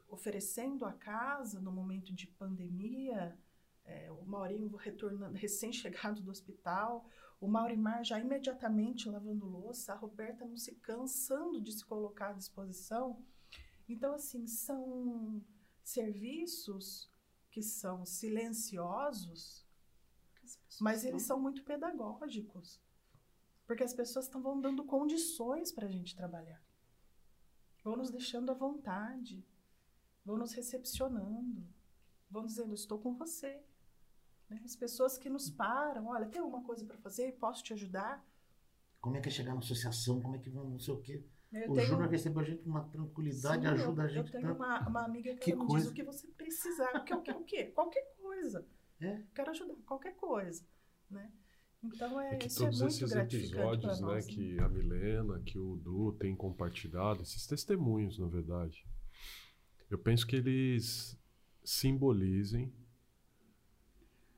oferecendo 0.08 0.84
a 0.84 0.92
casa 0.92 1.60
no 1.60 1.72
momento 1.72 2.14
de 2.14 2.26
pandemia, 2.26 3.36
é, 3.84 4.10
o 4.12 4.24
Maurinho 4.24 4.74
retornando, 4.76 5.36
recém-chegado 5.36 6.22
do 6.22 6.30
hospital, 6.30 7.06
o 7.40 7.48
Maurimar 7.48 8.04
já 8.04 8.18
imediatamente 8.18 9.08
lavando 9.08 9.46
louça, 9.46 9.92
a 9.92 9.96
Roberta 9.96 10.44
não 10.44 10.56
se 10.56 10.74
cansando 10.76 11.60
de 11.60 11.72
se 11.72 11.84
colocar 11.84 12.30
à 12.30 12.32
disposição. 12.32 13.22
Então, 13.88 14.14
assim, 14.14 14.46
são 14.46 15.42
serviços 15.82 17.10
que 17.50 17.62
são 17.62 18.04
silenciosos, 18.04 19.66
mas 20.80 21.04
eles 21.04 21.22
são 21.22 21.40
muito 21.40 21.64
pedagógicos, 21.64 22.80
porque 23.66 23.82
as 23.82 23.94
pessoas 23.94 24.26
estão 24.26 24.60
dando 24.60 24.84
condições 24.84 25.72
para 25.72 25.86
a 25.86 25.90
gente 25.90 26.14
trabalhar 26.14 26.62
vão 27.88 27.96
nos 27.96 28.10
deixando 28.10 28.50
à 28.50 28.54
vontade, 28.54 29.44
vão 30.24 30.36
nos 30.36 30.52
recepcionando, 30.52 31.66
vão 32.30 32.44
dizendo: 32.44 32.74
Estou 32.74 32.98
com 32.98 33.14
você. 33.14 33.62
Né? 34.48 34.60
As 34.64 34.76
pessoas 34.76 35.16
que 35.16 35.30
nos 35.30 35.50
param: 35.50 36.06
Olha, 36.08 36.28
tem 36.28 36.40
alguma 36.40 36.62
coisa 36.62 36.84
para 36.84 36.98
fazer? 36.98 37.32
Posso 37.38 37.62
te 37.62 37.72
ajudar? 37.72 38.24
Como 39.00 39.16
é 39.16 39.20
que 39.20 39.28
é 39.28 39.32
chegar 39.32 39.54
na 39.54 39.60
associação? 39.60 40.20
Como 40.20 40.36
é 40.36 40.38
que 40.38 40.50
vão, 40.50 40.68
não 40.68 40.80
sei 40.80 40.94
o 40.94 41.00
quê. 41.00 41.24
Eu 41.50 41.70
o 41.70 41.74
tenho... 41.74 41.86
Júnior 41.86 42.08
recebeu 42.10 42.40
a 42.40 42.44
gente 42.44 42.62
com 42.62 42.70
uma 42.70 42.84
tranquilidade, 42.84 43.62
Sim, 43.62 43.68
ajuda 43.68 44.02
eu, 44.02 44.06
a 44.06 44.08
gente. 44.08 44.26
Eu 44.26 44.32
tenho 44.32 44.46
tanto. 44.48 44.56
uma, 44.56 44.88
uma 44.88 45.04
amiga 45.04 45.34
que, 45.34 45.40
que 45.40 45.52
ela 45.52 45.62
me 45.62 45.66
coisa. 45.68 45.84
diz 45.84 45.92
o 45.92 45.94
que 45.94 46.02
você 46.02 46.26
precisar. 46.28 47.00
Que, 47.04 47.16
que, 47.20 47.30
o 47.32 47.44
quê? 47.44 47.64
Qualquer 47.66 48.04
coisa. 48.20 48.66
É? 49.00 49.22
Quero 49.34 49.50
ajudar, 49.50 49.74
qualquer 49.86 50.14
coisa. 50.16 50.62
Né? 51.10 51.32
Então 51.82 52.20
é, 52.20 52.34
É 52.34 52.36
que 52.36 52.48
isso 52.48 52.62
é 52.62 52.66
todos 52.66 52.80
muito 52.80 52.92
esses 52.92 53.12
episódios, 53.14 54.00
né, 54.00 54.06
nós. 54.06 54.26
que 54.26 54.58
a 54.58 54.68
Milena, 54.68 55.40
que 55.40 55.58
o 55.58 55.76
Du 55.76 56.12
tem 56.12 56.34
compartilhado, 56.36 57.22
esses 57.22 57.46
testemunhos, 57.46 58.18
na 58.18 58.26
verdade, 58.26 58.84
eu 59.88 59.98
penso 59.98 60.26
que 60.26 60.36
eles 60.36 61.16
simbolizem 61.64 62.72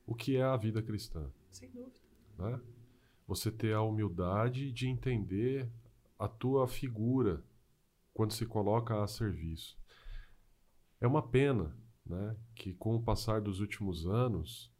o 0.05 0.13
que 0.15 0.37
é 0.37 0.43
a 0.43 0.55
vida 0.55 0.81
cristã, 0.81 1.29
Sem 1.49 1.69
dúvida. 1.71 1.99
né? 2.37 2.61
Você 3.27 3.51
ter 3.51 3.73
a 3.73 3.81
humildade 3.81 4.71
de 4.71 4.87
entender 4.87 5.69
a 6.21 6.27
tua 6.27 6.67
figura 6.67 7.43
quando 8.13 8.31
se 8.31 8.45
coloca 8.45 9.03
a 9.03 9.07
serviço. 9.07 9.75
É 10.99 11.07
uma 11.07 11.27
pena, 11.27 11.75
né, 12.05 12.37
que 12.53 12.75
com 12.75 12.95
o 12.95 13.01
passar 13.01 13.41
dos 13.41 13.59
últimos 13.59 14.05
anos, 14.05 14.71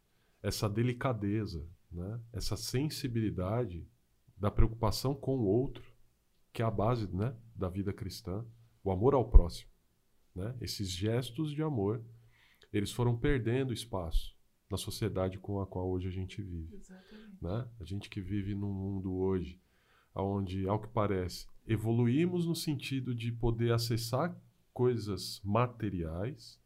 essa 0.43 0.69
delicadeza, 0.69 1.67
né, 1.91 2.21
essa 2.31 2.55
sensibilidade 2.55 3.87
da 4.37 4.51
preocupação 4.51 5.15
com 5.15 5.39
o 5.39 5.45
outro, 5.45 5.83
que 6.53 6.61
é 6.61 6.65
a 6.65 6.69
base, 6.69 7.07
né, 7.11 7.35
da 7.55 7.69
vida 7.69 7.91
cristã, 7.91 8.45
o 8.83 8.91
amor 8.91 9.15
ao 9.15 9.27
próximo, 9.27 9.71
né? 10.35 10.55
Esses 10.59 10.89
gestos 10.89 11.51
de 11.53 11.61
amor, 11.61 12.03
eles 12.73 12.91
foram 12.91 13.17
perdendo 13.17 13.73
espaço 13.73 14.35
na 14.69 14.77
sociedade 14.77 15.37
com 15.37 15.59
a 15.61 15.67
qual 15.67 15.89
hoje 15.89 16.07
a 16.07 16.11
gente 16.11 16.41
vive 16.41 16.81
né? 17.41 17.67
A 17.79 17.83
gente 17.83 18.09
que 18.09 18.21
vive 18.21 18.55
num 18.55 18.73
mundo 18.73 19.13
hoje 19.13 19.61
onde, 20.15 20.67
ao 20.67 20.79
que 20.79 20.87
parece, 20.87 21.47
evoluímos 21.65 22.45
no 22.45 22.55
sentido 22.55 23.15
de 23.15 23.31
poder 23.31 23.71
acessar 23.73 24.35
coisas 24.73 25.41
materiais, 25.43 26.59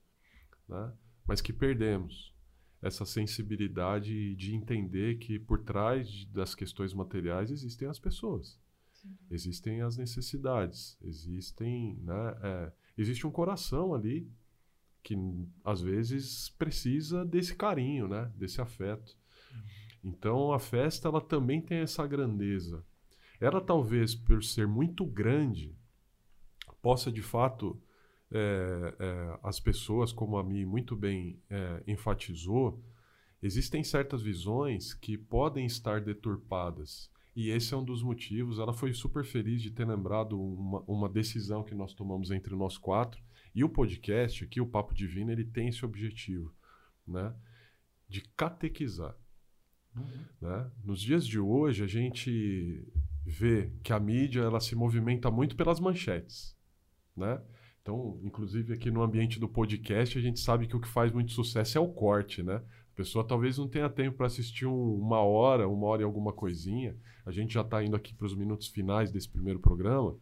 né? 0.67 0.93
mas 1.27 1.41
que 1.41 1.53
perdemos 1.53 2.35
essa 2.81 3.05
sensibilidade 3.05 4.35
de 4.35 4.53
entender 4.53 5.17
que 5.17 5.39
por 5.39 5.63
trás 5.63 6.25
das 6.25 6.53
questões 6.53 6.93
materiais 6.93 7.49
existem 7.49 7.87
as 7.87 7.99
pessoas. 7.99 8.59
existem 9.29 9.81
as 9.81 9.97
necessidades, 9.97 10.97
existem, 11.01 11.95
né, 12.01 12.37
é, 12.41 12.73
existe 12.97 13.27
um 13.27 13.31
coração 13.31 13.93
ali 13.93 14.27
que 15.03 15.15
às 15.63 15.81
vezes 15.81 16.49
precisa 16.57 17.23
desse 17.23 17.55
carinho, 17.55 18.07
né, 18.07 18.31
desse 18.35 18.59
afeto. 18.61 19.15
Então 20.03 20.51
a 20.51 20.59
festa 20.59 21.07
ela 21.07 21.21
também 21.21 21.61
tem 21.61 21.79
essa 21.79 22.05
grandeza. 22.07 22.83
Ela 23.39 23.61
talvez 23.61 24.15
por 24.15 24.43
ser 24.43 24.67
muito 24.67 25.05
grande 25.05 25.75
possa 26.81 27.11
de 27.11 27.21
fato 27.21 27.81
é, 28.31 28.95
é, 28.99 29.39
as 29.43 29.59
pessoas, 29.59 30.11
como 30.11 30.37
a 30.37 30.43
Mi 30.43 30.65
muito 30.65 30.95
bem 30.95 31.41
é, 31.49 31.83
enfatizou, 31.87 32.83
existem 33.41 33.83
certas 33.83 34.21
visões 34.21 34.93
que 34.93 35.17
podem 35.17 35.65
estar 35.65 36.01
deturpadas. 36.01 37.09
E 37.35 37.49
esse 37.49 37.73
é 37.73 37.77
um 37.77 37.83
dos 37.83 38.01
motivos. 38.01 38.59
Ela 38.59 38.73
foi 38.73 38.93
super 38.93 39.25
feliz 39.25 39.61
de 39.61 39.71
ter 39.71 39.85
lembrado 39.85 40.39
uma, 40.39 40.81
uma 40.87 41.09
decisão 41.09 41.63
que 41.63 41.75
nós 41.75 41.93
tomamos 41.93 42.31
entre 42.31 42.55
nós 42.55 42.77
quatro. 42.77 43.21
E 43.53 43.63
o 43.63 43.69
podcast 43.69 44.43
aqui, 44.43 44.61
o 44.61 44.67
Papo 44.67 44.93
Divino, 44.93 45.31
ele 45.31 45.43
tem 45.43 45.67
esse 45.67 45.83
objetivo, 45.83 46.53
né? 47.05 47.33
De 48.07 48.21
catequizar. 48.21 49.15
Uhum. 49.95 50.25
Né? 50.41 50.71
Nos 50.83 51.01
dias 51.01 51.25
de 51.25 51.39
hoje, 51.39 51.83
a 51.83 51.87
gente 51.87 52.87
vê 53.25 53.71
que 53.83 53.91
a 53.91 53.99
mídia 53.99 54.41
ela 54.41 54.59
se 54.59 54.75
movimenta 54.75 55.31
muito 55.31 55.55
pelas 55.55 55.79
manchetes, 55.79 56.55
né? 57.17 57.41
Então, 57.81 58.19
inclusive 58.23 58.73
aqui 58.73 58.89
no 58.89 59.01
ambiente 59.01 59.39
do 59.39 59.47
podcast, 59.47 60.17
a 60.17 60.21
gente 60.21 60.39
sabe 60.39 60.67
que 60.67 60.75
o 60.75 60.79
que 60.79 60.87
faz 60.87 61.11
muito 61.11 61.31
sucesso 61.31 61.77
é 61.77 61.81
o 61.81 61.87
corte, 61.87 62.41
né? 62.43 62.55
A 62.55 62.95
pessoa 62.95 63.27
talvez 63.27 63.57
não 63.57 63.67
tenha 63.67 63.89
tempo 63.89 64.17
para 64.17 64.27
assistir 64.27 64.65
um, 64.65 64.95
uma 64.95 65.19
hora, 65.19 65.67
uma 65.67 65.87
hora 65.87 66.01
e 66.01 66.05
alguma 66.05 66.31
coisinha. 66.31 66.97
A 67.25 67.31
gente 67.31 67.53
já 67.53 67.61
está 67.61 67.83
indo 67.83 67.95
aqui 67.95 68.13
para 68.13 68.25
os 68.25 68.35
minutos 68.35 68.67
finais 68.67 69.11
desse 69.11 69.29
primeiro 69.29 69.59
programa, 69.59 70.17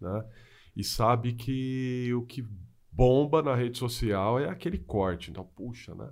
né? 0.00 0.24
E 0.76 0.84
sabe 0.84 1.32
que 1.32 2.12
o 2.14 2.22
que 2.22 2.46
bomba 2.92 3.42
na 3.42 3.54
rede 3.54 3.76
social 3.76 4.38
é 4.38 4.48
aquele 4.48 4.78
corte. 4.78 5.30
Então, 5.30 5.44
puxa, 5.44 5.94
né? 5.94 6.10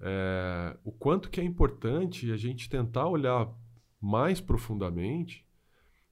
É, 0.00 0.76
o 0.84 0.92
quanto 0.92 1.30
que 1.30 1.40
é 1.40 1.44
importante 1.44 2.30
a 2.30 2.36
gente 2.36 2.68
tentar 2.68 3.08
olhar 3.08 3.52
mais 4.00 4.40
profundamente 4.40 5.46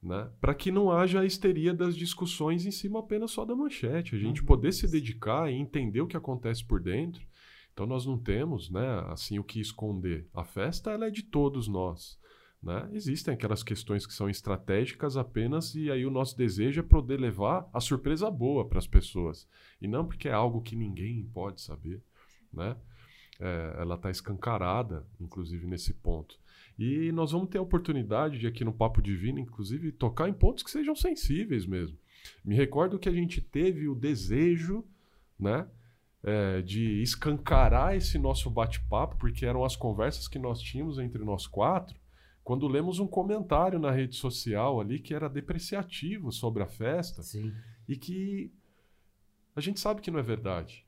né? 0.01 0.29
Para 0.39 0.53
que 0.53 0.71
não 0.71 0.91
haja 0.91 1.21
a 1.21 1.25
histeria 1.25 1.73
das 1.73 1.95
discussões 1.95 2.65
em 2.65 2.71
cima 2.71 2.99
apenas 2.99 3.31
só 3.31 3.43
da 3.43 3.55
manchete, 3.55 4.15
a 4.15 4.19
gente 4.19 4.41
uhum. 4.41 4.47
poder 4.47 4.71
se 4.71 4.87
dedicar 4.87 5.51
e 5.51 5.55
entender 5.55 6.01
o 6.01 6.07
que 6.07 6.17
acontece 6.17 6.63
por 6.63 6.81
dentro. 6.81 7.25
Então 7.73 7.85
nós 7.85 8.05
não 8.05 8.17
temos, 8.17 8.69
né, 8.69 9.03
assim 9.07 9.37
o 9.37 9.43
que 9.43 9.59
esconder. 9.59 10.27
A 10.33 10.43
festa 10.43 10.91
ela 10.91 11.07
é 11.07 11.11
de 11.11 11.23
todos 11.23 11.67
nós, 11.67 12.19
né? 12.61 12.89
Existem 12.91 13.33
aquelas 13.33 13.61
questões 13.61 14.05
que 14.05 14.13
são 14.13 14.29
estratégicas 14.29 15.15
apenas 15.15 15.75
e 15.75 15.91
aí 15.91 16.05
o 16.05 16.11
nosso 16.11 16.35
desejo 16.37 16.79
é 16.79 16.83
poder 16.83 17.19
levar 17.19 17.69
a 17.73 17.79
surpresa 17.79 18.31
boa 18.31 18.67
para 18.67 18.79
as 18.79 18.87
pessoas 18.87 19.47
e 19.79 19.87
não 19.87 20.07
porque 20.07 20.27
é 20.27 20.33
algo 20.33 20.61
que 20.61 20.75
ninguém 20.75 21.23
pode 21.33 21.61
saber, 21.61 22.01
né? 22.51 22.75
É, 23.39 23.75
ela 23.79 23.93
está 23.93 24.09
escancarada, 24.09 25.05
inclusive 25.19 25.67
nesse 25.67 25.93
ponto. 25.93 26.39
E 26.77 27.11
nós 27.11 27.31
vamos 27.31 27.49
ter 27.49 27.57
a 27.57 27.61
oportunidade 27.61 28.37
de 28.37 28.47
aqui 28.47 28.63
no 28.63 28.73
Papo 28.73 29.01
Divino, 29.01 29.39
inclusive, 29.39 29.91
tocar 29.91 30.29
em 30.29 30.33
pontos 30.33 30.63
que 30.63 30.69
sejam 30.69 30.95
sensíveis 30.95 31.65
mesmo. 31.65 31.97
Me 32.45 32.55
recordo 32.55 32.99
que 32.99 33.09
a 33.09 33.13
gente 33.13 33.41
teve 33.41 33.87
o 33.87 33.95
desejo, 33.95 34.85
né, 35.39 35.67
é, 36.23 36.61
de 36.61 37.01
escancarar 37.01 37.95
esse 37.95 38.17
nosso 38.19 38.49
bate-papo, 38.49 39.17
porque 39.17 39.45
eram 39.45 39.63
as 39.63 39.75
conversas 39.75 40.27
que 40.27 40.37
nós 40.37 40.61
tínhamos 40.61 40.99
entre 40.99 41.23
nós 41.23 41.47
quatro, 41.47 41.99
quando 42.43 42.67
lemos 42.67 42.99
um 42.99 43.07
comentário 43.07 43.77
na 43.77 43.91
rede 43.91 44.15
social 44.15 44.79
ali 44.79 44.99
que 44.99 45.13
era 45.13 45.27
depreciativo 45.27 46.31
sobre 46.31 46.63
a 46.63 46.65
festa 46.65 47.21
Sim. 47.21 47.53
e 47.87 47.97
que 47.97 48.53
a 49.53 49.59
gente 49.59 49.81
sabe 49.81 49.99
que 49.99 50.09
não 50.09 50.19
é 50.19 50.23
verdade. 50.23 50.86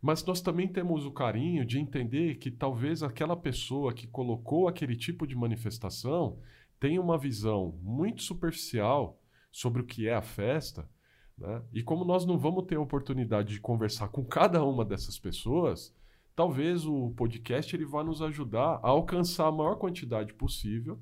Mas 0.00 0.24
nós 0.24 0.40
também 0.40 0.66
temos 0.66 1.04
o 1.04 1.12
carinho 1.12 1.64
de 1.64 1.78
entender 1.78 2.36
que 2.36 2.50
talvez 2.50 3.02
aquela 3.02 3.36
pessoa 3.36 3.92
que 3.92 4.06
colocou 4.06 4.66
aquele 4.66 4.96
tipo 4.96 5.26
de 5.26 5.36
manifestação 5.36 6.38
tenha 6.78 7.00
uma 7.00 7.18
visão 7.18 7.78
muito 7.82 8.22
superficial 8.22 9.20
sobre 9.52 9.82
o 9.82 9.84
que 9.84 10.08
é 10.08 10.14
a 10.14 10.22
festa. 10.22 10.88
Né? 11.36 11.62
E 11.72 11.82
como 11.82 12.04
nós 12.04 12.24
não 12.24 12.38
vamos 12.38 12.64
ter 12.64 12.76
a 12.76 12.80
oportunidade 12.80 13.52
de 13.52 13.60
conversar 13.60 14.08
com 14.08 14.24
cada 14.24 14.64
uma 14.64 14.84
dessas 14.84 15.18
pessoas, 15.18 15.94
talvez 16.34 16.86
o 16.86 17.10
podcast 17.10 17.76
ele 17.76 17.84
vá 17.84 18.02
nos 18.02 18.22
ajudar 18.22 18.80
a 18.82 18.88
alcançar 18.88 19.48
a 19.48 19.52
maior 19.52 19.76
quantidade 19.76 20.32
possível 20.32 20.98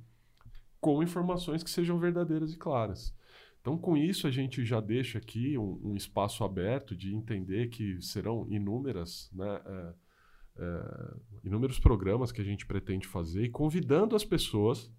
com 0.80 1.02
informações 1.02 1.62
que 1.62 1.70
sejam 1.70 1.98
verdadeiras 1.98 2.52
e 2.52 2.56
claras. 2.56 3.14
Então, 3.60 3.76
com 3.76 3.96
isso, 3.96 4.26
a 4.26 4.30
gente 4.30 4.64
já 4.64 4.80
deixa 4.80 5.18
aqui 5.18 5.58
um, 5.58 5.80
um 5.90 5.96
espaço 5.96 6.44
aberto 6.44 6.96
de 6.96 7.14
entender 7.14 7.68
que 7.68 8.00
serão 8.00 8.46
inúmeras, 8.48 9.30
né, 9.32 9.60
é, 9.66 9.94
é, 10.58 11.14
inúmeros 11.44 11.78
programas 11.78 12.32
que 12.32 12.40
a 12.40 12.44
gente 12.44 12.66
pretende 12.66 13.06
fazer 13.06 13.44
e 13.44 13.50
convidando 13.50 14.16
as 14.16 14.24
pessoas 14.24 14.92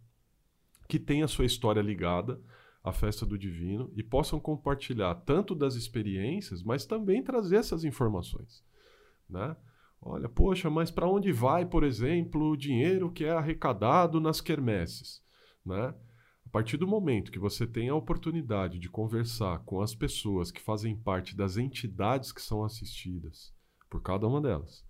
que 0.88 0.99
têm 0.99 1.24
a 1.24 1.28
sua 1.28 1.45
história 1.45 1.82
ligada 1.82 2.41
à 2.84 2.91
festa 2.91 3.26
do 3.26 3.38
divino 3.38 3.91
e 3.95 4.01
possam 4.01 4.39
compartilhar 4.39 5.14
tanto 5.16 5.53
das 5.53 5.76
experiências, 5.76 6.64
mas 6.64 6.86
também 6.86 7.24
trazer 7.24 7.57
essas 7.57 7.84
informações, 7.84 8.64
né? 9.30 9.55
Olha, 10.01 10.30
poxa, 10.30 10.70
mas 10.70 10.89
para 10.89 11.10
onde 11.10 11.32
vai, 11.32 11.66
por 11.66 11.84
exemplo, 11.84 12.51
o 12.51 12.57
dinheiro 12.57 13.12
que 13.12 13.26
é 13.26 13.32
arrecadado 13.32 14.20
nas 14.22 14.39
quermesses, 14.39 15.22
né? 15.66 15.93
A 16.50 16.52
partir 16.52 16.78
do 16.78 16.88
momento 16.88 17.32
que 17.32 17.38
você 17.38 17.68
tem 17.68 17.89
a 17.89 17.95
oportunidade 17.95 18.80
de 18.80 18.89
conversar 18.89 19.60
com 19.60 19.82
as 19.82 19.93
pessoas 19.93 20.50
que 20.50 20.60
fazem 20.60 20.97
parte 20.97 21.38
das 21.38 21.58
entidades 21.58 22.32
que 22.32 22.41
são 22.41 22.64
assistidas 22.64 23.54
por 23.88 24.02
cada 24.02 24.28
uma 24.28 24.41
delas 24.41 24.84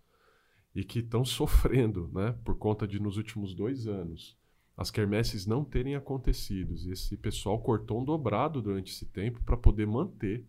e 0.73 0.85
que 0.85 0.99
estão 0.99 1.25
sofrendo, 1.27 2.09
né, 2.13 2.31
por 2.45 2.57
conta 2.57 2.87
de 2.87 2.97
nos 2.97 3.17
últimos 3.17 3.53
dois 3.53 3.87
anos 3.87 4.37
as 4.77 4.89
quermesses 4.89 5.45
não 5.45 5.65
terem 5.65 5.97
acontecido, 5.97 6.73
e 6.77 6.93
esse 6.93 7.17
pessoal 7.17 7.59
cortou 7.59 7.99
um 7.99 8.05
dobrado 8.05 8.61
durante 8.61 8.93
esse 8.93 9.05
tempo 9.07 9.43
para 9.43 9.57
poder 9.57 9.85
manter, 9.85 10.47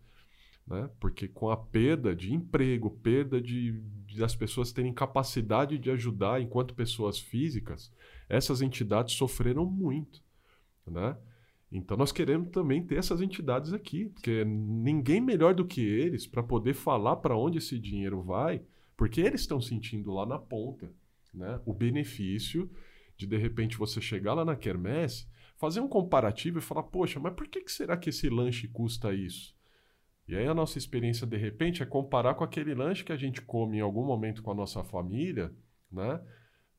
né, 0.65 0.89
porque 1.01 1.27
com 1.27 1.51
a 1.51 1.57
perda 1.57 2.15
de 2.15 2.33
emprego, 2.33 2.89
perda 2.89 3.41
de, 3.41 3.73
de 4.07 4.17
das 4.17 4.37
pessoas 4.37 4.71
terem 4.71 4.95
capacidade 4.95 5.77
de 5.77 5.91
ajudar 5.91 6.41
enquanto 6.41 6.73
pessoas 6.73 7.19
físicas, 7.19 7.93
essas 8.29 8.63
entidades 8.63 9.17
sofreram 9.17 9.67
muito 9.67 10.23
né? 10.87 11.17
Então 11.73 11.97
nós 11.97 12.11
queremos 12.11 12.51
também 12.51 12.85
ter 12.85 12.97
essas 12.97 13.21
entidades 13.21 13.73
aqui, 13.73 14.07
porque 14.07 14.45
ninguém 14.45 15.21
melhor 15.21 15.55
do 15.55 15.65
que 15.65 15.81
eles 15.81 16.27
para 16.27 16.43
poder 16.43 16.75
falar 16.75 17.17
para 17.17 17.37
onde 17.37 17.59
esse 17.59 17.79
dinheiro 17.79 18.23
vai, 18.23 18.63
porque 18.97 19.21
eles 19.21 19.43
estão 19.43 19.61
sentindo 19.61 20.13
lá 20.13 20.27
na 20.27 20.39
ponta, 20.39 20.93
né? 21.33 21.61
O 21.65 21.73
benefício 21.73 22.71
de 23.17 23.27
de 23.27 23.37
repente 23.37 23.79
você 23.79 24.01
chegar 24.01 24.35
lá 24.35 24.45
na 24.45 24.57
quermesse, 24.57 25.29
fazer 25.57 25.81
um 25.81 25.89
comparativo 25.89 26.59
e 26.59 26.63
falar, 26.63 26.85
poxa, 26.85 27.21
mas 27.21 27.35
por 27.35 27.47
que, 27.47 27.61
que 27.61 27.71
será 27.71 27.97
que 27.97 28.09
esse 28.09 28.29
lanche 28.29 28.67
custa 28.67 29.15
isso? 29.15 29.55
E 30.27 30.35
aí 30.35 30.47
a 30.47 30.55
nossa 30.55 30.79
experiência 30.79 31.27
de 31.27 31.37
repente 31.37 31.83
é 31.83 31.87
comparar 31.87 32.35
com 32.35 32.45
aquele 32.45 32.75
lanche 32.75 33.05
que 33.05 33.13
a 33.13 33.17
gente 33.17 33.43
come 33.43 33.79
em 33.79 33.81
algum 33.81 34.05
momento 34.05 34.43
com 34.43 34.51
a 34.51 34.55
nossa 34.55 34.83
família, 34.83 35.53
né? 35.91 36.21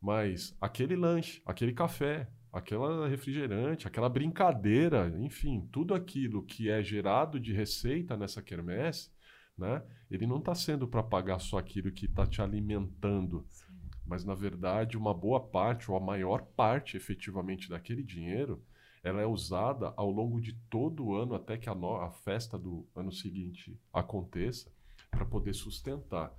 Mas 0.02 0.58
aquele 0.60 0.95
lanche, 0.95 1.41
aquele 1.45 1.74
café, 1.74 2.28
aquela 2.52 3.08
refrigerante, 3.08 3.88
aquela 3.88 4.10
brincadeira, 4.10 5.12
enfim, 5.20 5.68
tudo 5.72 5.93
aquilo 5.93 6.43
que 6.43 6.70
é 6.70 6.84
gerado 6.84 7.39
de 7.39 7.54
receita 7.54 8.18
nessa 8.18 8.41
quermesse, 8.41 9.10
né? 9.58 9.84
Ele 10.10 10.28
não 10.28 10.38
está 10.38 10.54
sendo 10.54 10.88
para 10.88 11.04
pagar 11.04 11.39
só 11.39 11.58
aquilo 11.58 11.91
que 11.91 12.06
está 12.06 12.26
te 12.26 12.41
alimentando, 12.41 13.45
Sim. 13.47 13.66
mas 14.06 14.26
na 14.26 14.36
verdade 14.36 14.97
uma 14.97 15.14
boa 15.14 15.39
parte 15.39 15.89
ou 15.89 15.95
a 15.95 15.99
maior 15.99 16.41
parte, 16.41 16.97
efetivamente, 16.97 17.70
daquele 17.70 18.04
dinheiro, 18.04 18.62
ela 19.04 19.22
é 19.22 19.26
usada 19.26 19.93
ao 19.95 20.12
longo 20.12 20.39
de 20.39 20.54
todo 20.70 21.06
o 21.06 21.16
ano 21.16 21.34
até 21.34 21.58
que 21.58 21.70
a, 21.70 21.76
no... 21.76 21.95
a 21.95 22.12
festa 22.12 22.58
do 22.58 22.88
ano 22.95 23.12
seguinte 23.12 23.80
aconteça 23.91 24.72
para 25.10 25.26
poder 25.26 25.54
sustentar. 25.54 26.34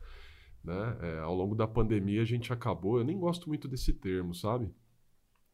Né? 0.62 0.98
É, 1.00 1.18
ao 1.18 1.34
longo 1.34 1.56
da 1.56 1.66
pandemia 1.66 2.22
a 2.22 2.26
gente 2.26 2.52
acabou, 2.52 2.98
eu 2.98 3.04
nem 3.04 3.18
gosto 3.18 3.48
muito 3.48 3.66
desse 3.66 3.92
termo, 3.92 4.32
sabe? 4.32 4.70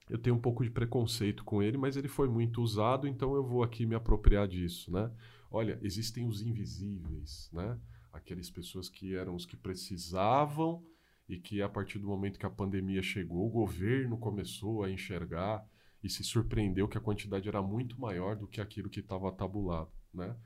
Eu 0.09 0.19
tenho 0.19 0.37
um 0.37 0.41
pouco 0.41 0.65
de 0.65 0.71
preconceito 0.71 1.45
com 1.45 1.63
ele, 1.63 1.77
mas 1.77 1.97
ele 1.97 2.09
foi 2.09 2.29
muito 2.29 2.63
usado, 2.63 3.07
então 3.07 3.35
eu 3.35 3.45
vou 3.45 3.63
aqui 3.63 3.85
me 3.85 3.95
apropriar 3.95 4.49
disso, 4.49 4.91
né? 4.91 5.11
Olha, 5.51 5.79
existem 5.83 6.27
os 6.27 6.43
invisíveis, 6.43 7.51
né? 7.53 7.79
Aquelas 8.13 8.51
pessoas 8.51 8.89
que 8.89 9.15
eram 9.15 9.35
os 9.35 9.47
que 9.47 9.57
precisavam 9.57 10.85
e 11.29 11.39
que 11.39 11.61
a 11.61 11.69
partir 11.69 11.99
do 11.99 12.09
momento 12.09 12.39
que 12.39 12.47
a 12.47 12.51
pandemia 12.51 13.03
chegou, 13.03 13.47
o 13.47 13.51
governo 13.51 14.17
começou 14.19 14.83
a 14.83 14.91
enxergar 14.91 15.65
e 16.03 16.09
se 16.09 16.25
surpreendeu 16.25 16.89
que 16.89 16.97
a 16.97 17.01
quantidade 17.01 17.49
era 17.49 17.61
muito 17.61 18.01
maior 18.01 18.37
do 18.37 18.47
que 18.47 18.61
aquilo 18.61 18.89
que 18.89 19.01
estava 19.01 19.31
tabulado, 19.33 19.91
né? 20.13 20.37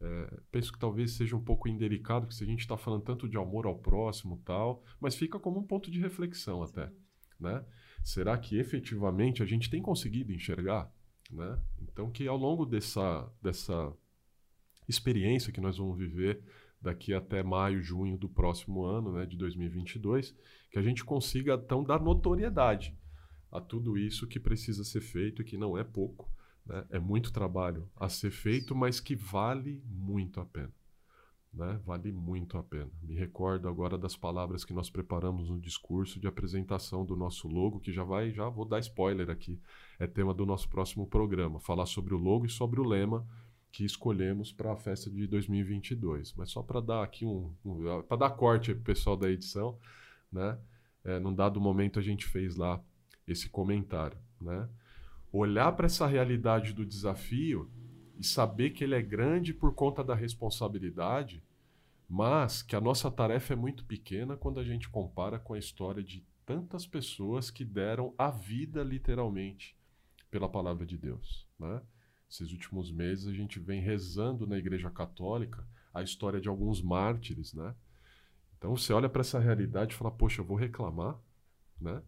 É, 0.00 0.40
penso 0.50 0.72
que 0.72 0.78
talvez 0.78 1.12
seja 1.12 1.36
um 1.36 1.44
pouco 1.44 1.68
indelicado, 1.68 2.22
porque 2.22 2.36
se 2.36 2.42
a 2.42 2.46
gente 2.46 2.60
está 2.60 2.76
falando 2.76 3.02
tanto 3.02 3.28
de 3.28 3.36
amor 3.36 3.66
ao 3.66 3.78
próximo 3.78 4.40
tal, 4.46 4.82
mas 4.98 5.14
fica 5.14 5.38
como 5.38 5.60
um 5.60 5.66
ponto 5.66 5.90
de 5.90 6.00
reflexão 6.00 6.62
até, 6.62 6.90
né? 7.38 7.62
Será 8.02 8.36
que 8.38 8.58
efetivamente 8.58 9.42
a 9.42 9.46
gente 9.46 9.68
tem 9.70 9.82
conseguido 9.82 10.32
enxergar 10.32 10.92
Né? 11.30 11.58
Então, 11.82 12.10
que 12.10 12.26
ao 12.26 12.36
longo 12.36 12.66
dessa, 12.66 13.30
dessa 13.40 13.92
experiência 14.88 15.52
que 15.52 15.60
nós 15.60 15.78
vamos 15.78 15.96
viver 15.96 16.42
daqui 16.80 17.14
até 17.14 17.42
maio, 17.42 17.82
junho 17.82 18.16
do 18.16 18.28
próximo 18.28 18.84
ano, 18.84 19.12
né, 19.12 19.26
de 19.26 19.36
2022, 19.36 20.34
que 20.70 20.78
a 20.78 20.82
gente 20.82 21.04
consiga 21.04 21.54
então 21.54 21.84
dar 21.84 22.00
notoriedade 22.00 22.96
a 23.52 23.60
tudo 23.60 23.98
isso 23.98 24.26
que 24.26 24.40
precisa 24.40 24.82
ser 24.84 25.00
feito 25.00 25.42
e 25.42 25.44
que 25.44 25.56
não 25.56 25.76
é 25.76 25.84
pouco, 25.84 26.32
né? 26.64 26.86
é 26.90 26.98
muito 26.98 27.32
trabalho 27.32 27.88
a 27.96 28.08
ser 28.08 28.30
feito, 28.30 28.74
mas 28.74 29.00
que 29.00 29.14
vale 29.14 29.82
muito 29.86 30.40
a 30.40 30.46
pena. 30.46 30.72
Né? 31.52 31.80
Vale 31.84 32.12
muito 32.12 32.56
a 32.56 32.62
pena. 32.62 32.90
Me 33.02 33.14
recordo 33.14 33.68
agora 33.68 33.98
das 33.98 34.16
palavras 34.16 34.64
que 34.64 34.72
nós 34.72 34.88
preparamos 34.88 35.50
no 35.50 35.60
discurso 35.60 36.20
de 36.20 36.28
apresentação 36.28 37.04
do 37.04 37.16
nosso 37.16 37.48
logo, 37.48 37.80
que 37.80 37.92
já 37.92 38.04
vai, 38.04 38.30
já 38.30 38.48
vou 38.48 38.64
dar 38.64 38.78
spoiler 38.78 39.28
aqui, 39.28 39.60
é 39.98 40.06
tema 40.06 40.32
do 40.32 40.46
nosso 40.46 40.68
próximo 40.68 41.06
programa, 41.06 41.58
falar 41.58 41.86
sobre 41.86 42.14
o 42.14 42.18
logo 42.18 42.46
e 42.46 42.50
sobre 42.50 42.80
o 42.80 42.84
lema 42.84 43.26
que 43.72 43.84
escolhemos 43.84 44.52
para 44.52 44.72
a 44.72 44.76
festa 44.76 45.10
de 45.10 45.26
2022. 45.26 46.34
Mas 46.34 46.50
só 46.50 46.62
para 46.62 46.80
dar 46.80 47.02
aqui 47.02 47.24
um, 47.24 47.52
um 47.64 48.02
para 48.02 48.16
dar 48.16 48.30
corte 48.30 48.72
para 48.72 48.80
o 48.80 48.84
pessoal 48.84 49.16
da 49.16 49.30
edição, 49.30 49.78
né? 50.30 50.58
É, 51.02 51.18
num 51.18 51.34
dado 51.34 51.60
momento 51.60 51.98
a 51.98 52.02
gente 52.02 52.26
fez 52.26 52.56
lá 52.56 52.82
esse 53.26 53.48
comentário, 53.48 54.18
né? 54.40 54.68
Olhar 55.32 55.72
para 55.72 55.86
essa 55.86 56.06
realidade 56.06 56.72
do 56.72 56.84
desafio 56.84 57.70
e 58.20 58.24
saber 58.24 58.70
que 58.70 58.84
ele 58.84 58.94
é 58.94 59.00
grande 59.00 59.54
por 59.54 59.74
conta 59.74 60.04
da 60.04 60.14
responsabilidade, 60.14 61.42
mas 62.06 62.60
que 62.60 62.76
a 62.76 62.80
nossa 62.80 63.10
tarefa 63.10 63.54
é 63.54 63.56
muito 63.56 63.82
pequena 63.82 64.36
quando 64.36 64.60
a 64.60 64.64
gente 64.64 64.90
compara 64.90 65.38
com 65.38 65.54
a 65.54 65.58
história 65.58 66.02
de 66.02 66.22
tantas 66.44 66.86
pessoas 66.86 67.50
que 67.50 67.64
deram 67.64 68.12
a 68.18 68.30
vida 68.30 68.82
literalmente 68.82 69.74
pela 70.30 70.50
palavra 70.50 70.84
de 70.84 70.98
Deus, 70.98 71.46
né? 71.58 71.80
Esses 72.28 72.52
últimos 72.52 72.92
meses 72.92 73.26
a 73.26 73.32
gente 73.32 73.58
vem 73.58 73.80
rezando 73.80 74.46
na 74.46 74.58
Igreja 74.58 74.90
Católica 74.90 75.66
a 75.94 76.02
história 76.02 76.42
de 76.42 76.48
alguns 76.48 76.82
mártires, 76.82 77.54
né? 77.54 77.74
Então 78.58 78.76
você 78.76 78.92
olha 78.92 79.08
para 79.08 79.22
essa 79.22 79.38
realidade 79.38 79.94
e 79.94 79.96
fala, 79.96 80.10
poxa, 80.10 80.42
eu 80.42 80.44
vou 80.44 80.58
reclamar, 80.58 81.18
né? 81.80 82.02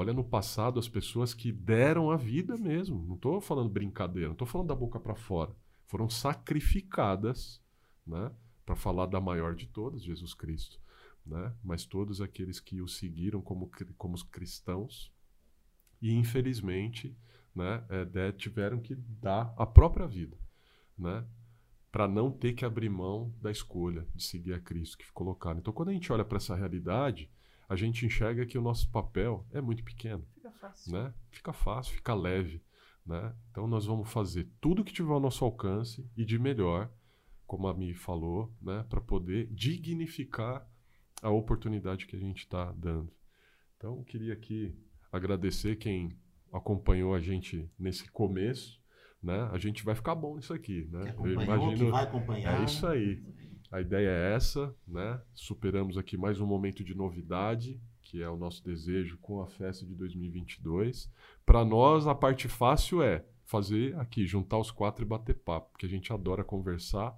Olha 0.00 0.14
no 0.14 0.24
passado 0.24 0.80
as 0.80 0.88
pessoas 0.88 1.34
que 1.34 1.52
deram 1.52 2.10
a 2.10 2.16
vida 2.16 2.56
mesmo. 2.56 3.04
Não 3.06 3.16
estou 3.16 3.38
falando 3.38 3.68
brincadeira, 3.68 4.28
não 4.28 4.32
estou 4.32 4.48
falando 4.48 4.68
da 4.68 4.74
boca 4.74 4.98
para 4.98 5.14
fora. 5.14 5.54
Foram 5.86 6.08
sacrificadas, 6.08 7.62
né, 8.06 8.32
para 8.64 8.74
falar 8.74 9.04
da 9.04 9.20
maior 9.20 9.54
de 9.54 9.66
todas, 9.66 10.02
Jesus 10.02 10.32
Cristo, 10.32 10.80
né? 11.26 11.54
Mas 11.62 11.84
todos 11.84 12.22
aqueles 12.22 12.58
que 12.58 12.80
o 12.80 12.88
seguiram 12.88 13.42
como 13.42 13.70
como 13.98 14.16
cristãos 14.24 15.12
e 16.00 16.14
infelizmente, 16.14 17.14
né, 17.54 17.84
é, 17.90 18.32
tiveram 18.32 18.80
que 18.80 18.94
dar 18.94 19.52
a 19.54 19.66
própria 19.66 20.06
vida, 20.06 20.38
né? 20.96 21.26
Para 21.92 22.08
não 22.08 22.30
ter 22.30 22.54
que 22.54 22.64
abrir 22.64 22.88
mão 22.88 23.34
da 23.38 23.50
escolha 23.50 24.08
de 24.14 24.24
seguir 24.24 24.54
a 24.54 24.60
Cristo 24.60 24.96
que 24.96 25.12
colocaram. 25.12 25.58
Então, 25.58 25.74
quando 25.74 25.90
a 25.90 25.92
gente 25.92 26.10
olha 26.10 26.24
para 26.24 26.38
essa 26.38 26.56
realidade, 26.56 27.30
a 27.70 27.76
gente 27.76 28.04
enxerga 28.04 28.44
que 28.44 28.58
o 28.58 28.60
nosso 28.60 28.90
papel 28.90 29.46
é 29.52 29.60
muito 29.60 29.84
pequeno. 29.84 30.26
Fica 30.34 30.50
fácil. 30.50 30.92
Né? 30.92 31.14
Fica 31.30 31.52
fácil, 31.52 31.94
fica 31.94 32.12
leve. 32.12 32.60
Né? 33.06 33.32
Então 33.48 33.68
nós 33.68 33.86
vamos 33.86 34.10
fazer 34.10 34.48
tudo 34.60 34.82
que 34.82 34.92
tiver 34.92 35.12
ao 35.12 35.20
nosso 35.20 35.44
alcance 35.44 36.04
e 36.16 36.24
de 36.24 36.36
melhor, 36.36 36.90
como 37.46 37.68
a 37.68 37.72
Mi 37.72 37.94
falou, 37.94 38.52
né? 38.60 38.84
para 38.88 39.00
poder 39.00 39.46
dignificar 39.52 40.68
a 41.22 41.30
oportunidade 41.30 42.06
que 42.06 42.16
a 42.16 42.18
gente 42.18 42.38
está 42.40 42.72
dando. 42.72 43.12
Então 43.76 44.02
queria 44.02 44.32
aqui 44.32 44.76
agradecer 45.12 45.76
quem 45.76 46.18
acompanhou 46.52 47.14
a 47.14 47.20
gente 47.20 47.70
nesse 47.78 48.10
começo. 48.10 48.80
Né? 49.22 49.48
A 49.52 49.58
gente 49.58 49.84
vai 49.84 49.94
ficar 49.94 50.16
bom 50.16 50.34
nisso 50.34 50.52
aqui. 50.52 50.88
Né? 50.90 51.14
Eu 51.16 51.40
imagino, 51.40 51.76
que 51.76 51.90
vai 51.92 52.02
acompanhar. 52.02 52.60
É 52.60 52.64
isso 52.64 52.84
aí. 52.84 53.22
A 53.70 53.80
ideia 53.80 54.08
é 54.08 54.34
essa, 54.34 54.74
né? 54.86 55.22
Superamos 55.32 55.96
aqui 55.96 56.16
mais 56.16 56.40
um 56.40 56.46
momento 56.46 56.82
de 56.82 56.92
novidade, 56.92 57.80
que 58.02 58.20
é 58.20 58.28
o 58.28 58.36
nosso 58.36 58.64
desejo 58.64 59.16
com 59.18 59.40
a 59.40 59.46
festa 59.46 59.86
de 59.86 59.94
2022. 59.94 61.08
Para 61.46 61.64
nós, 61.64 62.08
a 62.08 62.14
parte 62.14 62.48
fácil 62.48 63.00
é 63.00 63.24
fazer 63.44 63.96
aqui, 63.96 64.26
juntar 64.26 64.58
os 64.58 64.72
quatro 64.72 65.04
e 65.04 65.06
bater 65.06 65.36
papo, 65.36 65.70
porque 65.70 65.86
a 65.86 65.88
gente 65.88 66.12
adora 66.12 66.42
conversar, 66.42 67.16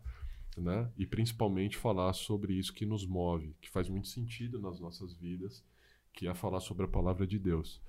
né? 0.54 0.92
E 0.98 1.06
principalmente 1.06 1.78
falar 1.78 2.12
sobre 2.12 2.52
isso 2.52 2.74
que 2.74 2.84
nos 2.84 3.06
move, 3.06 3.56
que 3.58 3.70
faz 3.70 3.88
muito 3.88 4.08
sentido 4.08 4.60
nas 4.60 4.78
nossas 4.78 5.14
vidas, 5.14 5.64
que 6.12 6.28
é 6.28 6.34
falar 6.34 6.60
sobre 6.60 6.84
a 6.84 6.88
palavra 6.88 7.26
de 7.26 7.38
Deus. 7.38 7.80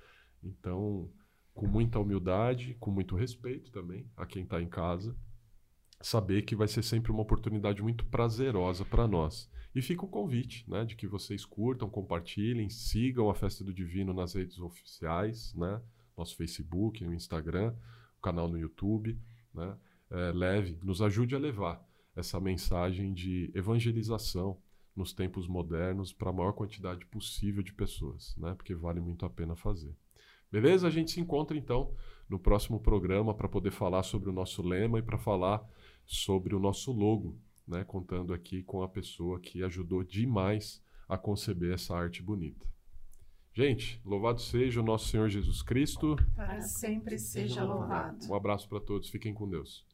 Então, 0.42 1.10
com 1.52 1.66
muita 1.66 1.98
humildade, 1.98 2.74
com 2.80 2.90
muito 2.90 3.14
respeito 3.14 3.70
também 3.70 4.06
a 4.16 4.24
quem 4.24 4.42
está 4.42 4.62
em 4.62 4.68
casa, 4.68 5.14
saber 6.04 6.42
que 6.42 6.54
vai 6.54 6.68
ser 6.68 6.82
sempre 6.82 7.10
uma 7.10 7.22
oportunidade 7.22 7.82
muito 7.82 8.04
prazerosa 8.04 8.84
para 8.84 9.08
nós. 9.08 9.50
E 9.74 9.80
fica 9.80 10.04
o 10.04 10.08
convite, 10.08 10.68
né, 10.70 10.84
de 10.84 10.94
que 10.94 11.06
vocês 11.06 11.46
curtam, 11.46 11.88
compartilhem, 11.88 12.68
sigam 12.68 13.30
a 13.30 13.34
Festa 13.34 13.64
do 13.64 13.72
Divino 13.72 14.12
nas 14.12 14.34
redes 14.34 14.58
oficiais, 14.58 15.54
né, 15.54 15.80
nosso 16.16 16.36
Facebook, 16.36 17.02
no 17.02 17.14
Instagram, 17.14 17.74
o 18.18 18.20
canal 18.20 18.46
no 18.46 18.58
YouTube, 18.58 19.18
né, 19.52 19.76
é, 20.10 20.30
leve, 20.32 20.78
nos 20.82 21.00
ajude 21.00 21.34
a 21.34 21.38
levar 21.38 21.82
essa 22.14 22.38
mensagem 22.38 23.14
de 23.14 23.50
evangelização 23.54 24.60
nos 24.94 25.12
tempos 25.12 25.48
modernos 25.48 26.12
para 26.12 26.28
a 26.28 26.32
maior 26.34 26.52
quantidade 26.52 27.04
possível 27.06 27.62
de 27.62 27.72
pessoas, 27.72 28.36
né, 28.36 28.54
porque 28.54 28.74
vale 28.74 29.00
muito 29.00 29.24
a 29.24 29.30
pena 29.30 29.56
fazer. 29.56 29.96
Beleza? 30.52 30.86
A 30.86 30.90
gente 30.90 31.10
se 31.10 31.20
encontra 31.20 31.56
então 31.56 31.92
no 32.28 32.38
próximo 32.38 32.78
programa 32.78 33.34
para 33.34 33.48
poder 33.48 33.72
falar 33.72 34.02
sobre 34.02 34.28
o 34.28 34.32
nosso 34.32 34.62
lema 34.62 34.98
e 34.98 35.02
para 35.02 35.18
falar 35.18 35.66
sobre 36.06 36.54
o 36.54 36.58
nosso 36.58 36.92
logo, 36.92 37.38
né, 37.66 37.84
contando 37.84 38.32
aqui 38.32 38.62
com 38.62 38.82
a 38.82 38.88
pessoa 38.88 39.40
que 39.40 39.62
ajudou 39.62 40.02
demais 40.04 40.82
a 41.08 41.16
conceber 41.16 41.72
essa 41.72 41.94
arte 41.96 42.22
bonita. 42.22 42.66
Gente, 43.52 44.00
louvado 44.04 44.40
seja 44.40 44.80
o 44.80 44.84
nosso 44.84 45.08
Senhor 45.08 45.28
Jesus 45.28 45.62
Cristo. 45.62 46.16
Para 46.34 46.60
sempre 46.60 47.18
seja 47.18 47.62
louvado. 47.62 48.26
Um 48.28 48.34
abraço 48.34 48.68
para 48.68 48.80
todos, 48.80 49.08
fiquem 49.08 49.32
com 49.32 49.48
Deus. 49.48 49.86